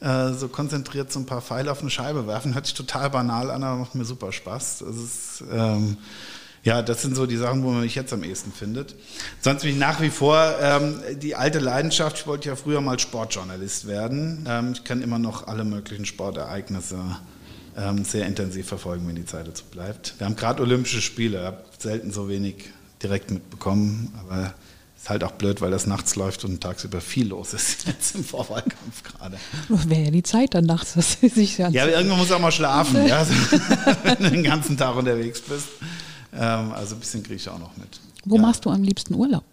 äh, 0.00 0.32
so 0.32 0.48
konzentriert 0.48 1.12
so 1.12 1.20
ein 1.20 1.26
paar 1.26 1.40
Pfeile 1.40 1.70
auf 1.70 1.82
eine 1.82 1.90
Scheibe 1.90 2.26
werfen, 2.26 2.54
hört 2.54 2.66
sich 2.66 2.74
total 2.74 3.10
banal 3.10 3.48
an, 3.48 3.62
aber 3.62 3.78
macht 3.78 3.94
mir 3.94 4.04
super 4.04 4.32
Spaß. 4.32 4.80
Das 4.80 4.96
ist... 4.96 5.44
Ja, 6.62 6.82
das 6.82 7.00
sind 7.00 7.16
so 7.16 7.26
die 7.26 7.36
Sachen, 7.36 7.62
wo 7.64 7.70
man 7.70 7.80
mich 7.80 7.94
jetzt 7.94 8.12
am 8.12 8.22
ehesten 8.22 8.52
findet. 8.52 8.94
Sonst 9.40 9.62
bin 9.62 9.70
ich 9.70 9.78
nach 9.78 10.00
wie 10.00 10.10
vor 10.10 10.56
ähm, 10.60 11.00
die 11.20 11.34
alte 11.34 11.58
Leidenschaft. 11.58 12.18
Ich 12.18 12.26
wollte 12.26 12.48
ja 12.48 12.56
früher 12.56 12.82
mal 12.82 12.98
Sportjournalist 12.98 13.86
werden. 13.86 14.46
Ähm, 14.48 14.72
ich 14.74 14.84
kann 14.84 15.00
immer 15.00 15.18
noch 15.18 15.46
alle 15.46 15.64
möglichen 15.64 16.04
Sportereignisse 16.04 16.98
ähm, 17.78 18.04
sehr 18.04 18.26
intensiv 18.26 18.68
verfolgen, 18.68 19.08
wenn 19.08 19.16
die 19.16 19.24
Zeit 19.24 19.48
dazu 19.48 19.64
bleibt. 19.70 20.14
Wir 20.18 20.26
haben 20.26 20.36
gerade 20.36 20.62
Olympische 20.62 21.00
Spiele, 21.00 21.38
ich 21.38 21.46
habe 21.46 21.64
selten 21.78 22.12
so 22.12 22.28
wenig 22.28 22.66
direkt 23.02 23.30
mitbekommen, 23.30 24.12
aber 24.20 24.52
ist 25.00 25.08
halt 25.08 25.24
auch 25.24 25.32
blöd, 25.32 25.62
weil 25.62 25.70
das 25.70 25.86
nachts 25.86 26.14
läuft 26.16 26.44
und 26.44 26.60
tagsüber 26.60 27.00
viel 27.00 27.28
los 27.28 27.54
ist 27.54 27.86
jetzt 27.86 28.14
im 28.14 28.22
Vorwahlkampf 28.22 29.02
gerade. 29.02 29.38
Wäre 29.68 30.02
ja 30.02 30.10
die 30.10 30.22
Zeit 30.22 30.52
dann 30.52 30.66
nachts, 30.66 30.92
dass 30.92 31.18
sie 31.20 31.28
sich 31.28 31.56
Ja, 31.56 31.86
irgendwann 31.86 32.18
muss 32.18 32.30
auch 32.30 32.38
mal 32.38 32.52
schlafen, 32.52 33.06
ja, 33.06 33.26
wenn 34.02 34.18
du 34.18 34.30
den 34.30 34.44
ganzen 34.44 34.76
Tag 34.76 34.96
unterwegs 34.96 35.40
bist. 35.40 35.68
Ähm, 36.32 36.72
also 36.72 36.94
ein 36.96 37.00
bisschen 37.00 37.22
kriege 37.22 37.36
ich 37.36 37.48
auch 37.48 37.58
noch 37.58 37.76
mit. 37.76 38.00
Wo 38.24 38.36
ja. 38.36 38.42
machst 38.42 38.64
du 38.64 38.70
am 38.70 38.82
liebsten 38.82 39.14
Urlaub? 39.14 39.44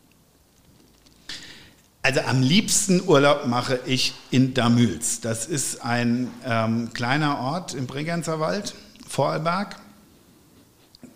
Also 2.02 2.22
am 2.22 2.42
liebsten 2.42 3.02
Urlaub 3.06 3.48
mache 3.48 3.82
ich 3.86 4.14
in 4.32 4.54
Damüls. 4.54 5.20
Das 5.20 5.46
ist 5.46 5.82
ein 5.82 6.32
ähm, 6.46 6.94
kleiner 6.94 7.40
Ort 7.40 7.74
im 7.74 7.86
Bregenzerwald, 7.86 8.74
Wald, 8.74 8.76
Vorarlberg. 9.08 9.76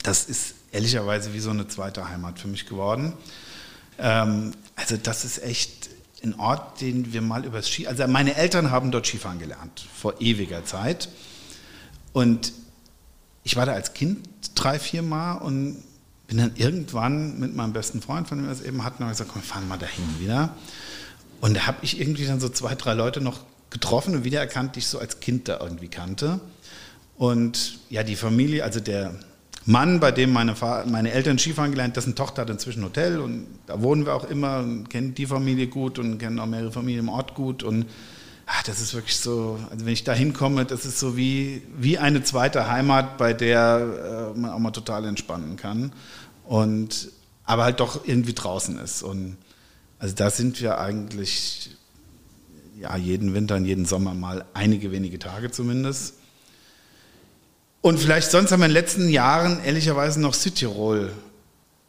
Das 0.03 0.25
ist 0.25 0.55
ehrlicherweise 0.71 1.33
wie 1.33 1.39
so 1.39 1.51
eine 1.51 1.67
zweite 1.67 2.09
Heimat 2.09 2.39
für 2.39 2.47
mich 2.47 2.65
geworden. 2.65 3.13
Ähm, 3.99 4.53
also 4.75 4.97
das 4.97 5.23
ist 5.23 5.43
echt 5.43 5.89
ein 6.23 6.37
Ort, 6.39 6.81
den 6.81 7.13
wir 7.13 7.21
mal 7.21 7.45
übers 7.45 7.69
Ski... 7.69 7.87
Also 7.87 8.05
meine 8.07 8.35
Eltern 8.35 8.71
haben 8.71 8.91
dort 8.91 9.07
Skifahren 9.07 9.39
gelernt, 9.39 9.85
vor 9.93 10.19
ewiger 10.19 10.65
Zeit. 10.65 11.09
Und 12.13 12.53
ich 13.43 13.55
war 13.55 13.65
da 13.65 13.73
als 13.73 13.93
Kind 13.93 14.27
drei, 14.55 14.79
vier 14.79 15.01
Mal 15.01 15.35
und 15.35 15.77
bin 16.27 16.37
dann 16.37 16.51
irgendwann 16.55 17.39
mit 17.39 17.55
meinem 17.55 17.73
besten 17.73 18.01
Freund, 18.01 18.27
von 18.27 18.37
dem 18.37 18.47
wir 18.47 18.53
es 18.53 18.61
eben 18.61 18.83
hatten, 18.83 19.07
gesagt, 19.07 19.29
komm, 19.33 19.41
wir 19.41 19.47
fahren 19.47 19.67
mal 19.67 19.77
dahin 19.77 20.05
wieder. 20.19 20.55
Und 21.41 21.57
da 21.57 21.67
habe 21.67 21.79
ich 21.81 21.99
irgendwie 21.99 22.25
dann 22.25 22.39
so 22.39 22.49
zwei, 22.49 22.75
drei 22.75 22.93
Leute 22.93 23.19
noch 23.19 23.41
getroffen 23.69 24.15
und 24.15 24.23
wiedererkannt, 24.23 24.75
die 24.75 24.79
ich 24.79 24.87
so 24.87 24.99
als 24.99 25.19
Kind 25.19 25.47
da 25.47 25.59
irgendwie 25.59 25.87
kannte. 25.87 26.39
Und 27.17 27.79
ja, 27.89 28.03
die 28.03 28.15
Familie, 28.15 28.63
also 28.63 28.79
der 28.79 29.13
Mann, 29.65 29.99
bei 29.99 30.11
dem 30.11 30.31
meine, 30.31 30.55
meine 30.87 31.11
Eltern 31.11 31.37
Skifahren 31.37 31.71
gelernt, 31.71 31.95
dessen 31.95 32.15
Tochter 32.15 32.43
hat 32.43 32.49
inzwischen 32.49 32.83
Hotel 32.83 33.19
und 33.19 33.47
da 33.67 33.81
wohnen 33.81 34.05
wir 34.05 34.15
auch 34.15 34.23
immer 34.23 34.59
und 34.59 34.89
kennen 34.89 35.13
die 35.13 35.25
Familie 35.25 35.67
gut 35.67 35.99
und 35.99 36.17
kennen 36.17 36.39
auch 36.39 36.47
mehrere 36.47 36.71
Familien 36.71 37.01
im 37.01 37.09
Ort 37.09 37.35
gut 37.35 37.61
und 37.61 37.85
ach, 38.53 38.63
das 38.63 38.81
ist 38.81 38.93
wirklich 38.93 39.17
so, 39.17 39.59
also 39.69 39.85
wenn 39.85 39.93
ich 39.93 40.03
da 40.03 40.13
hinkomme, 40.13 40.65
das 40.65 40.85
ist 40.85 40.99
so 40.99 41.15
wie, 41.15 41.63
wie 41.77 41.97
eine 41.97 42.23
zweite 42.23 42.69
Heimat, 42.69 43.17
bei 43.17 43.33
der 43.33 44.33
äh, 44.35 44.37
man 44.37 44.51
auch 44.51 44.59
mal 44.59 44.71
total 44.71 45.05
entspannen 45.05 45.55
kann. 45.55 45.93
Und 46.45 47.09
aber 47.45 47.63
halt 47.63 47.79
doch 47.79 48.05
irgendwie 48.05 48.33
draußen 48.33 48.77
ist. 48.79 49.03
Und 49.03 49.37
also 49.99 50.15
da 50.15 50.29
sind 50.29 50.61
wir 50.61 50.79
eigentlich 50.79 51.77
ja, 52.79 52.95
jeden 52.97 53.33
Winter 53.33 53.55
und 53.55 53.65
jeden 53.65 53.85
Sommer 53.85 54.13
mal 54.13 54.45
einige 54.53 54.91
wenige 54.91 55.19
Tage 55.19 55.51
zumindest. 55.51 56.15
Und 57.81 57.99
vielleicht 57.99 58.31
sonst 58.31 58.51
haben 58.51 58.59
wir 58.59 58.65
in 58.65 58.71
den 58.71 58.81
letzten 58.81 59.09
Jahren 59.09 59.63
ehrlicherweise 59.63 60.19
noch 60.19 60.33
Südtirol 60.33 61.11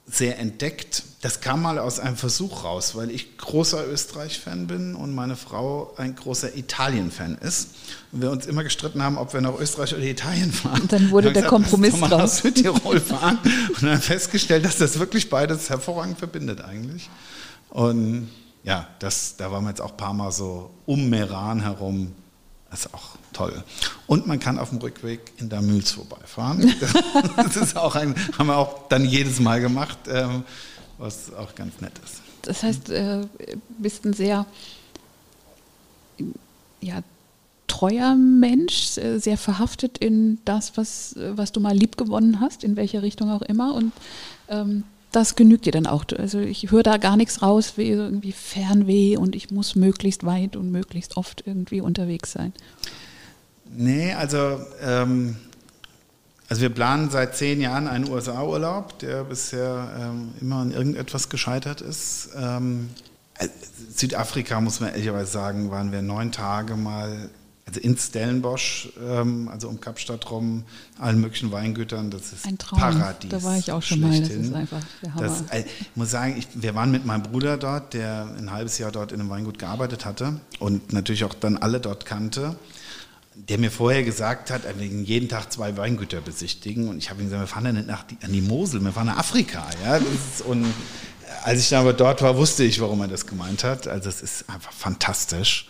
sehr 0.07 0.39
entdeckt. 0.39 1.05
Das 1.21 1.41
kam 1.41 1.63
mal 1.63 1.79
aus 1.79 2.01
einem 2.01 2.17
Versuch 2.17 2.65
raus, 2.65 2.97
weil 2.97 3.11
ich 3.11 3.39
großer 3.39 3.87
Österreich-Fan 3.87 4.67
bin 4.67 4.95
und 4.97 5.15
meine 5.15 5.37
Frau 5.37 5.95
ein 5.97 6.17
großer 6.17 6.57
Italien-Fan 6.57 7.39
ist. 7.39 7.69
Und 8.11 8.23
wir 8.23 8.31
uns 8.31 8.47
immer 8.47 8.65
gestritten 8.65 9.03
haben, 9.03 9.17
ob 9.17 9.33
wir 9.33 9.41
nach 9.41 9.59
Österreich 9.59 9.95
oder 9.95 10.03
Italien 10.03 10.53
fahren. 10.53 10.83
Und 10.83 10.93
dann 10.93 11.11
wurde 11.11 11.33
der 11.33 11.43
gesagt, 11.43 11.49
Kompromiss 11.49 11.95
draus. 11.95 12.11
nach 12.11 12.27
Südtirol 12.29 13.01
fahren 13.01 13.39
und 13.69 13.83
dann 13.83 14.01
festgestellt, 14.01 14.65
dass 14.65 14.77
das 14.77 14.99
wirklich 14.99 15.31
beides 15.31 15.71
hervorragend 15.71 16.19
verbindet 16.19 16.61
eigentlich. 16.63 17.09
Und 17.71 18.29
ja, 18.65 18.89
das, 18.99 19.37
da 19.37 19.51
waren 19.51 19.65
wir 19.65 19.71
jetzt 19.71 19.81
auch 19.81 19.93
ein 19.93 19.97
paar 19.97 20.15
Mal 20.15 20.33
so 20.33 20.71
um 20.87 21.09
Meran 21.09 21.61
herum. 21.63 22.13
Das 22.73 22.87
ist 22.87 22.95
auch 22.95 23.17
toll. 23.35 23.63
Und 24.07 24.27
man 24.27 24.41
kann 24.41 24.59
auf 24.59 24.71
dem 24.71 24.79
Rückweg 24.79 25.21
in 25.37 25.51
der 25.51 25.61
Mühls 25.61 25.93
vorbeifahren. 25.93 26.75
Das 27.37 27.57
ist 27.57 27.77
auch 27.77 27.95
ein, 27.95 28.15
haben 28.39 28.47
wir 28.47 28.57
auch 28.57 28.89
dann 28.89 29.05
jedes 29.05 29.41
Mal 29.41 29.61
gemacht, 29.61 29.99
ähm, 30.09 30.45
was 30.97 31.33
auch 31.35 31.55
ganz 31.55 31.81
nett 31.83 31.93
ist. 32.03 32.23
Das 32.41 32.63
heißt, 32.63 32.89
äh, 32.89 33.27
bist 33.79 34.07
ein 34.07 34.15
sehr 34.15 34.47
ja, 36.81 37.03
treuer 37.67 38.15
Mensch, 38.15 38.97
äh, 38.97 39.19
sehr 39.19 39.37
verhaftet 39.37 39.99
in 39.99 40.39
das, 40.47 40.79
was, 40.79 41.15
was 41.17 41.53
du 41.53 41.61
mal 41.61 41.77
lieb 41.77 41.99
gewonnen 41.99 42.41
hast, 42.41 42.65
in 42.65 42.77
welche 42.77 43.03
Richtung 43.03 43.31
auch 43.31 43.43
immer. 43.43 43.75
Und 43.75 43.93
ähm, 44.49 44.85
das 45.13 45.37
genügt 45.37 45.67
dir 45.67 45.73
dann 45.73 45.87
auch. 45.87 46.05
Also 46.19 46.41
ich 46.41 46.71
höre 46.71 46.83
da 46.83 46.97
gar 46.97 47.17
nichts 47.17 47.43
raus, 47.43 47.75
wie 47.77 47.89
irgendwie 47.89 48.33
Fernweh 48.33 49.17
und 49.17 49.37
ich 49.37 49.51
muss 49.51 49.75
möglichst 49.75 50.25
weit 50.25 50.57
und 50.57 50.71
möglichst 50.71 51.17
oft 51.17 51.45
irgendwie 51.47 51.81
unterwegs 51.81 52.33
sein. 52.33 52.53
Nee, 53.75 54.13
also, 54.13 54.61
ähm, 54.83 55.37
also 56.49 56.63
wir 56.63 56.71
planen 56.71 57.11
seit 57.11 57.37
zehn 57.37 57.61
Jahren 57.61 57.89
einen 57.89 58.09
USA-Urlaub, 58.11 58.99
der 58.99 59.25
bisher 59.25 59.91
ähm, 59.99 60.33
immer 60.41 60.57
an 60.57 60.73
irgendetwas 60.73 61.29
gescheitert 61.29 61.81
ist. 61.81 62.31
Ähm, 62.37 62.91
äh, 63.39 63.49
Südafrika, 63.95 64.61
muss 64.61 64.81
man 64.81 64.91
ehrlicherweise 64.91 65.31
sagen, 65.31 65.71
waren 65.71 65.93
wir 65.93 66.03
neun 66.03 66.33
Tage 66.33 66.77
mal, 66.77 67.31
also 67.67 67.81
in 67.81 67.97
Stellenbosch, 67.97 68.89
ähm, 69.01 69.49
also 69.49 69.69
um 69.69 69.81
Kapstadt 69.81 70.31
rum, 70.31 70.65
allen 70.99 71.21
möglichen 71.21 71.53
Weingütern, 71.53 72.11
das 72.11 72.33
ist 72.33 72.47
Ein 72.47 72.59
Traum. 72.59 72.81
Paradies. 72.81 73.31
Da 73.31 73.43
war 73.43 73.57
ich 73.57 73.71
auch 73.71 73.83
schon 73.83 74.01
mal, 74.01 74.19
das 74.21 74.31
ist 74.31 74.53
einfach 74.53 74.83
der 75.03 75.15
Hammer. 75.15 75.23
Das, 75.23 75.43
äh, 75.51 75.65
ich 75.81 75.97
muss 75.97 76.11
sagen, 76.11 76.37
ich, 76.37 76.49
wir 76.55 76.75
waren 76.75 76.91
mit 76.91 77.07
meinem 77.07 77.23
Bruder 77.23 77.57
dort, 77.57 77.95
der 77.95 78.35
ein 78.37 78.51
halbes 78.51 78.79
Jahr 78.79 78.91
dort 78.91 79.13
in 79.13 79.21
einem 79.21 79.31
Weingut 79.31 79.59
gearbeitet 79.59 80.05
hatte 80.05 80.41
und 80.59 80.93
natürlich 80.93 81.25
auch 81.25 81.35
dann 81.35 81.57
alle 81.57 81.81
dort 81.81 82.05
kannte 82.05 82.57
der 83.35 83.59
mir 83.59 83.71
vorher 83.71 84.03
gesagt 84.03 84.51
hat, 84.51 84.65
er 84.65 84.79
will 84.79 84.91
jeden 85.05 85.29
Tag 85.29 85.53
zwei 85.53 85.77
Weingüter 85.77 86.21
besichtigen. 86.21 86.89
Und 86.89 86.99
ich 86.99 87.11
habe 87.11 87.23
ihm 87.23 87.27
gesagt, 87.27 87.43
wir 87.43 87.47
fahren 87.47 87.65
dann 87.65 87.75
nicht 87.77 87.87
nach 87.87 88.03
die, 88.05 88.19
an 88.23 88.33
die 88.33 88.43
Mosel, 88.43 88.81
wir 88.83 88.93
fahren 88.93 89.07
nach 89.07 89.19
Afrika. 89.19 89.69
Ja? 89.85 89.97
Ist, 89.97 90.43
und 90.47 90.67
als 91.45 91.61
ich 91.61 91.69
dann 91.71 91.81
aber 91.81 91.93
dort 91.93 92.23
war, 92.23 92.37
wusste 92.37 92.65
ich, 92.65 92.81
warum 92.81 93.01
er 93.01 93.09
das 93.09 93.27
gemeint 93.27 93.65
hat. 93.65 93.89
Also 93.89 94.09
es 94.09 94.23
ist 94.23 94.51
einfach 94.51 94.73
fantastisch. 94.73 95.69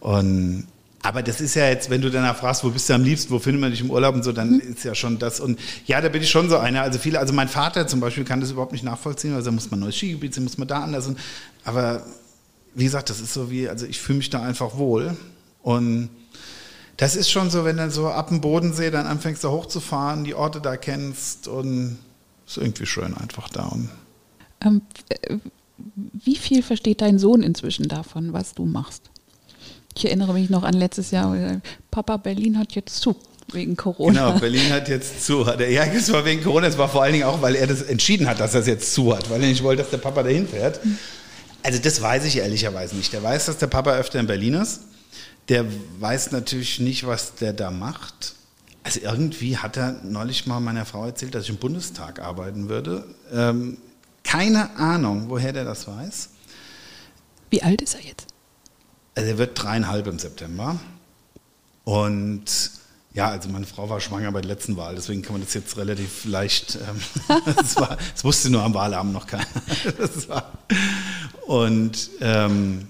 Und 0.00 0.66
aber 1.04 1.22
das 1.22 1.42
ist 1.42 1.54
ja 1.54 1.68
jetzt, 1.68 1.90
wenn 1.90 2.00
du 2.00 2.10
danach 2.10 2.34
fragst, 2.34 2.64
wo 2.64 2.70
bist 2.70 2.88
du 2.88 2.94
am 2.94 3.04
liebsten, 3.04 3.30
wo 3.30 3.38
findet 3.38 3.60
man 3.60 3.70
dich 3.70 3.82
im 3.82 3.90
Urlaub 3.90 4.14
und 4.14 4.24
so, 4.24 4.32
dann 4.32 4.52
mhm. 4.52 4.60
ist 4.60 4.84
ja 4.84 4.94
schon 4.94 5.18
das. 5.18 5.38
Und 5.38 5.60
ja, 5.84 6.00
da 6.00 6.08
bin 6.08 6.22
ich 6.22 6.30
schon 6.30 6.48
so 6.48 6.56
einer. 6.56 6.80
Also 6.80 6.98
viele, 6.98 7.18
also 7.18 7.34
mein 7.34 7.48
Vater 7.48 7.86
zum 7.86 8.00
Beispiel 8.00 8.24
kann 8.24 8.40
das 8.40 8.50
überhaupt 8.50 8.72
nicht 8.72 8.84
nachvollziehen, 8.84 9.34
also 9.34 9.52
muss 9.52 9.70
man 9.70 9.80
neues 9.80 9.96
Skigebiet 9.96 10.32
sehen, 10.32 10.44
muss 10.44 10.56
man 10.56 10.66
da 10.66 10.82
anders. 10.82 11.06
Und, 11.06 11.18
aber 11.62 12.06
wie 12.74 12.84
gesagt, 12.84 13.10
das 13.10 13.20
ist 13.20 13.34
so 13.34 13.50
wie, 13.50 13.68
also 13.68 13.84
ich 13.84 14.00
fühle 14.00 14.16
mich 14.16 14.30
da 14.30 14.42
einfach 14.42 14.78
wohl. 14.78 15.14
Und 15.62 16.08
das 16.96 17.16
ist 17.16 17.30
schon 17.30 17.50
so, 17.50 17.66
wenn 17.66 17.76
du 17.76 17.90
so 17.90 18.08
ab 18.08 18.28
dem 18.28 18.40
Bodensee 18.40 18.90
dann 18.90 19.06
anfängst 19.06 19.44
da 19.44 19.50
hochzufahren, 19.50 20.24
die 20.24 20.34
Orte 20.34 20.62
da 20.62 20.78
kennst 20.78 21.48
und 21.48 21.98
ist 22.46 22.56
irgendwie 22.56 22.86
schön 22.86 23.14
einfach 23.14 23.50
da. 23.50 23.64
Und 23.66 23.90
ähm, 24.62 24.80
wie 26.14 26.36
viel 26.36 26.62
versteht 26.62 27.02
dein 27.02 27.18
Sohn 27.18 27.42
inzwischen 27.42 27.88
davon, 27.88 28.32
was 28.32 28.54
du 28.54 28.64
machst? 28.64 29.10
Ich 29.96 30.04
erinnere 30.04 30.32
mich 30.34 30.50
noch 30.50 30.64
an 30.64 30.74
letztes 30.74 31.10
Jahr, 31.10 31.60
Papa 31.90 32.16
Berlin 32.16 32.58
hat 32.58 32.72
jetzt 32.72 32.96
zu. 32.96 33.16
Wegen 33.52 33.76
Corona. 33.76 34.28
Genau, 34.28 34.40
Berlin 34.40 34.72
hat 34.72 34.88
jetzt 34.88 35.24
zu. 35.24 35.46
Hat 35.46 35.60
er, 35.60 35.70
ja, 35.70 35.84
es 35.84 36.10
war 36.10 36.24
wegen 36.24 36.42
Corona, 36.42 36.66
es 36.66 36.78
war 36.78 36.88
vor 36.88 37.02
allen 37.02 37.12
Dingen 37.12 37.24
auch, 37.24 37.42
weil 37.42 37.54
er 37.54 37.66
das 37.66 37.82
entschieden 37.82 38.26
hat, 38.26 38.40
dass 38.40 38.54
er 38.54 38.60
es 38.60 38.66
jetzt 38.66 38.94
zu 38.94 39.14
hat, 39.14 39.28
weil 39.30 39.42
er 39.42 39.48
nicht 39.48 39.62
wollte, 39.62 39.82
dass 39.82 39.90
der 39.90 39.98
Papa 39.98 40.22
dahin 40.22 40.48
fährt. 40.48 40.80
Also 41.62 41.78
das 41.78 42.00
weiß 42.00 42.24
ich 42.24 42.38
ehrlicherweise 42.38 42.96
nicht. 42.96 43.12
Der 43.12 43.22
weiß, 43.22 43.46
dass 43.46 43.58
der 43.58 43.66
Papa 43.66 43.92
öfter 43.94 44.18
in 44.18 44.26
Berlin 44.26 44.54
ist. 44.54 44.80
Der 45.48 45.66
weiß 46.00 46.32
natürlich 46.32 46.80
nicht, 46.80 47.06
was 47.06 47.34
der 47.34 47.52
da 47.52 47.70
macht. 47.70 48.34
Also 48.82 49.00
irgendwie 49.00 49.58
hat 49.58 49.76
er 49.76 50.00
neulich 50.02 50.46
mal 50.46 50.60
meiner 50.60 50.84
Frau 50.84 51.06
erzählt, 51.06 51.34
dass 51.34 51.44
ich 51.44 51.50
im 51.50 51.56
Bundestag 51.56 52.20
arbeiten 52.20 52.68
würde. 52.68 53.04
Ähm, 53.32 53.78
keine 54.24 54.76
Ahnung, 54.76 55.26
woher 55.28 55.52
der 55.52 55.64
das 55.64 55.86
weiß. 55.86 56.30
Wie 57.50 57.62
alt 57.62 57.82
ist 57.82 57.94
er 57.94 58.02
jetzt? 58.02 58.33
Also 59.14 59.30
er 59.30 59.38
wird 59.38 59.62
dreieinhalb 59.62 60.06
im 60.06 60.18
September. 60.18 60.78
Und 61.84 62.70
ja, 63.14 63.28
also 63.28 63.48
meine 63.48 63.66
Frau 63.66 63.88
war 63.88 64.00
schwanger 64.00 64.32
bei 64.32 64.40
der 64.40 64.48
letzten 64.48 64.76
Wahl, 64.76 64.96
deswegen 64.96 65.22
kann 65.22 65.34
man 65.34 65.42
das 65.42 65.54
jetzt 65.54 65.76
relativ 65.76 66.24
leicht. 66.24 66.76
Ähm, 66.76 67.40
das, 67.56 67.76
war, 67.76 67.96
das, 68.12 68.24
wusste 68.24 68.50
nur 68.50 68.62
am 68.62 68.74
Wahlabend 68.74 69.12
noch 69.12 69.26
keiner. 69.26 69.46
Und 71.46 72.10
ähm, 72.20 72.88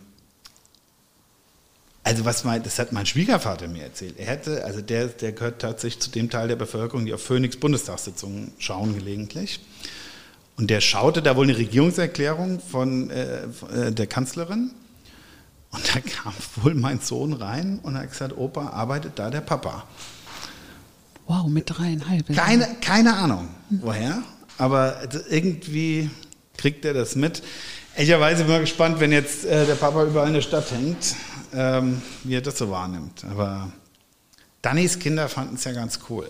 also 2.05 2.25
was 2.25 2.45
mein, 2.45 2.63
das 2.63 2.79
hat 2.79 2.93
mein 2.93 3.07
Schwiegervater 3.07 3.69
mir 3.69 3.83
erzählt. 3.83 4.15
Er 4.19 4.27
hätte, 4.27 4.65
also 4.65 4.81
der, 4.81 5.09
der 5.09 5.33
gehört 5.33 5.61
tatsächlich 5.61 6.03
zu 6.03 6.11
dem 6.11 6.31
Teil 6.31 6.49
der 6.49 6.57
Bevölkerung, 6.57 7.05
die 7.05 7.13
auf 7.13 7.23
Phoenix 7.23 7.57
Bundestagssitzungen 7.57 8.53
schauen 8.59 8.95
gelegentlich. 8.95 9.61
Und 10.57 10.71
der 10.71 10.81
schaute 10.81 11.21
da 11.21 11.37
wohl 11.37 11.45
eine 11.45 11.57
Regierungserklärung 11.57 12.61
von 12.61 13.11
äh, 13.11 13.45
äh 13.45 13.93
der 13.93 14.07
Kanzlerin. 14.07 14.71
Und 15.75 15.95
da 15.95 16.01
kam 16.01 16.33
wohl 16.57 16.75
mein 16.75 17.01
Sohn 17.01 17.33
rein 17.33 17.81
und 17.83 17.99
hat 17.99 18.11
gesagt, 18.11 18.37
Opa, 18.37 18.69
arbeitet 18.69 19.19
da 19.19 19.29
der 19.29 19.41
Papa. 19.41 19.85
Wow, 21.27 21.49
mit 21.49 21.65
dreieinhalb. 21.67 22.35
Keine, 22.35 22.69
keine 22.81 23.15
Ahnung, 23.17 23.49
woher, 23.71 24.23
aber 24.59 24.99
irgendwie 25.31 26.11
kriegt 26.57 26.85
er 26.85 26.95
das 26.95 27.17
mit. 27.17 27.43
Ehrlicherweise 27.97 28.45
bin 28.45 28.55
ich 28.55 28.61
gespannt, 28.63 29.01
wenn 29.01 29.11
jetzt 29.11 29.45
äh, 29.45 29.67
der 29.67 29.75
Papa 29.75 30.05
überall 30.05 30.29
in 30.29 30.35
der 30.35 30.43
Stadt 30.43 30.71
hängt, 30.71 31.17
ähm, 31.55 32.03
wie 32.25 32.35
er 32.35 32.41
das 32.41 32.59
so 32.59 32.71
wahrnimmt. 32.71 33.25
Aber 33.31 33.73
Dannys 34.65 34.99
Kinder 34.99 35.29
fanden 35.29 35.57
es 35.57 35.65
ja 35.65 35.73
ganz 35.73 35.99
cool. 36.09 36.27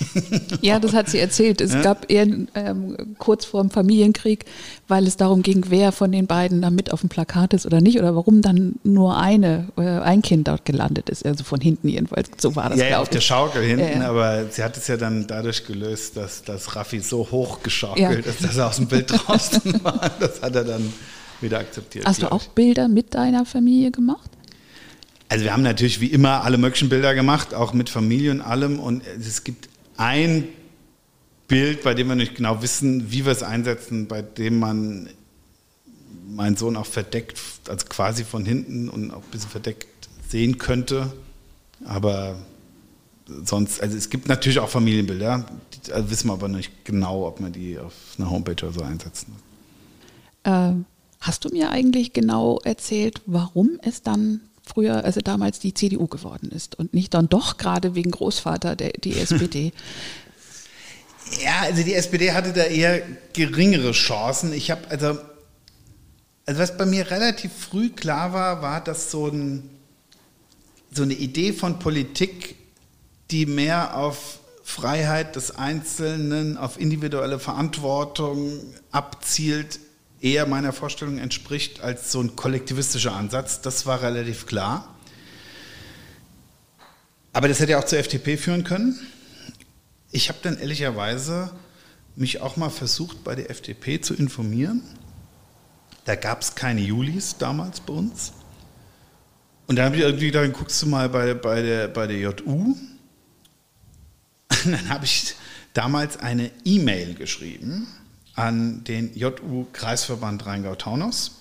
ja, 0.62 0.78
das 0.78 0.94
hat 0.94 1.10
sie 1.10 1.18
erzählt. 1.18 1.60
Es 1.60 1.74
ja? 1.74 1.82
gab 1.82 2.10
eher 2.10 2.26
ähm, 2.54 2.96
kurz 3.18 3.44
vor 3.44 3.60
dem 3.60 3.68
Familienkrieg, 3.68 4.46
weil 4.88 5.06
es 5.06 5.18
darum 5.18 5.42
ging, 5.42 5.64
wer 5.68 5.92
von 5.92 6.10
den 6.10 6.26
beiden 6.26 6.62
da 6.62 6.70
mit 6.70 6.94
auf 6.94 7.00
dem 7.00 7.10
Plakat 7.10 7.52
ist 7.52 7.66
oder 7.66 7.82
nicht 7.82 7.98
oder 7.98 8.16
warum 8.16 8.40
dann 8.40 8.76
nur 8.84 9.18
eine, 9.18 9.68
äh, 9.76 9.82
ein 9.82 10.22
Kind 10.22 10.48
dort 10.48 10.64
gelandet 10.64 11.10
ist. 11.10 11.26
Also 11.26 11.44
von 11.44 11.60
hinten 11.60 11.88
jedenfalls. 11.88 12.30
So 12.38 12.56
war 12.56 12.70
das. 12.70 12.78
Ja, 12.78 12.86
ja 12.86 13.00
auf 13.00 13.10
der 13.10 13.20
Schaukel 13.20 13.62
hinten, 13.62 14.00
ja, 14.00 14.08
aber 14.08 14.46
sie 14.50 14.64
hat 14.64 14.78
es 14.78 14.86
ja 14.86 14.96
dann 14.96 15.26
dadurch 15.26 15.66
gelöst, 15.66 16.16
dass, 16.16 16.42
dass 16.44 16.74
Raffi 16.74 17.00
so 17.00 17.30
hoch 17.30 17.62
geschaukelt 17.62 18.24
ist, 18.24 18.42
dass 18.42 18.56
er 18.56 18.68
aus 18.68 18.76
dem 18.76 18.86
Bild 18.86 19.10
draußen 19.26 19.84
war. 19.84 20.10
Das 20.20 20.40
hat 20.40 20.56
er 20.56 20.64
dann 20.64 20.90
wieder 21.42 21.58
akzeptiert. 21.58 22.06
Hast 22.06 22.22
du 22.22 22.32
auch 22.32 22.44
Bilder 22.44 22.88
mit 22.88 23.14
deiner 23.14 23.44
Familie 23.44 23.90
gemacht? 23.90 24.30
Also 25.28 25.44
wir 25.44 25.52
haben 25.52 25.62
natürlich 25.62 26.00
wie 26.00 26.06
immer 26.06 26.42
alle 26.44 26.58
möglichen 26.58 26.88
Bilder 26.88 27.14
gemacht, 27.14 27.52
auch 27.54 27.72
mit 27.72 27.90
Familie 27.90 28.30
und 28.30 28.40
allem. 28.40 28.78
Und 28.80 29.02
es 29.06 29.44
gibt 29.44 29.68
ein 29.96 30.48
Bild, 31.48 31.82
bei 31.82 31.94
dem 31.94 32.08
wir 32.08 32.14
nicht 32.14 32.36
genau 32.36 32.62
wissen, 32.62 33.10
wie 33.12 33.24
wir 33.24 33.32
es 33.32 33.42
einsetzen, 33.42 34.06
bei 34.06 34.22
dem 34.22 34.58
man 34.58 35.08
meinen 36.28 36.56
Sohn 36.56 36.76
auch 36.76 36.86
verdeckt, 36.86 37.38
also 37.68 37.86
quasi 37.88 38.24
von 38.24 38.44
hinten 38.44 38.88
und 38.88 39.10
auch 39.10 39.22
ein 39.22 39.30
bisschen 39.30 39.50
verdeckt 39.50 40.08
sehen 40.28 40.58
könnte. 40.58 41.12
Aber 41.84 42.36
sonst, 43.26 43.82
also 43.82 43.96
es 43.96 44.10
gibt 44.10 44.28
natürlich 44.28 44.58
auch 44.58 44.68
Familienbilder, 44.68 45.46
die 45.72 45.92
also 45.92 46.10
wissen 46.10 46.28
wir 46.28 46.34
aber 46.34 46.48
nicht 46.48 46.84
genau, 46.84 47.26
ob 47.26 47.40
man 47.40 47.52
die 47.52 47.78
auf 47.78 47.92
einer 48.18 48.30
Homepage 48.30 48.64
oder 48.64 48.72
so 48.72 48.82
einsetzen. 48.82 49.34
Äh, 50.44 50.72
hast 51.20 51.44
du 51.44 51.48
mir 51.50 51.70
eigentlich 51.70 52.12
genau 52.12 52.58
erzählt, 52.62 53.22
warum 53.26 53.78
es 53.82 54.02
dann 54.02 54.40
früher, 54.68 55.04
also 55.04 55.20
damals 55.20 55.58
die 55.58 55.74
CDU 55.74 56.06
geworden 56.06 56.50
ist 56.50 56.78
und 56.78 56.94
nicht 56.94 57.14
dann 57.14 57.28
doch 57.28 57.56
gerade 57.56 57.94
wegen 57.94 58.10
Großvater 58.10 58.76
der, 58.76 58.90
die 58.90 59.18
SPD. 59.18 59.72
Ja, 61.42 61.60
also 61.62 61.82
die 61.82 61.94
SPD 61.94 62.32
hatte 62.32 62.52
da 62.52 62.64
eher 62.64 63.02
geringere 63.32 63.92
Chancen. 63.92 64.52
Ich 64.52 64.70
habe 64.70 64.88
also, 64.88 65.18
also 66.46 66.60
was 66.60 66.76
bei 66.76 66.86
mir 66.86 67.10
relativ 67.10 67.52
früh 67.52 67.90
klar 67.90 68.32
war, 68.32 68.62
war, 68.62 68.82
dass 68.82 69.10
so, 69.10 69.28
ein, 69.28 69.68
so 70.90 71.02
eine 71.02 71.14
Idee 71.14 71.52
von 71.52 71.78
Politik, 71.78 72.56
die 73.30 73.46
mehr 73.46 73.96
auf 73.96 74.38
Freiheit 74.62 75.36
des 75.36 75.56
Einzelnen, 75.56 76.56
auf 76.56 76.78
individuelle 76.78 77.38
Verantwortung 77.38 78.52
abzielt, 78.90 79.80
eher 80.20 80.46
meiner 80.46 80.72
Vorstellung 80.72 81.18
entspricht 81.18 81.80
als 81.80 82.12
so 82.12 82.20
ein 82.20 82.36
kollektivistischer 82.36 83.12
Ansatz. 83.12 83.60
Das 83.60 83.86
war 83.86 84.02
relativ 84.02 84.46
klar. 84.46 84.94
Aber 87.32 87.48
das 87.48 87.60
hätte 87.60 87.72
ja 87.72 87.78
auch 87.78 87.84
zur 87.84 87.98
FDP 87.98 88.36
führen 88.36 88.64
können. 88.64 88.98
Ich 90.10 90.28
habe 90.28 90.38
dann 90.42 90.58
ehrlicherweise 90.58 91.52
mich 92.16 92.40
auch 92.40 92.56
mal 92.56 92.70
versucht, 92.70 93.22
bei 93.22 93.34
der 93.34 93.50
FDP 93.50 94.00
zu 94.00 94.14
informieren. 94.14 94.82
Da 96.04 96.16
gab 96.16 96.40
es 96.40 96.54
keine 96.54 96.80
Julis 96.80 97.36
damals 97.38 97.80
bei 97.80 97.92
uns. 97.92 98.32
Und 99.66 99.76
da 99.76 99.84
habe 99.84 99.96
ich 99.96 100.02
irgendwie 100.02 100.30
gedacht, 100.30 100.52
guckst 100.54 100.80
du 100.82 100.86
mal 100.86 101.08
bei, 101.10 101.34
bei, 101.34 101.62
der, 101.62 101.88
bei 101.88 102.06
der 102.06 102.18
JU. 102.18 102.34
Und 104.64 104.72
dann 104.72 104.88
habe 104.88 105.04
ich 105.04 105.34
damals 105.74 106.16
eine 106.16 106.50
E-Mail 106.64 107.14
geschrieben 107.14 107.86
an 108.38 108.84
den 108.84 109.14
JU-Kreisverband 109.16 110.46
Rheingau-Taunus. 110.46 111.32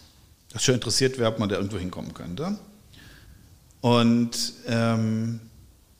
Das 0.51 0.63
schon 0.63 0.75
interessiert 0.75 1.19
wäre, 1.19 1.29
ob 1.29 1.39
man 1.39 1.47
da 1.47 1.55
irgendwo 1.55 1.77
hinkommen 1.77 2.13
könnte. 2.15 2.57
Und 3.81 4.53
ähm, 4.67 5.39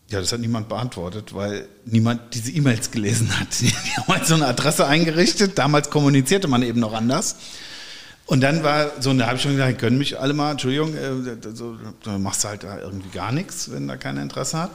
ja, 0.10 0.20
das 0.20 0.32
hat 0.32 0.40
niemand 0.40 0.70
beantwortet, 0.70 1.36
weil 1.36 1.68
niemand 1.86 2.34
diese 2.34 2.52
E-Mails 2.52 2.90
gelesen 2.90 3.40
hat. 3.40 3.48
Die 3.60 3.70
haben 3.70 4.08
halt 4.08 4.26
so 4.26 4.34
eine 4.34 4.48
Adresse 4.48 4.88
eingerichtet. 4.88 5.58
Damals 5.60 5.92
kommunizierte 5.92 6.48
man 6.48 6.64
eben 6.64 6.80
noch 6.80 6.94
anders. 6.94 7.36
Und 8.26 8.42
dann 8.42 8.64
war 8.64 9.00
so, 9.00 9.14
da 9.14 9.28
habe 9.28 9.36
ich 9.36 9.44
schon 9.44 9.52
gesagt, 9.52 9.78
können 9.78 10.00
mich 10.00 10.20
alle 10.20 10.34
mal, 10.34 10.52
Entschuldigung, 10.52 10.96
äh, 10.96 11.38
so, 11.54 11.78
da 12.04 12.18
machst 12.18 12.44
du 12.44 12.48
halt 12.50 12.64
da 12.64 12.80
irgendwie 12.80 13.10
gar 13.10 13.32
nichts, 13.32 13.72
wenn 13.72 13.88
da 13.88 13.98
keiner 13.98 14.22
Interesse 14.24 14.58
hat. 14.58 14.72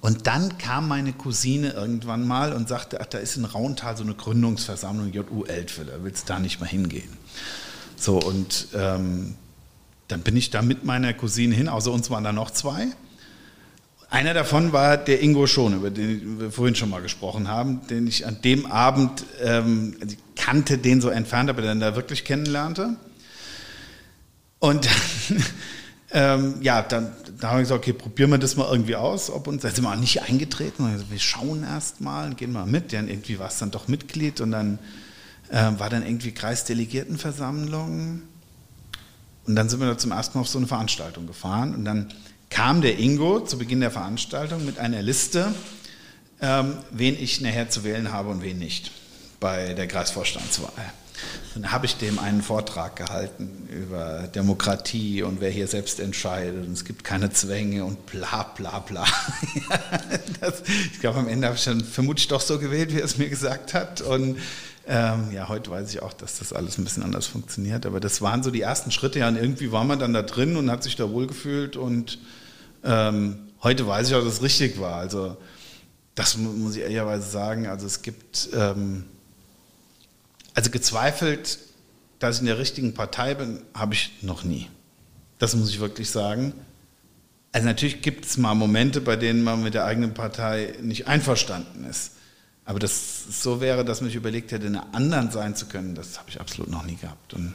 Und 0.00 0.26
dann 0.26 0.58
kam 0.58 0.88
meine 0.88 1.12
Cousine 1.12 1.72
irgendwann 1.72 2.26
mal 2.26 2.52
und 2.52 2.68
sagte, 2.68 3.00
ach, 3.00 3.06
da 3.06 3.18
ist 3.18 3.36
in 3.36 3.44
Rauntal 3.44 3.96
so 3.96 4.02
eine 4.02 4.14
Gründungsversammlung 4.14 5.12
JU 5.12 5.44
Eltville, 5.44 6.00
willst 6.02 6.28
du 6.28 6.32
da 6.32 6.40
nicht 6.40 6.60
mal 6.60 6.66
hingehen? 6.68 7.16
So, 7.96 8.18
und 8.18 8.68
ähm, 8.74 9.36
dann 10.08 10.20
bin 10.22 10.36
ich 10.36 10.50
da 10.50 10.60
mit 10.60 10.84
meiner 10.84 11.14
Cousine 11.14 11.54
hin, 11.54 11.68
außer 11.68 11.92
uns 11.92 12.10
waren 12.10 12.24
da 12.24 12.32
noch 12.32 12.50
zwei. 12.50 12.88
Einer 14.10 14.34
davon 14.34 14.72
war 14.72 14.98
der 14.98 15.22
Ingo 15.22 15.46
Schon, 15.46 15.74
über 15.74 15.90
den 15.90 16.38
wir 16.38 16.50
vorhin 16.50 16.74
schon 16.74 16.90
mal 16.90 17.00
gesprochen 17.00 17.48
haben, 17.48 17.86
den 17.86 18.06
ich 18.06 18.26
an 18.26 18.42
dem 18.42 18.66
Abend 18.66 19.24
ähm, 19.40 19.96
also 20.02 20.16
kannte, 20.36 20.78
den 20.78 21.00
so 21.00 21.08
entfernt, 21.08 21.48
aber 21.48 21.62
dann 21.62 21.80
da 21.80 21.96
wirklich 21.96 22.24
kennenlernte. 22.24 22.96
Und 24.58 24.84
dann 24.84 25.44
ähm, 26.14 26.56
ja, 26.60 26.82
dann, 26.82 27.12
dann 27.38 27.50
haben 27.50 27.56
wir 27.58 27.62
gesagt, 27.62 27.80
okay, 27.80 27.92
probieren 27.94 28.30
wir 28.30 28.38
das 28.38 28.56
mal 28.56 28.70
irgendwie 28.70 28.96
aus. 28.96 29.30
Ob 29.30 29.46
uns, 29.46 29.62
sind 29.62 29.82
wir 29.82 29.90
auch 29.90 29.96
nicht 29.96 30.22
eingetreten. 30.22 30.84
Also 30.84 31.10
wir 31.10 31.18
schauen 31.18 31.64
erst 31.64 32.00
mal, 32.00 32.34
gehen 32.34 32.52
mal 32.52 32.66
mit. 32.66 32.92
Ja, 32.92 33.00
irgendwie 33.00 33.38
war 33.38 33.48
es 33.48 33.58
dann 33.58 33.70
doch 33.70 33.88
Mitglied 33.88 34.40
und 34.40 34.50
dann 34.50 34.78
äh, 35.48 35.70
war 35.78 35.88
dann 35.88 36.04
irgendwie 36.04 36.32
Kreisdelegiertenversammlung. 36.32 38.22
Und 39.46 39.56
dann 39.56 39.68
sind 39.68 39.80
wir 39.80 39.86
da 39.86 39.96
zum 39.96 40.12
ersten 40.12 40.36
Mal 40.36 40.42
auf 40.42 40.48
so 40.48 40.58
eine 40.58 40.66
Veranstaltung 40.66 41.26
gefahren. 41.26 41.74
Und 41.74 41.84
dann 41.84 42.12
kam 42.50 42.82
der 42.82 42.98
Ingo 42.98 43.40
zu 43.40 43.56
Beginn 43.56 43.80
der 43.80 43.90
Veranstaltung 43.90 44.66
mit 44.66 44.78
einer 44.78 45.00
Liste, 45.00 45.54
ähm, 46.42 46.76
wen 46.90 47.18
ich 47.18 47.40
nachher 47.40 47.70
zu 47.70 47.84
wählen 47.84 48.12
habe 48.12 48.28
und 48.28 48.42
wen 48.42 48.58
nicht 48.58 48.90
bei 49.40 49.72
der 49.72 49.88
Kreisvorstandswahl. 49.88 50.92
Dann 51.54 51.70
habe 51.70 51.84
ich 51.84 51.96
dem 51.96 52.18
einen 52.18 52.42
Vortrag 52.42 52.96
gehalten 52.96 53.68
über 53.70 54.28
Demokratie 54.34 55.22
und 55.22 55.40
wer 55.40 55.50
hier 55.50 55.66
selbst 55.66 56.00
entscheidet 56.00 56.66
und 56.66 56.72
es 56.72 56.84
gibt 56.84 57.04
keine 57.04 57.30
Zwänge 57.30 57.84
und 57.84 58.06
bla 58.06 58.44
bla 58.56 58.78
bla. 58.78 59.04
das, 60.40 60.62
ich 60.92 61.00
glaube, 61.00 61.18
am 61.18 61.28
Ende 61.28 61.46
habe 61.46 61.56
ich 61.56 61.64
dann 61.64 61.84
vermutlich 61.84 62.28
doch 62.28 62.40
so 62.40 62.58
gewählt, 62.58 62.94
wie 62.94 63.00
er 63.00 63.04
es 63.04 63.18
mir 63.18 63.28
gesagt 63.28 63.74
hat. 63.74 64.00
Und 64.00 64.38
ähm, 64.86 65.30
ja, 65.32 65.48
heute 65.48 65.70
weiß 65.70 65.90
ich 65.90 66.00
auch, 66.00 66.14
dass 66.14 66.38
das 66.38 66.54
alles 66.54 66.78
ein 66.78 66.84
bisschen 66.84 67.02
anders 67.02 67.26
funktioniert. 67.26 67.84
Aber 67.84 68.00
das 68.00 68.22
waren 68.22 68.42
so 68.42 68.50
die 68.50 68.62
ersten 68.62 68.90
Schritte. 68.90 69.18
Ja, 69.18 69.28
und 69.28 69.36
irgendwie 69.36 69.72
war 69.72 69.84
man 69.84 69.98
dann 69.98 70.14
da 70.14 70.22
drin 70.22 70.56
und 70.56 70.70
hat 70.70 70.82
sich 70.82 70.96
da 70.96 71.10
wohlgefühlt. 71.10 71.76
Und 71.76 72.18
ähm, 72.82 73.50
heute 73.62 73.86
weiß 73.86 74.08
ich 74.08 74.14
auch, 74.14 74.24
dass 74.24 74.34
es 74.34 74.42
richtig 74.42 74.80
war. 74.80 74.96
Also 74.96 75.36
das 76.14 76.38
muss 76.38 76.76
ich 76.76 76.82
ehrlicherweise 76.82 77.28
sagen. 77.28 77.66
Also 77.66 77.86
es 77.86 78.00
gibt... 78.00 78.48
Ähm, 78.54 79.04
Also 80.54 80.70
gezweifelt, 80.70 81.58
dass 82.18 82.36
ich 82.36 82.40
in 82.42 82.46
der 82.46 82.58
richtigen 82.58 82.94
Partei 82.94 83.34
bin, 83.34 83.62
habe 83.74 83.94
ich 83.94 84.22
noch 84.22 84.44
nie. 84.44 84.68
Das 85.38 85.56
muss 85.56 85.70
ich 85.70 85.80
wirklich 85.80 86.10
sagen. 86.10 86.52
Also 87.52 87.66
natürlich 87.66 88.00
gibt 88.00 88.24
es 88.24 88.36
mal 88.36 88.54
Momente, 88.54 89.00
bei 89.00 89.16
denen 89.16 89.42
man 89.42 89.62
mit 89.62 89.74
der 89.74 89.84
eigenen 89.84 90.14
Partei 90.14 90.74
nicht 90.80 91.06
einverstanden 91.06 91.84
ist. 91.84 92.12
Aber 92.64 92.78
dass 92.78 93.26
es 93.28 93.42
so 93.42 93.60
wäre, 93.60 93.84
dass 93.84 94.00
man 94.00 94.08
sich 94.08 94.16
überlegt 94.16 94.52
hätte, 94.52 94.66
eine 94.66 94.94
anderen 94.94 95.30
sein 95.30 95.56
zu 95.56 95.66
können, 95.66 95.94
das 95.94 96.18
habe 96.18 96.30
ich 96.30 96.40
absolut 96.40 96.70
noch 96.70 96.84
nie 96.84 96.96
gehabt. 96.96 97.34
Und 97.34 97.54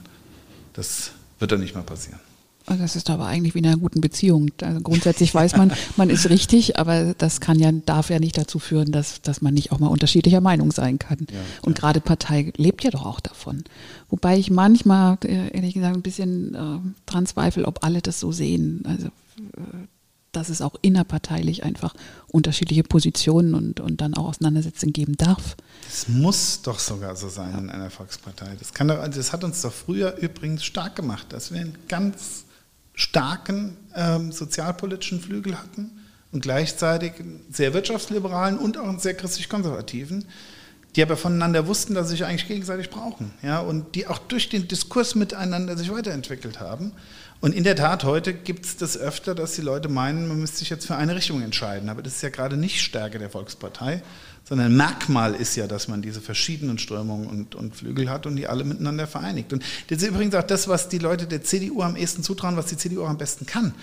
das 0.74 1.12
wird 1.40 1.52
dann 1.52 1.62
nicht 1.62 1.76
mehr 1.76 1.84
passieren. 1.84 2.20
Das 2.68 2.98
ist 2.98 3.10
aber 3.10 3.26
eigentlich 3.26 3.56
wie 3.56 3.60
in 3.60 3.66
einer 3.66 3.78
guten 3.78 4.02
Beziehung. 4.02 4.52
Also 4.62 4.82
grundsätzlich 4.82 5.34
weiß 5.34 5.56
man, 5.56 5.72
man 5.96 6.10
ist 6.10 6.30
richtig, 6.30 6.78
aber 6.78 7.14
das 7.18 7.40
kann 7.40 7.60
ja, 7.60 7.72
darf 7.72 8.10
ja 8.10 8.20
nicht 8.20 8.38
dazu 8.38 8.60
führen, 8.60 8.92
dass, 8.92 9.22
dass 9.22 9.42
man 9.42 9.54
nicht 9.54 9.72
auch 9.72 9.80
mal 9.80 9.88
unterschiedlicher 9.88 10.42
Meinung 10.42 10.72
sein 10.72 11.00
kann. 11.00 11.28
Ja, 11.32 11.40
und 11.62 11.78
ja. 11.78 11.82
gerade 11.82 12.02
Partei 12.02 12.52
lebt 12.58 12.84
ja 12.84 12.92
doch 12.92 13.06
auch 13.06 13.22
davon. 13.22 13.64
Wobei 14.10 14.38
ich 14.38 14.52
manchmal, 14.52 15.18
äh, 15.24 15.50
ehrlich 15.56 15.76
gesagt, 15.76 15.96
ein 15.96 16.02
bisschen 16.02 16.56
äh, 16.56 16.80
dran 17.06 17.26
zweifle, 17.26 17.66
ob 17.66 17.86
alle 17.86 18.02
das 18.02 18.20
so 18.20 18.34
sehen. 18.34 18.84
Also, 18.86 19.08
äh, 19.08 19.88
dass 20.34 20.50
es 20.50 20.62
auch 20.62 20.76
innerparteilich 20.82 21.64
einfach 21.64 21.96
unterschiedliche 22.28 22.84
Positionen 22.84 23.56
und, 23.56 23.80
und 23.80 24.02
dann 24.02 24.14
auch 24.14 24.26
Auseinandersetzungen 24.26 24.94
geben 24.94 25.16
darf. 25.16 25.56
Das 25.90 26.10
muss 26.10 26.62
doch 26.62 26.80
sogar 26.80 27.16
so 27.16 27.30
sein 27.30 27.52
ja. 27.54 27.60
in 27.60 27.70
einer 27.70 27.90
Volkspartei. 27.90 28.56
Das, 28.60 28.74
kann 28.74 28.90
doch, 28.90 29.08
das 29.08 29.32
hat 29.32 29.46
uns 29.46 29.62
doch 29.62 29.74
früher 29.74 30.18
übrigens 30.18 30.66
stark 30.66 30.98
gemacht, 30.98 31.28
dass 31.30 31.52
wir 31.52 31.62
einen 31.62 31.78
ganz 31.88 32.44
starken 32.98 33.78
ähm, 33.96 34.32
sozialpolitischen 34.32 35.22
Flügel 35.22 35.58
hatten 35.58 35.92
und 36.32 36.42
gleichzeitig 36.42 37.14
einen 37.20 37.46
sehr 37.52 37.74
wirtschaftsliberalen 37.74 38.58
und 38.58 38.78
auch 38.78 38.90
einen 38.90 39.00
sehr 39.00 39.14
christlich-konservativen, 39.14 40.26
die 40.96 41.04
aber 41.04 41.16
voneinander 41.16 41.68
wussten, 41.68 41.94
dass 41.94 42.08
sie 42.08 42.16
sich 42.16 42.26
eigentlich 42.26 42.48
gegenseitig 42.48 42.90
brauchen 42.90 43.32
ja, 43.44 43.60
und 43.60 43.94
die 43.94 44.08
auch 44.08 44.18
durch 44.18 44.50
den 44.50 44.68
Diskurs 44.68 45.14
miteinander 45.14 45.78
sich 45.78 45.92
weiterentwickelt 45.92 46.60
haben. 46.60 46.92
Und 47.40 47.54
in 47.54 47.64
der 47.64 47.76
Tat, 47.76 48.04
heute 48.04 48.34
gibt 48.34 48.66
es 48.66 48.78
das 48.78 48.98
öfter, 48.98 49.36
dass 49.36 49.54
die 49.54 49.62
Leute 49.62 49.90
meinen, 49.90 50.28
man 50.28 50.40
müsste 50.40 50.58
sich 50.58 50.72
jetzt 50.72 50.88
für 50.88 50.96
eine 50.96 51.16
Richtung 51.16 51.44
entscheiden. 51.44 51.90
Aber 51.90 52.02
das 52.02 52.16
ist 52.16 52.24
ja 52.24 52.30
gerade 52.30 52.58
nicht 52.58 52.82
Stärke 52.82 53.20
der 53.20 53.30
Volkspartei, 53.30 54.02
sondern 54.48 54.78
Merkmal 54.78 55.36
ist 55.36 55.58
ja, 55.58 55.68
dass 55.68 55.90
man 55.90 56.02
diese 56.02 56.22
verschiedenen 56.22 56.78
Strömungen 56.78 57.28
und, 57.28 57.56
und 57.56 57.76
Flügel 57.76 58.10
hat 58.10 58.26
und 58.26 58.38
die 58.38 58.48
alle 58.48 58.64
miteinander 58.64 59.06
vereinigt. 59.06 59.52
Und 59.52 59.62
das 59.90 60.02
ist 60.02 60.08
übrigens 60.08 60.36
auch 60.36 60.44
das, 60.44 60.70
was 60.70 60.88
die 60.88 61.00
Leute 61.00 61.28
der 61.28 61.44
CDU 61.44 61.82
am 61.82 61.98
ehesten 61.98 62.24
zutrauen, 62.24 62.56
was 62.56 62.68
die 62.68 62.78
CDU 62.78 63.04
auch 63.04 63.10
am 63.10 63.18
besten 63.18 63.46
kann. 63.46 63.74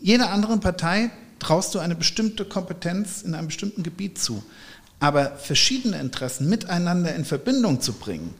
Jeder 0.00 0.30
anderen 0.30 0.60
Partei 0.60 1.10
traust 1.40 1.74
du 1.74 1.80
eine 1.80 1.96
bestimmte 1.96 2.44
Kompetenz 2.44 3.22
in 3.22 3.34
einem 3.34 3.48
bestimmten 3.48 3.82
Gebiet 3.82 4.16
zu. 4.16 4.44
Aber 5.00 5.36
verschiedene 5.36 5.98
Interessen 5.98 6.48
miteinander 6.48 7.12
in 7.16 7.24
Verbindung 7.24 7.80
zu 7.80 7.92
bringen, 7.92 8.32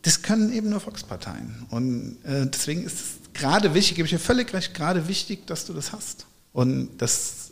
das 0.00 0.22
können 0.22 0.50
eben 0.50 0.70
nur 0.70 0.80
Volksparteien. 0.80 1.66
Und 1.68 2.16
äh, 2.24 2.46
deswegen 2.46 2.84
ist 2.84 2.94
es 2.94 3.06
gerade 3.34 3.74
wichtig, 3.74 3.96
gebe 3.96 4.06
ich 4.06 4.12
dir 4.12 4.18
völlig 4.18 4.54
recht, 4.54 4.72
gerade 4.72 5.08
wichtig, 5.08 5.46
dass 5.46 5.66
du 5.66 5.74
das 5.74 5.92
hast. 5.92 6.26
Und 6.54 6.88
das, 6.98 7.50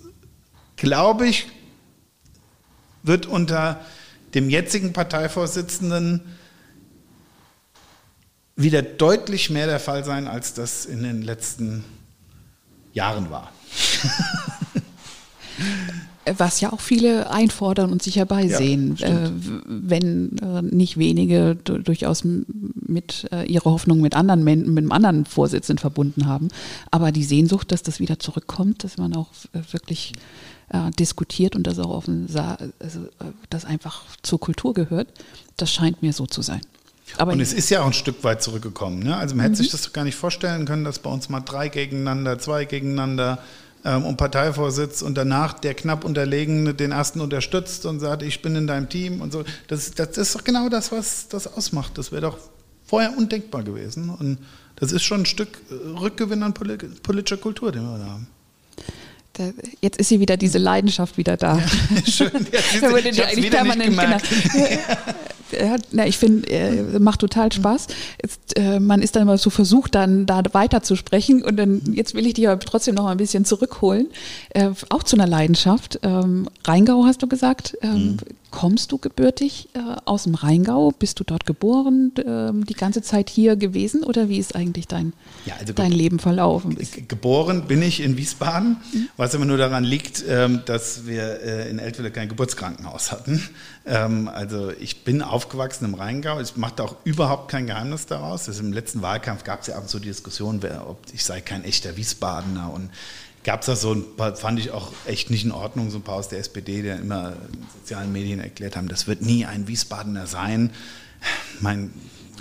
glaube 0.76 1.28
ich, 1.28 1.48
wird 3.04 3.26
unter 3.26 3.80
dem 4.34 4.50
jetzigen 4.50 4.92
Parteivorsitzenden 4.92 6.22
wieder 8.56 8.82
deutlich 8.82 9.50
mehr 9.50 9.66
der 9.66 9.78
Fall 9.78 10.04
sein, 10.04 10.26
als 10.26 10.54
das 10.54 10.86
in 10.86 11.02
den 11.02 11.22
letzten 11.22 11.84
Jahren 12.92 13.30
war. 13.30 13.52
Was 16.38 16.60
ja 16.62 16.72
auch 16.72 16.80
viele 16.80 17.30
einfordern 17.30 17.92
und 17.92 18.02
sich 18.02 18.16
herbeisehen, 18.16 18.96
ja, 18.96 19.08
äh, 19.08 19.30
wenn 19.66 20.38
äh, 20.38 20.62
nicht 20.62 20.96
wenige 20.96 21.54
durchaus 21.54 22.24
mit 22.24 23.28
äh, 23.30 23.44
ihre 23.44 23.70
Hoffnung 23.70 24.00
mit 24.00 24.16
anderen 24.16 24.42
mit 24.42 24.66
einem 24.66 24.90
anderen 24.90 25.26
Vorsitzenden 25.26 25.78
verbunden 25.80 26.26
haben. 26.26 26.48
Aber 26.90 27.12
die 27.12 27.24
Sehnsucht, 27.24 27.70
dass 27.72 27.82
das 27.82 28.00
wieder 28.00 28.18
zurückkommt, 28.18 28.84
dass 28.84 28.96
man 28.96 29.14
auch 29.14 29.28
wirklich 29.70 30.14
äh, 30.70 30.90
diskutiert 30.92 31.56
und 31.56 31.66
das 31.66 31.78
auch 31.78 31.90
offen 31.90 32.26
also, 32.34 33.04
äh, 33.04 33.32
das 33.50 33.64
einfach 33.64 34.02
zur 34.22 34.40
Kultur 34.40 34.74
gehört, 34.74 35.08
das 35.56 35.70
scheint 35.72 36.02
mir 36.02 36.12
so 36.12 36.26
zu 36.26 36.42
sein. 36.42 36.60
Aber 37.18 37.32
und 37.32 37.40
es 37.40 37.52
ist 37.52 37.70
ja 37.70 37.82
auch 37.82 37.86
ein 37.86 37.92
Stück 37.92 38.24
weit 38.24 38.42
zurückgekommen. 38.42 39.00
Ne? 39.00 39.16
Also 39.16 39.34
man 39.34 39.44
hätte 39.44 39.58
mhm. 39.58 39.64
sich 39.64 39.70
das 39.70 39.82
doch 39.82 39.92
gar 39.92 40.04
nicht 40.04 40.16
vorstellen 40.16 40.64
können, 40.64 40.84
dass 40.84 40.98
bei 40.98 41.10
uns 41.10 41.28
mal 41.28 41.40
drei 41.40 41.68
gegeneinander, 41.68 42.38
zwei 42.38 42.64
gegeneinander 42.64 43.38
ähm, 43.84 44.04
und 44.04 44.16
Parteivorsitz 44.16 45.02
und 45.02 45.14
danach 45.14 45.52
der 45.52 45.74
knapp 45.74 46.04
Unterlegene 46.04 46.74
den 46.74 46.92
ersten 46.92 47.20
unterstützt 47.20 47.86
und 47.86 48.00
sagt, 48.00 48.22
ich 48.22 48.42
bin 48.42 48.56
in 48.56 48.66
deinem 48.66 48.88
Team 48.88 49.20
und 49.20 49.32
so. 49.32 49.44
Das, 49.68 49.90
das 49.92 50.16
ist 50.16 50.34
doch 50.34 50.44
genau 50.44 50.68
das, 50.68 50.92
was 50.92 51.28
das 51.28 51.46
ausmacht. 51.46 51.98
Das 51.98 52.10
wäre 52.10 52.22
doch 52.22 52.38
vorher 52.84 53.16
undenkbar 53.16 53.62
gewesen. 53.62 54.08
Und 54.10 54.38
das 54.76 54.90
ist 54.92 55.02
schon 55.02 55.22
ein 55.22 55.26
Stück 55.26 55.60
äh, 55.70 55.98
Rückgewinn 55.98 56.42
an 56.42 56.54
politischer 56.54 57.36
Kultur, 57.36 57.70
den 57.70 57.82
wir 57.82 57.98
da 57.98 58.06
haben. 58.06 58.26
Jetzt 59.80 59.98
ist 59.98 60.08
sie 60.08 60.20
wieder 60.20 60.36
diese 60.36 60.58
Leidenschaft 60.58 61.18
wieder 61.18 61.36
da. 61.36 61.58
Ja, 61.58 61.64
schön. 62.06 62.30
Ja, 62.52 62.80
da 62.80 62.90
wurde 62.90 63.08
ich 63.08 63.24
eigentlich 63.24 63.50
permanent 63.50 63.98
genau. 63.98 64.16
ja, 65.92 66.04
ich 66.06 66.18
finde, 66.18 66.48
äh, 66.48 66.98
macht 66.98 67.20
total 67.20 67.52
Spaß. 67.52 67.88
Jetzt, 68.22 68.58
äh, 68.58 68.80
man 68.80 69.02
ist 69.02 69.16
dann 69.16 69.22
immer 69.22 69.38
so 69.38 69.50
versucht, 69.50 69.94
dann 69.94 70.26
da 70.26 70.42
weiter 70.52 70.82
zu 70.82 70.96
sprechen 70.96 71.42
und 71.42 71.56
dann 71.56 71.82
jetzt 71.92 72.14
will 72.14 72.26
ich 72.26 72.34
dich 72.34 72.48
aber 72.48 72.60
trotzdem 72.60 72.94
noch 72.94 73.04
mal 73.04 73.12
ein 73.12 73.16
bisschen 73.16 73.44
zurückholen, 73.44 74.08
äh, 74.50 74.70
auch 74.90 75.02
zu 75.02 75.16
einer 75.16 75.26
Leidenschaft. 75.26 76.00
Ähm, 76.02 76.48
Rheingau 76.64 77.04
hast 77.04 77.22
du 77.22 77.26
gesagt. 77.26 77.76
Ähm, 77.82 77.90
mhm. 77.90 78.16
Kommst 78.54 78.92
du 78.92 78.98
gebürtig 78.98 79.68
äh, 79.74 79.80
aus 80.04 80.22
dem 80.22 80.36
Rheingau? 80.36 80.92
Bist 80.92 81.18
du 81.18 81.24
dort 81.24 81.44
geboren, 81.44 82.12
äh, 82.16 82.52
die 82.64 82.74
ganze 82.74 83.02
Zeit 83.02 83.28
hier 83.28 83.56
gewesen 83.56 84.04
oder 84.04 84.28
wie 84.28 84.38
ist 84.38 84.54
eigentlich 84.54 84.86
dein, 84.86 85.12
ja, 85.44 85.54
also 85.58 85.72
dein 85.72 85.90
Leben 85.90 86.20
verlaufen? 86.20 86.78
Geboren 87.08 87.66
bin 87.66 87.82
ich 87.82 88.00
in 88.00 88.16
Wiesbaden, 88.16 88.76
mhm. 88.92 89.08
was 89.16 89.34
immer 89.34 89.44
nur 89.44 89.56
daran 89.56 89.82
liegt, 89.82 90.22
ähm, 90.28 90.62
dass 90.66 91.04
wir 91.04 91.42
äh, 91.42 91.68
in 91.68 91.80
Eltville 91.80 92.12
kein 92.12 92.28
Geburtskrankenhaus 92.28 93.10
hatten. 93.10 93.42
Ähm, 93.86 94.28
also 94.28 94.70
ich 94.70 95.02
bin 95.02 95.20
aufgewachsen 95.20 95.86
im 95.86 95.94
Rheingau. 95.94 96.38
Ich 96.40 96.56
mache 96.56 96.74
da 96.76 96.84
auch 96.84 96.96
überhaupt 97.02 97.50
kein 97.50 97.66
Geheimnis 97.66 98.06
daraus. 98.06 98.46
Also 98.46 98.62
Im 98.62 98.72
letzten 98.72 99.02
Wahlkampf 99.02 99.42
gab 99.42 99.62
es 99.62 99.66
ja 99.66 99.74
ab 99.74 99.82
und 99.82 99.88
zu 99.88 99.98
die 99.98 100.08
Diskussion, 100.08 100.62
wer, 100.62 100.88
ob 100.88 100.98
ich 101.12 101.24
sei 101.24 101.40
kein 101.40 101.64
echter 101.64 101.96
Wiesbadener 101.96 102.72
und 102.72 102.90
gab 103.44 103.60
es 103.60 103.66
da 103.66 103.76
so 103.76 103.92
ein 103.92 104.04
paar, 104.16 104.34
fand 104.36 104.58
ich 104.58 104.70
auch 104.70 104.92
echt 105.06 105.30
nicht 105.30 105.44
in 105.44 105.52
Ordnung, 105.52 105.90
so 105.90 105.98
ein 105.98 106.02
paar 106.02 106.16
aus 106.16 106.28
der 106.28 106.38
SPD, 106.38 106.82
die 106.82 106.88
immer 106.88 107.34
in 107.52 107.66
sozialen 107.80 108.12
Medien 108.12 108.40
erklärt 108.40 108.76
haben, 108.76 108.88
das 108.88 109.06
wird 109.06 109.22
nie 109.22 109.44
ein 109.44 109.68
Wiesbadener 109.68 110.26
sein. 110.26 110.70
Mein, 111.60 111.92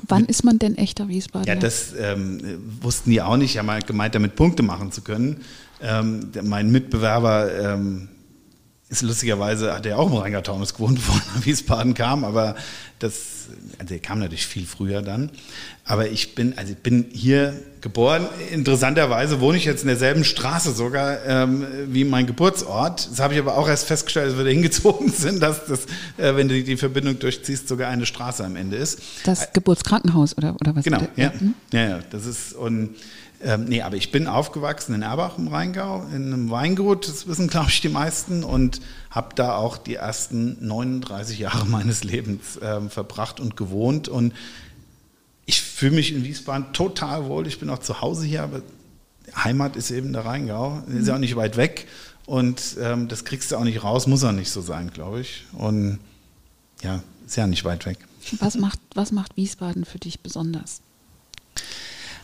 Wann 0.08 0.26
ist 0.26 0.44
man 0.44 0.60
denn 0.60 0.76
echter 0.76 1.08
Wiesbadener? 1.08 1.54
Ja, 1.54 1.60
das 1.60 1.94
ähm, 1.98 2.40
wussten 2.82 3.12
die 3.12 3.22
auch 3.22 3.38
nicht. 3.38 3.52
Ich 3.52 3.58
habe 3.58 3.68
mal 3.68 3.82
gemeint, 3.82 4.16
damit 4.16 4.36
Punkte 4.36 4.64
machen 4.64 4.92
zu 4.92 5.02
können. 5.02 5.42
Ähm, 5.82 6.32
mein 6.44 6.72
Mitbewerber 6.72 7.74
ähm, 7.74 8.10
ist 8.90 9.02
lustigerweise, 9.02 9.74
hat 9.74 9.86
er 9.86 10.00
auch 10.00 10.12
im 10.12 10.18
Rheingau-Taunus 10.18 10.74
gewohnt, 10.74 10.96
bevor 11.00 11.16
er 11.16 11.38
nach 11.38 11.46
Wiesbaden 11.46 11.94
kam, 11.94 12.24
aber 12.24 12.56
das, 13.00 13.48
also 13.78 13.94
er 13.94 14.00
kam 14.00 14.20
natürlich 14.20 14.46
viel 14.46 14.66
früher 14.66 15.02
dann. 15.02 15.32
Aber 15.86 16.10
ich 16.10 16.36
bin, 16.36 16.58
also 16.58 16.74
ich 16.74 16.80
bin 16.80 17.06
hier 17.12 17.54
geboren. 17.84 18.28
Interessanterweise 18.52 19.40
wohne 19.40 19.58
ich 19.58 19.66
jetzt 19.66 19.84
in 19.84 19.88
derselben 19.88 20.24
Straße 20.24 20.72
sogar 20.72 21.24
ähm, 21.26 21.68
wie 21.90 22.04
mein 22.04 22.26
Geburtsort. 22.26 23.12
Das 23.12 23.20
habe 23.20 23.36
ich 23.36 23.40
aber 23.40 23.58
auch 23.58 23.68
erst 23.68 23.86
festgestellt, 23.86 24.30
als 24.30 24.38
wir 24.38 24.46
da 24.46 24.50
hingezogen 24.50 25.10
sind, 25.16 25.44
dass 25.44 25.66
das, 25.68 25.86
äh, 26.18 26.36
wenn 26.36 26.48
du 26.48 26.64
die 26.64 26.78
Verbindung 26.78 27.20
durchziehst, 27.20 27.68
sogar 27.68 27.90
eine 27.90 28.08
Straße 28.08 28.44
am 28.44 28.56
Ende 28.56 28.78
ist. 28.78 29.00
Das 29.26 29.54
Geburtskrankenhaus 29.54 30.36
oder, 30.38 30.56
oder 30.60 30.76
was? 30.76 30.86
Genau, 30.86 31.02
ja. 31.16 31.32
Mhm. 31.40 31.54
ja. 31.72 31.84
Ja, 31.84 32.00
das 32.10 32.26
ist 32.26 32.54
und 32.54 32.96
ähm, 33.46 33.66
nee, 33.66 33.82
aber 33.82 33.98
ich 33.98 34.12
bin 34.12 34.28
aufgewachsen 34.28 34.96
in 34.96 35.02
Erbach 35.02 35.38
im 35.38 35.50
Rheingau, 35.50 36.06
in 36.16 36.34
einem 36.34 36.50
Weingut, 36.50 37.08
das 37.10 37.28
wissen, 37.28 37.50
glaube 37.50 37.70
ich, 37.70 37.82
die 37.82 37.90
meisten, 37.90 38.44
und 38.44 38.80
habe 39.10 39.36
da 39.36 39.58
auch 39.58 39.78
die 39.78 39.96
ersten 39.96 40.66
39 40.66 41.40
Jahre 41.40 41.66
meines 41.68 42.06
Lebens 42.06 42.58
ähm, 42.62 42.90
verbracht 42.90 43.42
und 43.42 43.58
gewohnt. 43.58 44.08
Und 44.08 44.34
ich 45.46 45.62
fühle 45.62 45.96
mich 45.96 46.14
in 46.14 46.24
Wiesbaden 46.24 46.74
total 46.74 47.26
wohl. 47.26 47.48
Ich 47.48 47.60
bin 47.60 47.70
auch 47.70 47.80
zu 47.80 48.02
Hause 48.02 48.26
hier, 48.26 48.44
aber 48.44 48.62
Heimat 49.36 49.76
ist 49.76 49.92
eben 49.92 50.14
der 50.14 50.26
Rheingau. 50.26 50.84
Ist 50.88 51.08
ja 51.08 51.16
auch 51.16 51.20
nicht 51.20 51.36
weit 51.36 51.58
weg. 51.58 51.88
Und 52.26 52.78
ähm, 52.80 53.08
das 53.10 53.26
kriegst 53.26 53.52
du 53.52 53.58
auch 53.58 53.64
nicht 53.64 53.84
raus, 53.84 54.08
muss 54.08 54.24
auch 54.24 54.32
nicht 54.32 54.50
so 54.50 54.62
sein, 54.62 54.92
glaube 54.92 55.22
ich. 55.22 55.46
Und 55.54 56.00
ja, 56.82 57.04
ist 57.26 57.36
ja 57.36 57.48
nicht 57.48 57.66
weit 57.66 57.86
weg. 57.86 57.98
Was 58.40 58.56
macht, 58.56 58.80
was 58.96 59.12
macht 59.12 59.36
Wiesbaden 59.36 59.84
für 59.84 60.00
dich 60.00 60.22
besonders? 60.22 60.82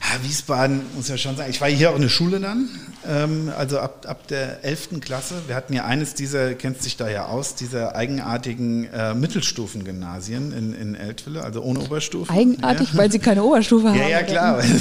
Ja, 0.10 0.24
Wiesbaden 0.24 0.82
muss 0.96 1.08
ja 1.08 1.18
schon 1.18 1.38
sagen. 1.38 1.52
Ich 1.52 1.62
war 1.62 1.68
hier 1.68 1.92
auch 1.92 1.96
in 1.96 2.02
der 2.02 2.10
Schule 2.10 2.40
dann, 2.40 2.68
ähm, 3.08 3.52
also 3.56 3.80
ab, 3.80 4.08
ab 4.08 4.28
der 4.28 4.64
11. 4.64 5.02
Klasse. 5.02 5.36
Wir 5.46 5.56
hatten 5.56 5.74
ja 5.74 5.86
eines 5.86 6.16
dieser, 6.16 6.56
kennst 6.56 6.84
dich 6.86 6.98
da 6.98 7.10
ja 7.10 7.28
aus, 7.28 7.54
dieser 7.54 7.96
eigenartigen 7.96 8.86
äh, 8.86 9.14
Mittelstufengymnasien 9.14 10.52
in, 10.52 10.74
in 10.74 10.96
Eltville, 10.96 11.44
also 11.44 11.62
ohne 11.62 11.82
Oberstufe. 11.82 12.34
Eigenartig, 12.34 12.94
ja. 12.94 12.98
weil 12.98 13.12
sie 13.12 13.20
keine 13.20 13.44
Oberstufe 13.44 13.90
haben. 13.90 14.00
Ja, 14.00 14.08
ja, 14.08 14.24
klar. 14.24 14.64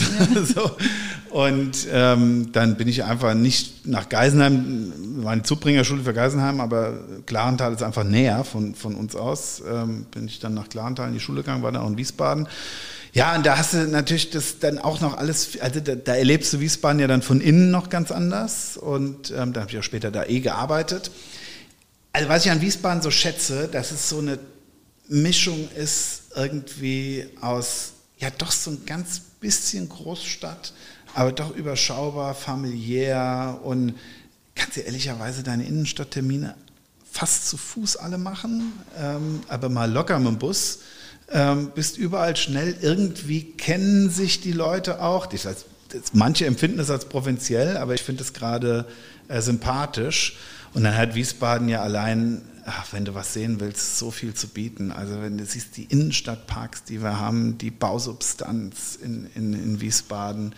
So. 0.44 0.70
Und 1.30 1.86
ähm, 1.92 2.52
dann 2.52 2.76
bin 2.76 2.88
ich 2.88 3.04
einfach 3.04 3.34
nicht 3.34 3.86
nach 3.86 4.08
Geisenheim, 4.08 4.92
war 5.22 5.32
eine 5.32 5.42
Zubringerschule 5.42 6.02
für 6.02 6.14
Geisenheim, 6.14 6.60
aber 6.60 6.94
Klarental 7.26 7.74
ist 7.74 7.82
einfach 7.82 8.04
näher 8.04 8.44
von, 8.44 8.74
von 8.74 8.94
uns 8.94 9.14
aus. 9.14 9.62
Ähm, 9.70 10.06
bin 10.10 10.26
ich 10.26 10.38
dann 10.38 10.54
nach 10.54 10.68
Klarental 10.70 11.08
in 11.08 11.14
die 11.14 11.20
Schule 11.20 11.42
gegangen, 11.42 11.62
war 11.62 11.72
dann 11.72 11.82
auch 11.82 11.88
in 11.88 11.98
Wiesbaden. 11.98 12.48
Ja, 13.12 13.34
und 13.34 13.46
da 13.46 13.56
hast 13.56 13.72
du 13.72 13.88
natürlich 13.88 14.30
das 14.30 14.58
dann 14.58 14.78
auch 14.78 15.00
noch 15.00 15.16
alles, 15.16 15.58
also 15.60 15.80
da, 15.80 15.94
da 15.94 16.14
erlebst 16.14 16.52
du 16.52 16.60
Wiesbaden 16.60 17.00
ja 17.00 17.06
dann 17.06 17.22
von 17.22 17.40
innen 17.40 17.70
noch 17.70 17.88
ganz 17.88 18.10
anders 18.10 18.76
und 18.76 19.30
ähm, 19.30 19.52
da 19.52 19.62
habe 19.62 19.70
ich 19.70 19.78
auch 19.78 19.82
später 19.82 20.10
da 20.10 20.24
eh 20.24 20.40
gearbeitet. 20.40 21.10
Also 22.12 22.28
was 22.28 22.44
ich 22.44 22.50
an 22.50 22.60
Wiesbaden 22.60 23.02
so 23.02 23.10
schätze, 23.10 23.68
dass 23.68 23.92
es 23.92 24.08
so 24.08 24.18
eine 24.18 24.38
Mischung 25.08 25.68
ist 25.74 26.22
irgendwie 26.36 27.26
aus, 27.40 27.92
ja 28.18 28.28
doch 28.36 28.52
so 28.52 28.70
ein 28.72 28.84
ganz 28.84 29.20
bisschen 29.40 29.88
Großstadt, 29.88 30.72
aber 31.14 31.32
doch 31.32 31.54
überschaubar, 31.54 32.34
familiär 32.34 33.58
und 33.62 33.94
kannst 34.54 34.76
du 34.76 34.80
ehrlicherweise 34.80 35.42
deine 35.42 35.64
Innenstadttermine 35.64 36.54
fast 37.10 37.48
zu 37.48 37.56
Fuß 37.56 37.96
alle 37.96 38.18
machen, 38.18 38.72
ähm, 38.98 39.40
aber 39.48 39.68
mal 39.68 39.90
locker 39.90 40.18
mit 40.18 40.28
dem 40.28 40.38
Bus 40.38 40.80
ähm, 41.30 41.72
bist 41.74 41.98
überall 41.98 42.36
schnell. 42.36 42.76
Irgendwie 42.80 43.52
kennen 43.52 44.10
sich 44.10 44.40
die 44.40 44.52
Leute 44.52 45.02
auch. 45.02 45.26
Das 45.26 45.44
heißt, 45.44 45.66
manche 46.12 46.46
empfinden 46.46 46.80
es 46.80 46.90
als 46.90 47.06
provinziell, 47.06 47.76
aber 47.76 47.94
ich 47.94 48.02
finde 48.02 48.22
es 48.22 48.32
gerade 48.32 48.86
äh, 49.28 49.40
sympathisch. 49.40 50.36
Und 50.74 50.84
dann 50.84 50.96
hat 50.96 51.14
Wiesbaden 51.14 51.68
ja 51.68 51.82
allein, 51.82 52.42
ach, 52.66 52.92
wenn 52.92 53.04
du 53.04 53.14
was 53.14 53.32
sehen 53.32 53.60
willst, 53.60 53.98
so 53.98 54.10
viel 54.10 54.34
zu 54.34 54.48
bieten. 54.48 54.92
Also 54.92 55.20
wenn 55.22 55.38
du 55.38 55.44
siehst, 55.44 55.76
die 55.76 55.84
Innenstadtparks, 55.84 56.84
die 56.84 57.02
wir 57.02 57.18
haben, 57.18 57.58
die 57.58 57.70
Bausubstanz 57.70 58.98
in, 59.02 59.28
in, 59.34 59.54
in 59.54 59.80
Wiesbaden, 59.80 60.54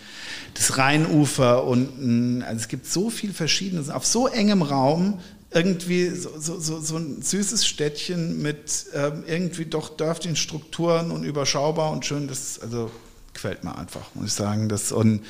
das 0.55 0.79
Rheinufer 0.79 1.64
unten, 1.64 2.43
also 2.43 2.61
es 2.61 2.68
gibt 2.68 2.87
so 2.87 3.11
viel 3.11 3.33
Verschiedenes 3.33 3.91
auf 3.91 4.05
so 4.05 4.27
engem 4.27 4.62
Raum, 4.62 5.21
irgendwie 5.53 6.11
so, 6.11 6.39
so, 6.39 6.61
so, 6.61 6.81
so 6.81 6.97
ein 6.97 7.23
süßes 7.23 7.67
Städtchen 7.67 8.41
mit 8.41 8.87
ähm, 8.95 9.25
irgendwie 9.27 9.65
doch 9.65 9.89
dörflichen 9.89 10.37
Strukturen 10.37 11.11
und 11.11 11.25
überschaubar 11.25 11.91
und 11.91 12.07
schön. 12.07 12.29
Das 12.29 12.61
also 12.61 12.91
gefällt 13.33 13.65
mir 13.65 13.77
einfach, 13.77 14.15
muss 14.15 14.27
ich 14.27 14.33
sagen. 14.33 14.69
Das, 14.69 14.93
und 14.93 15.23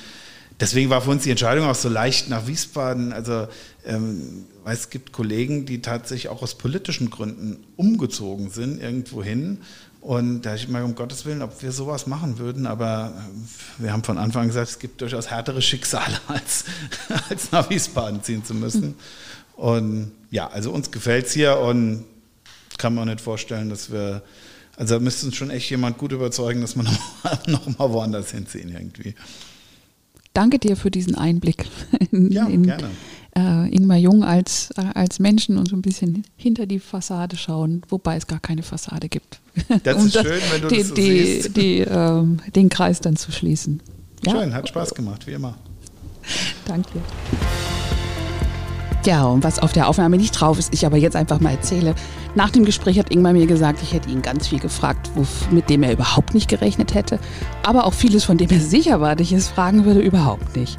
deswegen 0.61 0.91
war 0.91 1.01
für 1.01 1.11
uns 1.11 1.23
die 1.23 1.31
Entscheidung 1.31 1.67
auch 1.67 1.75
so 1.75 1.89
leicht 1.89 2.29
nach 2.29 2.47
Wiesbaden. 2.47 3.13
Also 3.13 3.49
ähm, 3.87 4.45
es 4.65 4.91
gibt 4.91 5.13
Kollegen, 5.13 5.65
die 5.65 5.81
tatsächlich 5.81 6.29
auch 6.29 6.43
aus 6.43 6.57
politischen 6.57 7.09
Gründen 7.09 7.65
umgezogen 7.77 8.51
sind 8.51 8.81
irgendwo 8.81 9.23
hin. 9.23 9.59
Und 10.03 10.43
da 10.43 10.55
ich 10.55 10.67
mal 10.69 10.83
um 10.83 10.95
Gottes 10.95 11.27
Willen, 11.27 11.43
ob 11.43 11.63
wir 11.63 11.73
sowas 11.73 12.07
machen 12.07 12.39
würden, 12.39 12.67
aber 12.67 13.13
äh, 13.15 13.83
wir 13.83 13.93
haben 13.93 14.05
von 14.05 14.17
Anfang 14.17 14.43
an 14.43 14.49
gesagt, 14.49 14.69
es 14.71 14.79
gibt 14.79 15.01
durchaus 15.01 15.31
härtere 15.31 15.61
Schicksale, 15.61 16.19
als, 16.29 16.65
als 17.29 17.53
nach 17.53 17.69
Wiesbaden 17.69 18.23
ziehen 18.23 18.45
zu 18.45 18.55
müssen. 18.55 18.97
Und 19.61 20.13
ja, 20.31 20.49
also 20.49 20.73
uns 20.73 20.91
gefällt 20.91 21.27
es 21.27 21.33
hier 21.35 21.59
und 21.59 22.05
kann 22.79 22.95
man 22.95 23.09
nicht 23.09 23.21
vorstellen, 23.21 23.69
dass 23.69 23.93
wir, 23.93 24.23
also 24.79 24.95
da 24.95 25.01
müsste 25.01 25.27
uns 25.27 25.37
schon 25.37 25.51
echt 25.51 25.69
jemand 25.69 25.99
gut 25.99 26.13
überzeugen, 26.13 26.63
dass 26.63 26.77
wir 26.77 26.83
noch, 27.47 27.47
noch 27.47 27.79
mal 27.79 27.93
woanders 27.93 28.31
hinziehen 28.31 28.71
irgendwie. 28.71 29.15
Danke 30.33 30.59
dir 30.59 30.77
für 30.77 30.91
diesen 30.91 31.15
Einblick 31.15 31.67
in, 32.11 32.33
ja, 32.33 32.47
in 32.47 32.63
gerne. 32.63 32.89
Äh, 33.37 33.69
Ingmar 33.77 33.99
Jung 33.99 34.25
als, 34.25 34.71
äh, 34.79 34.85
als 34.95 35.19
Menschen 35.19 35.59
und 35.59 35.69
so 35.69 35.77
ein 35.77 35.83
bisschen 35.83 36.25
hinter 36.37 36.65
die 36.65 36.81
Fassade 36.81 37.37
schauen, 37.37 37.83
wobei 37.91 38.17
es 38.17 38.27
gar 38.27 38.41
keine 38.41 38.63
Fassade 38.63 39.11
gibt. 39.11 39.41
Das 39.85 39.97
um 39.97 40.07
ist 40.07 40.17
das, 40.17 40.27
schön, 40.27 40.41
wenn 40.53 40.63
du 40.63 40.69
die, 40.69 40.79
das 40.79 40.89
so 40.89 40.95
die, 40.95 41.03
siehst. 41.03 41.57
Die, 41.57 41.81
äh, 41.81 42.25
den 42.57 42.71
Kreis 42.71 43.01
dann 43.01 43.17
zu 43.17 43.31
schließen. 43.31 43.83
Ja? 44.25 44.41
Schön, 44.41 44.55
hat 44.55 44.69
Spaß 44.69 44.95
gemacht, 44.95 45.27
wie 45.27 45.33
immer. 45.33 45.59
Danke. 46.67 47.01
Ja, 49.07 49.25
und 49.25 49.45
was 49.45 49.59
auf 49.59 49.73
der 49.73 49.89
Aufnahme 49.89 50.19
nicht 50.19 50.33
drauf 50.33 50.59
ist, 50.59 50.75
ich 50.75 50.85
aber 50.85 50.99
jetzt 50.99 51.17
einfach 51.17 51.41
mal 51.41 51.53
erzähle. 51.53 51.95
Nach 52.35 52.51
dem 52.51 52.67
Gespräch 52.67 52.99
hat 52.99 53.11
Ingmar 53.11 53.33
mir 53.33 53.47
gesagt, 53.47 53.81
ich 53.83 53.95
hätte 53.95 54.11
ihn 54.11 54.21
ganz 54.21 54.49
viel 54.49 54.61
gefragt, 54.61 55.11
mit 55.51 55.71
dem 55.71 55.83
er 55.83 55.93
überhaupt 55.93 56.35
nicht 56.35 56.49
gerechnet 56.49 56.95
hätte. 56.95 57.19
Aber 57.63 57.87
auch 57.87 57.95
vieles, 57.95 58.25
von 58.25 58.37
dem 58.37 58.51
er 58.51 58.61
sicher 58.61 59.01
war, 59.01 59.17
dass 59.17 59.27
ich 59.27 59.33
es 59.33 59.49
fragen 59.49 59.87
würde, 59.87 60.01
überhaupt 60.01 60.55
nicht. 60.55 60.79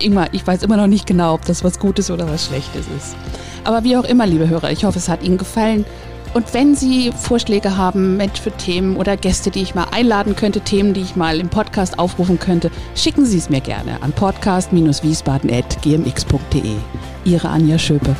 Ingmar, 0.00 0.26
ich 0.32 0.44
weiß 0.44 0.64
immer 0.64 0.76
noch 0.76 0.88
nicht 0.88 1.06
genau, 1.06 1.34
ob 1.34 1.44
das 1.44 1.62
was 1.62 1.78
Gutes 1.78 2.10
oder 2.10 2.28
was 2.28 2.46
Schlechtes 2.46 2.86
ist. 2.96 3.14
Aber 3.62 3.84
wie 3.84 3.96
auch 3.96 4.04
immer, 4.04 4.26
liebe 4.26 4.48
Hörer, 4.48 4.72
ich 4.72 4.84
hoffe, 4.84 4.98
es 4.98 5.08
hat 5.08 5.22
Ihnen 5.22 5.38
gefallen. 5.38 5.84
Und 6.34 6.52
wenn 6.54 6.74
Sie 6.74 7.12
Vorschläge 7.12 7.76
haben 7.76 8.16
Mensch, 8.16 8.40
für 8.40 8.50
Themen 8.52 8.96
oder 8.96 9.16
Gäste, 9.16 9.50
die 9.50 9.62
ich 9.62 9.76
mal 9.76 9.86
einladen 9.92 10.34
könnte, 10.36 10.60
Themen, 10.60 10.94
die 10.94 11.02
ich 11.02 11.16
mal 11.16 11.40
im 11.40 11.48
Podcast 11.48 11.98
aufrufen 11.98 12.38
könnte, 12.38 12.70
schicken 12.94 13.26
Sie 13.26 13.38
es 13.38 13.50
mir 13.50 13.60
gerne 13.60 14.00
an 14.02 14.12
podcast-wiesbaden.gmx.de. 14.12 16.76
Ihre 17.24 17.48
Anja 17.48 17.78
Schöpe. 17.78 18.16